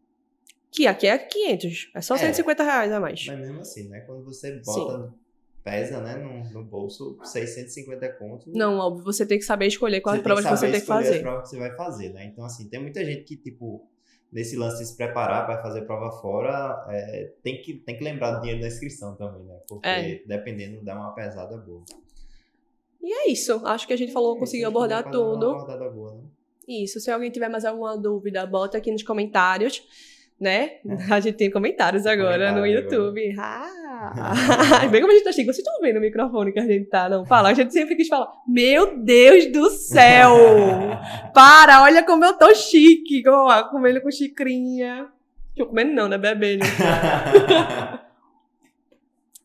Que 0.70 0.86
aqui 0.86 1.06
é 1.06 1.18
500, 1.18 1.90
é 1.94 2.00
só 2.00 2.14
é, 2.14 2.18
150 2.18 2.62
reais 2.62 2.92
a 2.92 3.00
mais. 3.00 3.26
Mas 3.26 3.38
mesmo 3.38 3.60
assim, 3.60 3.88
né? 3.88 4.00
Quando 4.00 4.24
você 4.24 4.60
bota 4.64 5.08
Sim 5.08 5.21
pesa, 5.62 6.00
né, 6.00 6.16
no, 6.16 6.50
no 6.52 6.64
bolso, 6.64 7.18
650 7.22 8.08
conto. 8.14 8.50
Não, 8.52 8.78
óbvio, 8.78 9.04
você 9.04 9.24
tem 9.24 9.38
que 9.38 9.44
saber 9.44 9.66
escolher 9.66 10.00
qual 10.00 10.20
prova 10.20 10.42
que 10.42 10.48
você 10.48 10.70
tem 10.70 10.80
que 10.80 10.86
fazer. 10.86 11.16
as 11.16 11.22
provas 11.22 11.42
que 11.42 11.48
você 11.50 11.58
vai 11.58 11.76
fazer, 11.76 12.12
né? 12.12 12.26
Então, 12.26 12.44
assim, 12.44 12.68
tem 12.68 12.80
muita 12.80 13.04
gente 13.04 13.24
que, 13.24 13.36
tipo, 13.36 13.86
nesse 14.32 14.56
lance 14.56 14.78
de 14.78 14.88
se 14.88 14.96
preparar 14.96 15.46
para 15.46 15.62
fazer 15.62 15.82
prova 15.82 16.10
fora, 16.20 16.84
é, 16.88 17.32
tem, 17.42 17.60
que, 17.60 17.74
tem 17.74 17.96
que 17.96 18.02
lembrar 18.02 18.32
do 18.32 18.40
dinheiro 18.40 18.60
da 18.60 18.66
inscrição 18.66 19.14
também, 19.14 19.44
né? 19.44 19.58
Porque 19.68 19.88
é. 19.88 20.22
dependendo, 20.26 20.82
dá 20.82 20.94
uma 20.94 21.14
pesada 21.14 21.56
boa. 21.56 21.84
E 23.00 23.12
é 23.12 23.30
isso. 23.30 23.64
Acho 23.66 23.86
que 23.86 23.92
a 23.92 23.96
gente 23.96 24.12
falou, 24.12 24.36
é, 24.36 24.38
conseguiu 24.40 24.68
abordar 24.68 25.04
tudo. 25.10 25.50
Uma 25.50 25.62
abordada 25.62 25.90
boa, 25.90 26.14
né? 26.14 26.22
Isso. 26.66 27.00
Se 27.00 27.10
alguém 27.10 27.30
tiver 27.30 27.48
mais 27.48 27.64
alguma 27.64 27.96
dúvida, 27.98 28.46
bota 28.46 28.78
aqui 28.78 28.90
nos 28.90 29.02
comentários, 29.02 29.82
né? 30.40 30.64
É. 30.64 30.80
A 31.12 31.20
gente 31.20 31.36
tem 31.36 31.50
comentários 31.50 32.06
agora 32.06 32.52
comentário 32.52 32.60
no 32.60 32.66
YouTube. 32.66 33.32
Agora. 33.32 33.46
Ah! 33.46 33.81
Bem 34.90 35.00
como 35.00 35.12
a 35.12 35.14
gente 35.14 35.24
tá 35.24 35.32
chique. 35.32 35.46
Vocês 35.46 35.58
estão 35.58 35.80
vendo 35.80 35.98
o 35.98 36.00
microfone 36.00 36.52
que 36.52 36.58
a 36.58 36.66
gente 36.66 36.88
tá? 36.88 37.08
Não, 37.08 37.24
fala. 37.24 37.50
A 37.50 37.54
gente 37.54 37.72
sempre 37.72 37.94
quis 37.94 38.08
falar. 38.08 38.32
Meu 38.46 38.98
Deus 38.98 39.50
do 39.52 39.70
céu! 39.70 40.34
Para, 41.32 41.82
olha 41.82 42.04
como 42.04 42.24
eu 42.24 42.36
tô 42.36 42.52
chique. 42.54 43.22
Comendo 43.70 44.00
com 44.00 44.10
xicrinha. 44.10 45.08
Tô 45.56 45.66
comendo 45.66 45.92
não, 45.92 46.08
né? 46.08 46.18
Bebendo. 46.18 46.64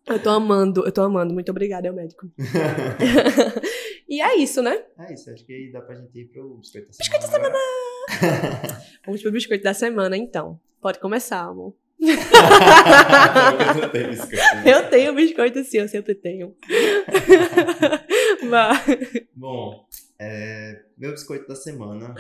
eu 0.07 0.19
tô 0.21 0.29
amando, 0.29 0.85
eu 0.85 0.91
tô 0.91 1.01
amando. 1.01 1.33
Muito 1.33 1.49
obrigada, 1.49 1.87
é 1.87 1.91
o 1.91 1.95
médico. 1.95 2.29
e 4.07 4.21
é 4.21 4.35
isso, 4.37 4.61
né? 4.61 4.83
É 4.97 5.13
isso, 5.13 5.29
acho 5.29 5.45
que 5.45 5.69
dá 5.71 5.81
pra 5.81 5.95
gente 5.95 6.17
ir 6.17 6.25
pro 6.25 6.55
biscoito 6.55 6.87
da 6.87 6.93
semana. 6.93 7.19
Biscoito 7.19 7.27
da 7.27 7.31
semana! 7.31 7.57
Vamos 9.05 9.21
pro 9.21 9.31
biscoito 9.31 9.63
da 9.63 9.73
semana, 9.73 10.15
então. 10.15 10.59
Pode 10.81 10.99
começar, 10.99 11.41
amor. 11.41 11.73
Eu 11.99 13.89
tenho 13.91 14.09
biscoito. 14.09 14.67
Eu 14.67 14.89
tenho 14.89 15.13
biscoito 15.15 15.63
sim, 15.63 15.77
eu 15.79 15.87
sempre 15.87 16.13
tenho. 16.13 16.55
Mas... 18.43 18.85
Bom, 19.35 19.87
é, 20.19 20.83
meu 20.97 21.11
biscoito 21.11 21.47
da 21.47 21.55
semana. 21.55 22.15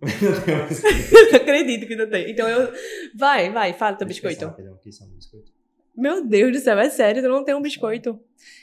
não 0.00 1.36
acredito 1.36 1.86
que 1.86 1.96
não 1.96 2.08
tem. 2.08 2.30
Então 2.30 2.48
eu. 2.48 2.72
Vai, 3.14 3.50
vai, 3.50 3.72
fala 3.72 3.96
teu 3.96 4.06
biscoito. 4.06 4.46
Um 4.46 4.50
biscoito. 5.16 5.52
Meu 5.96 6.26
Deus 6.26 6.52
do 6.52 6.58
céu, 6.58 6.78
é 6.78 6.88
sério, 6.88 7.22
eu 7.22 7.30
não 7.30 7.44
tenho 7.44 7.58
um 7.58 7.62
biscoito. 7.62 8.18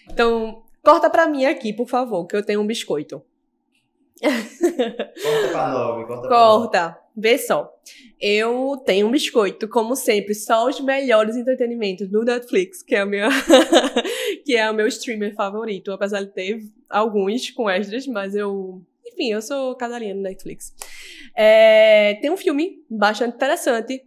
Então, 0.10 0.64
corta 0.82 1.10
pra 1.10 1.28
mim 1.28 1.46
aqui, 1.46 1.72
por 1.72 1.88
favor, 1.88 2.26
que 2.26 2.36
eu 2.36 2.44
tenho 2.44 2.60
um 2.62 2.68
biscoito. 2.68 3.22
Corta 4.22 5.48
pra 5.52 5.70
nove, 5.70 6.06
corta 6.06 6.28
Corta. 6.28 7.00
Vê 7.16 7.38
só. 7.38 7.74
Eu 8.20 8.82
tenho 8.86 9.08
um 9.08 9.12
biscoito, 9.12 9.68
como 9.68 9.96
sempre, 9.96 10.34
só 10.34 10.68
os 10.68 10.80
melhores 10.80 11.36
entretenimentos 11.36 12.08
do 12.08 12.24
Netflix, 12.24 12.84
que 12.84 12.96
é, 12.96 13.00
a 13.00 13.06
minha 13.06 13.30
que 14.46 14.56
é 14.56 14.70
o 14.70 14.74
meu 14.74 14.88
streamer 14.88 15.34
favorito. 15.36 15.92
Apesar 15.92 16.22
de 16.22 16.32
ter 16.32 16.62
alguns 16.90 17.50
com 17.52 17.70
extras, 17.70 18.08
mas 18.08 18.36
eu. 18.36 18.82
Enfim, 19.06 19.32
eu 19.32 19.42
sou 19.42 19.76
casalinha 19.76 20.14
do 20.14 20.22
Netflix. 20.22 20.74
É, 21.36 22.16
tem 22.22 22.30
um 22.30 22.38
filme 22.38 22.84
bastante 22.90 23.36
interessante 23.36 24.06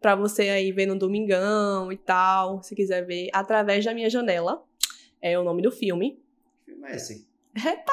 pra 0.00 0.14
você 0.14 0.50
aí 0.50 0.70
ver 0.70 0.86
no 0.86 0.98
domingão 0.98 1.90
e 1.90 1.96
tal, 1.96 2.62
se 2.62 2.74
quiser 2.74 3.06
ver, 3.06 3.30
Através 3.32 3.84
da 3.84 3.94
Minha 3.94 4.10
Janela. 4.10 4.62
É 5.20 5.38
o 5.38 5.42
nome 5.42 5.62
do 5.62 5.72
filme. 5.72 6.18
Que 6.64 6.72
filme 6.72 6.88
é 6.88 6.96
esse? 6.96 7.33
É! 7.56 7.84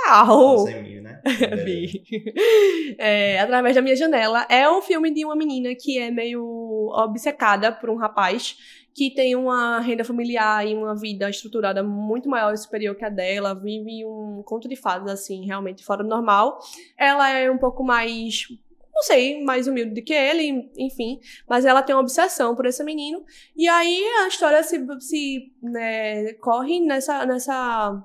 Você 0.57 0.73
é 0.73 0.81
minha, 0.81 1.01
né? 1.01 1.21
É, 2.97 3.39
Através 3.39 3.75
da 3.75 3.81
Minha 3.81 3.95
Janela 3.95 4.45
é 4.49 4.69
um 4.69 4.81
filme 4.81 5.11
de 5.13 5.23
uma 5.23 5.35
menina 5.35 5.73
que 5.75 5.97
é 5.97 6.11
meio 6.11 6.89
obcecada 6.93 7.71
por 7.71 7.89
um 7.89 7.95
rapaz 7.95 8.57
que 8.93 9.09
tem 9.09 9.35
uma 9.35 9.79
renda 9.79 10.03
familiar 10.03 10.67
e 10.67 10.75
uma 10.75 10.95
vida 10.95 11.29
estruturada 11.29 11.81
muito 11.81 12.27
maior 12.27 12.53
e 12.53 12.57
superior 12.57 12.95
que 12.95 13.05
a 13.05 13.09
dela, 13.09 13.53
vive 13.55 14.05
um 14.05 14.43
conto 14.45 14.67
de 14.67 14.75
fadas, 14.75 15.11
assim, 15.11 15.45
realmente 15.45 15.83
fora 15.83 16.03
do 16.03 16.09
normal. 16.09 16.59
Ela 16.97 17.29
é 17.29 17.49
um 17.49 17.57
pouco 17.57 17.83
mais 17.83 18.47
não 18.93 19.03
sei, 19.03 19.41
mais 19.41 19.67
humilde 19.67 19.95
do 19.95 20.03
que 20.03 20.13
ele, 20.13 20.69
enfim. 20.77 21.19
Mas 21.49 21.63
ela 21.63 21.81
tem 21.81 21.95
uma 21.95 22.01
obsessão 22.01 22.55
por 22.55 22.65
esse 22.65 22.83
menino. 22.83 23.23
E 23.55 23.67
aí 23.67 24.03
a 24.23 24.27
história 24.27 24.61
se, 24.63 24.85
se 24.99 25.53
né, 25.63 26.33
corre 26.33 26.81
nessa, 26.81 27.25
nessa 27.25 28.03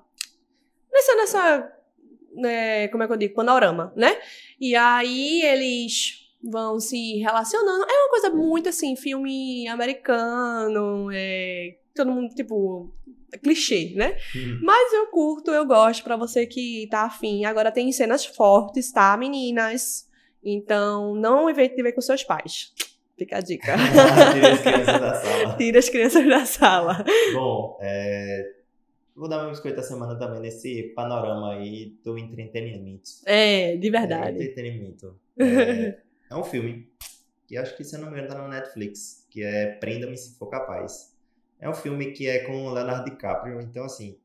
nessa, 0.97 1.15
nessa 1.17 1.73
né, 2.35 2.89
como 2.89 3.03
é 3.03 3.07
que 3.07 3.13
eu 3.13 3.17
digo, 3.17 3.35
panorama, 3.35 3.93
né? 3.97 4.17
E 4.61 4.75
aí 4.75 5.43
eles 5.43 6.27
vão 6.43 6.79
se 6.79 7.19
relacionando. 7.19 7.85
É 7.89 7.93
uma 7.93 8.11
coisa 8.11 8.31
muito 8.31 8.69
assim, 8.69 8.95
filme 8.97 9.67
americano, 9.69 11.11
é, 11.13 11.77
todo 11.95 12.13
mundo, 12.13 12.35
tipo, 12.35 12.93
é 13.33 13.39
clichê, 13.39 13.93
né? 13.97 14.17
Hum. 14.35 14.61
Mas 14.63 14.93
eu 14.93 15.07
curto, 15.07 15.51
eu 15.51 15.67
gosto, 15.67 16.05
pra 16.05 16.17
você 16.17 16.47
que 16.47 16.87
tá 16.91 17.03
afim. 17.03 17.45
Agora 17.45 17.73
tem 17.73 17.91
cenas 17.91 18.25
fortes, 18.25 18.93
tá, 18.93 19.17
meninas? 19.17 20.07
Então, 20.45 21.15
não 21.15 21.51
invente 21.51 21.75
de 21.75 21.83
ver 21.83 21.93
com 21.93 22.01
seus 22.01 22.23
pais. 22.23 22.73
Fica 23.19 23.39
a 23.39 23.41
dica. 23.41 23.75
Tira 24.35 24.53
as 24.53 24.61
crianças 24.61 25.01
da 25.01 25.15
sala. 25.21 25.57
Tira 25.57 25.79
as 25.79 25.89
crianças 25.89 26.29
da 26.29 26.45
sala. 26.45 27.05
Bom, 27.33 27.79
é, 27.81 28.56
vou 29.17 29.29
dar 29.29 29.41
meu 29.41 29.51
biscoito 29.51 29.77
da 29.77 29.83
semana 29.83 30.15
também 30.19 30.41
nesse 30.41 30.93
panorama 30.95 31.55
aí 31.55 31.97
do 32.05 32.19
entretenimento. 32.19 33.11
É, 33.25 33.77
de 33.77 33.89
É, 33.89 33.91
verdade. 33.91 34.37
entretenimento. 34.37 35.19
É, 35.39 35.99
é 36.31 36.35
um 36.37 36.45
filme 36.45 36.89
que 37.47 37.57
acho 37.57 37.77
que, 37.77 37.85
se 37.85 37.95
eu 37.97 38.01
não 38.01 38.11
me 38.11 38.15
engano, 38.19 38.29
tá 38.35 38.43
no 38.43 38.49
Netflix, 38.49 39.27
que 39.31 39.43
é 39.43 39.67
Prenda-me 39.77 40.17
Se 40.17 40.37
For 40.39 40.49
Capaz. 40.49 41.15
É 41.61 41.69
um 41.69 41.75
filme 41.75 42.13
que 42.13 42.27
é 42.29 42.41
com 42.41 42.67
o 42.67 42.73
Leonardo 42.73 43.05
DiCaprio, 43.11 43.61
então 43.61 43.85
assim, 43.85 44.17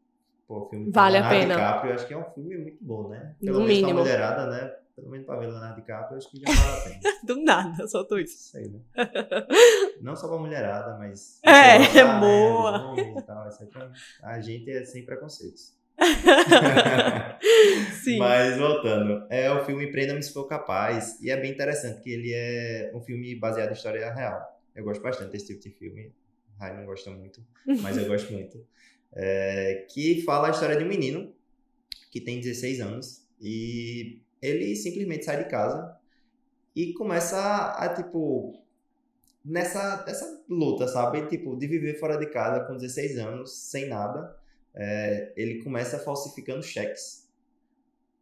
pô, 0.48 0.62
o 0.66 0.70
filme 0.70 0.86
com 0.86 0.92
Vale 0.92 1.18
a 1.18 1.22
Leonardo 1.22 1.40
pena. 1.42 1.54
DiCaprio, 1.56 1.94
acho 1.94 2.08
que 2.08 2.14
é 2.14 2.18
um 2.18 2.24
filme 2.32 2.58
muito 2.58 2.78
bom, 2.82 3.08
né? 3.10 3.36
Pelo 3.40 3.60
No 3.60 3.66
menos 3.66 3.82
mínimo. 3.82 4.00
mulherada, 4.00 4.48
né? 4.50 4.74
Pelo 4.96 5.10
menos 5.10 5.26
pra 5.26 5.40
ver 5.40 5.48
Leonardo 5.48 5.82
DiCaprio, 5.82 6.14
eu 6.14 6.18
acho 6.18 6.30
que 6.30 6.40
já 6.40 6.46
vale 6.54 6.80
a 6.80 6.84
pena. 7.00 7.18
Do 7.24 7.44
nada, 7.44 7.88
soltou 7.88 8.20
isso. 8.20 8.38
Sei, 8.52 8.68
né? 8.68 8.80
Não 10.02 10.16
só 10.16 10.28
pra 10.28 10.38
mulherada, 10.38 10.98
mas. 10.98 11.40
É, 11.44 11.78
pra 11.78 11.86
gostar, 11.86 12.14
né, 12.14 12.20
boa. 12.20 12.96
e 13.00 13.22
tal, 13.24 13.44
aí 13.48 13.66
pra- 13.68 13.92
A 14.24 14.40
gente 14.42 14.70
é 14.70 14.84
sem 14.86 15.06
preconceitos. 15.06 15.74
Sim. 18.04 18.18
Mas 18.18 18.58
voltando, 18.58 19.26
é 19.30 19.52
o 19.52 19.66
filme 19.66 19.92
Prenda-me 19.92 20.22
Se 20.24 20.34
For 20.34 20.46
Capaz, 20.48 21.20
e 21.22 21.30
é 21.30 21.38
bem 21.40 21.52
interessante 21.52 22.02
que 22.02 22.10
ele 22.12 22.32
é 22.34 22.92
um 22.94 23.02
filme 23.02 23.36
baseado 23.36 23.70
em 23.70 23.74
história 23.74 24.12
real. 24.14 24.60
Eu 24.76 24.84
gosto 24.84 25.02
bastante 25.02 25.32
desse 25.32 25.48
tipo 25.48 25.62
de 25.62 25.70
filme. 25.72 26.12
Rai 26.60 26.76
não 26.78 26.86
gosta 26.86 27.10
muito, 27.12 27.44
mas 27.82 27.98
eu 27.98 28.06
gosto 28.06 28.32
muito. 28.32 28.64
É, 29.14 29.86
que 29.92 30.22
fala 30.24 30.48
a 30.48 30.52
história 30.52 30.76
de 30.78 30.84
um 30.84 30.88
menino 30.88 31.34
que 32.12 32.22
tem 32.22 32.40
16 32.40 32.80
anos 32.82 33.28
e 33.42 34.21
ele 34.42 34.76
simplesmente 34.76 35.26
sai 35.26 35.44
de 35.44 35.50
casa 35.50 35.96
e 36.76 36.94
começa 36.94 37.38
a, 37.38 37.86
a, 37.86 37.94
tipo, 37.94 38.62
nessa, 39.44 40.04
nessa 40.06 40.44
luta, 40.50 40.88
sabe? 40.88 41.28
Tipo, 41.28 41.56
de 41.56 41.68
viver 41.68 42.00
fora 42.00 42.18
de 42.18 42.28
casa 42.28 42.66
com 42.66 42.76
16 42.76 43.18
anos, 43.18 43.56
sem 43.70 43.88
nada. 43.88 44.36
É, 44.74 45.34
ele 45.36 45.62
começa 45.64 46.00
falsificando 46.00 46.64
cheques 46.64 47.30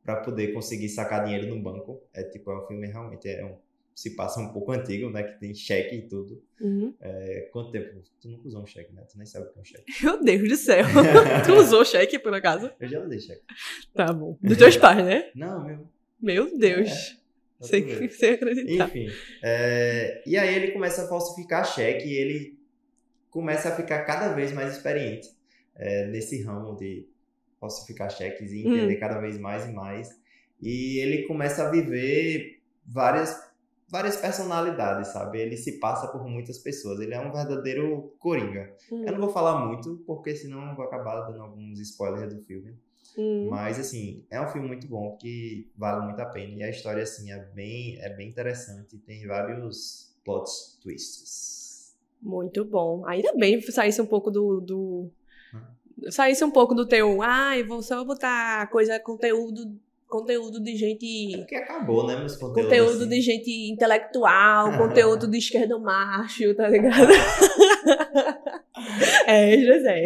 para 0.03 0.17
poder 0.21 0.53
conseguir 0.53 0.89
sacar 0.89 1.23
dinheiro 1.23 1.47
no 1.47 1.61
banco. 1.61 2.01
É 2.13 2.23
tipo, 2.23 2.51
é 2.51 2.63
um 2.63 2.65
filme 2.65 2.87
realmente 2.87 3.29
é 3.29 3.45
um, 3.45 3.55
se 3.93 4.15
passa 4.15 4.39
um 4.39 4.51
pouco 4.51 4.71
antigo, 4.71 5.09
né? 5.11 5.23
Que 5.23 5.39
tem 5.39 5.53
cheque 5.53 5.95
e 5.95 6.07
tudo. 6.07 6.41
Uhum. 6.59 6.95
É, 6.99 7.49
quanto 7.51 7.71
tempo? 7.71 8.01
Tu 8.19 8.29
nunca 8.29 8.47
usou 8.47 8.63
um 8.63 8.65
cheque, 8.65 8.91
né? 8.93 9.03
Tu 9.03 9.17
nem 9.17 9.27
sabe 9.27 9.45
o 9.45 9.51
que 9.51 9.59
é 9.59 9.61
um 9.61 9.65
cheque. 9.65 10.03
Meu 10.03 10.23
Deus 10.23 10.49
do 10.49 10.55
céu. 10.55 10.85
tu 11.45 11.53
usou 11.53 11.85
cheque, 11.85 12.17
por 12.17 12.33
acaso? 12.33 12.71
Eu 12.79 12.87
já 12.87 12.99
usei 12.99 13.19
cheque. 13.19 13.43
Tá 13.93 14.11
bom. 14.11 14.37
Dos 14.41 14.57
teus 14.57 14.75
pais, 14.77 15.05
né? 15.05 15.29
Não, 15.35 15.63
meu. 15.63 15.87
Meu 16.21 16.57
Deus. 16.57 16.89
pra 16.89 17.19
tu 17.61 17.67
sem, 17.67 18.09
sem 18.09 18.33
acreditar. 18.33 18.87
Enfim. 18.87 19.07
é, 19.43 20.23
e 20.25 20.37
aí 20.37 20.55
ele 20.55 20.71
começa 20.71 21.03
a 21.03 21.07
falsificar 21.07 21.65
cheque 21.65 22.07
e 22.07 22.13
ele 22.17 22.59
começa 23.29 23.69
a 23.69 23.75
ficar 23.75 24.03
cada 24.05 24.33
vez 24.33 24.51
mais 24.51 24.73
experiente 24.75 25.27
é, 25.75 26.07
nesse 26.07 26.41
ramo 26.43 26.75
de 26.75 27.07
falsificar 27.59 28.09
cheques 28.09 28.51
e 28.51 28.61
entender 28.65 28.95
cada 28.97 29.19
vez 29.19 29.37
mais 29.37 29.65
e 29.65 29.71
mais. 29.71 30.09
E 30.61 30.99
ele 30.99 31.23
começa 31.27 31.67
a 31.67 31.71
viver 31.71 32.61
várias, 32.85 33.35
várias 33.87 34.17
personalidades, 34.17 35.09
sabe? 35.09 35.39
Ele 35.39 35.55
se 35.57 35.79
passa 35.79 36.07
por 36.07 36.25
muitas 36.27 36.57
pessoas. 36.57 36.99
Ele 36.99 37.13
é 37.13 37.19
um 37.19 37.31
verdadeiro 37.31 38.13
coringa. 38.19 38.73
Hum, 38.91 39.03
Eu 39.05 39.11
não 39.13 39.19
vou 39.19 39.29
falar 39.29 39.65
muito, 39.65 40.01
porque 40.07 40.35
senão 40.35 40.69
eu 40.69 40.75
vou 40.75 40.85
acabar 40.85 41.21
dando 41.29 41.41
alguns 41.41 41.79
spoilers 41.79 42.33
do 42.33 42.41
filme. 42.41 42.75
Hum. 43.17 43.47
Mas, 43.49 43.79
assim, 43.79 44.25
é 44.29 44.39
um 44.41 44.47
filme 44.47 44.67
muito 44.67 44.87
bom 44.87 45.17
que 45.17 45.69
vale 45.77 46.05
muito 46.05 46.19
a 46.19 46.25
pena. 46.25 46.53
E 46.57 46.63
a 46.63 46.69
história, 46.69 47.03
assim, 47.03 47.31
é 47.31 47.37
bem, 47.53 47.97
é 47.99 48.09
bem 48.09 48.29
interessante. 48.29 48.97
Tem 48.97 49.25
vários 49.25 50.13
plot 50.23 50.49
twists. 50.81 51.95
Muito 52.21 52.65
bom. 52.65 53.05
Ainda 53.05 53.33
bem 53.35 53.59
que 53.59 53.71
saísse 53.71 54.01
um 54.01 54.05
pouco 54.05 54.29
do. 54.29 54.59
do... 54.61 55.09
Saísse 56.09 56.43
um 56.43 56.51
pouco 56.51 56.73
do 56.73 56.87
teu. 56.87 57.21
Ai, 57.21 57.63
vou 57.63 57.81
só 57.81 58.03
botar 58.05 58.67
coisa, 58.69 58.99
conteúdo, 58.99 59.77
conteúdo 60.07 60.59
de 60.59 60.71
É 60.71 60.75
gente. 60.75 61.37
porque 61.37 61.55
acabou, 61.55 62.07
né, 62.07 62.17
meus 62.17 62.35
conteúdos? 62.35 62.63
Conteúdo 62.63 62.97
assim. 63.01 63.09
de 63.09 63.21
gente 63.21 63.71
intelectual, 63.71 64.75
conteúdo 64.77 65.29
de 65.29 65.37
esquerdo 65.37 65.79
macho, 65.79 66.53
tá 66.55 66.67
ligado? 66.67 67.11
é, 69.27 69.57
José. 69.57 70.05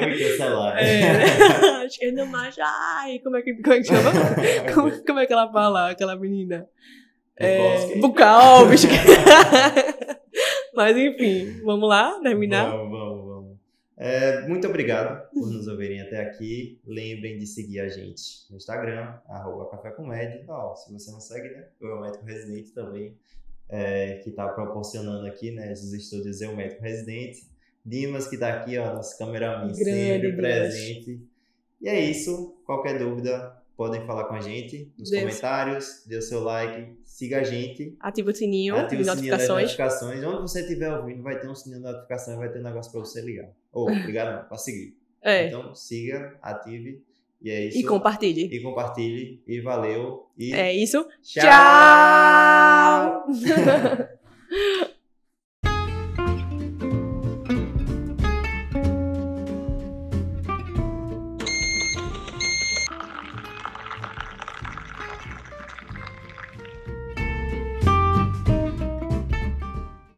Eu 0.00 0.08
me 0.08 0.18
cancelar. 0.18 0.78
É. 0.78 1.86
esquerdo 1.86 2.26
macho, 2.26 2.60
ai, 2.62 3.18
como 3.20 3.36
é 3.36 3.42
que, 3.42 3.54
como 3.54 3.74
é 3.74 3.78
que 3.78 3.84
chama? 3.84 4.10
Como, 4.74 5.04
como 5.04 5.18
é 5.18 5.26
que 5.26 5.32
ela 5.32 5.50
fala, 5.52 5.90
aquela 5.90 6.16
menina? 6.16 6.66
É, 7.36 7.96
Bukowski. 7.96 8.00
Bukowski. 8.00 8.96
Mas 10.74 10.96
enfim, 10.96 11.60
vamos 11.64 11.88
lá 11.88 12.20
terminar? 12.20 12.70
Vamos, 12.70 12.90
vamos, 12.90 13.24
vamos. 13.26 13.58
É, 13.96 14.46
muito 14.48 14.66
obrigado 14.66 15.28
por 15.30 15.50
nos 15.50 15.66
ouvirem 15.66 16.00
até 16.00 16.20
aqui. 16.20 16.80
Lembrem 16.86 17.38
de 17.38 17.46
seguir 17.46 17.80
a 17.80 17.88
gente 17.88 18.22
no 18.50 18.56
Instagram, 18.56 19.18
arroba 19.28 19.68
Café 19.68 19.90
com 19.90 20.06
Med. 20.06 20.44
Ó, 20.48 20.74
se 20.74 20.92
você 20.92 21.10
não 21.10 21.20
segue, 21.20 21.48
né? 21.48 21.68
Eu 21.80 21.90
é 21.90 21.94
o 21.94 22.00
médico 22.00 22.24
residente 22.24 22.72
também, 22.72 23.18
é, 23.68 24.14
que 24.18 24.30
está 24.30 24.48
proporcionando 24.48 25.26
aqui, 25.26 25.50
né? 25.50 25.72
Esses 25.72 25.92
estúdios 25.92 26.40
Eu 26.40 26.56
Médico 26.56 26.82
Residente. 26.82 27.50
Dimas 27.84 28.26
que 28.28 28.36
tá 28.36 28.52
aqui, 28.54 28.76
ó, 28.78 28.94
nosso 28.94 29.16
cameraman 29.18 29.68
Grande 29.72 29.82
sempre 29.84 30.32
presente. 30.36 31.20
E 31.80 31.88
é 31.88 31.98
isso. 32.00 32.54
Qualquer 32.66 32.98
dúvida, 32.98 33.56
podem 33.76 34.04
falar 34.06 34.24
com 34.24 34.34
a 34.34 34.40
gente 34.40 34.92
nos 34.98 35.08
Deus. 35.10 35.22
comentários, 35.22 36.04
dê 36.06 36.16
o 36.18 36.22
seu 36.22 36.42
like, 36.44 36.92
siga 37.02 37.40
a 37.40 37.42
gente. 37.42 37.96
Ativa 37.98 38.30
o 38.30 38.34
sininho 38.34 38.76
Ative 38.76 39.02
de 39.02 39.08
o 39.08 39.14
sininho 39.14 39.30
das 39.30 39.48
notificações. 39.48 39.62
notificações. 39.62 40.22
Onde 40.24 40.42
você 40.42 40.60
estiver 40.60 40.94
ouvindo, 40.94 41.22
vai 41.22 41.40
ter 41.40 41.48
um 41.48 41.54
sininho 41.54 41.80
de 41.80 41.86
notificação 41.86 42.34
e 42.34 42.36
vai 42.36 42.50
ter 42.52 42.58
um 42.60 42.64
negócio 42.64 42.92
pra 42.92 43.00
você 43.00 43.22
ligar. 43.22 43.48
Ou, 43.72 43.88
ligar 44.04 44.30
não, 44.42 44.44
pra 44.48 44.58
seguir. 44.58 44.94
É. 45.22 45.46
Então, 45.46 45.74
siga, 45.74 46.36
ative. 46.42 47.02
E 47.42 47.48
é 47.50 47.64
isso. 47.68 47.78
e 47.78 47.84
compartilhe. 47.84 48.54
E 48.54 48.60
compartilhe. 48.62 49.42
E 49.46 49.60
valeu. 49.62 50.26
E 50.36 50.52
É 50.52 50.74
isso. 50.74 51.06
tchau. 51.22 51.40
Tchau! 51.42 53.26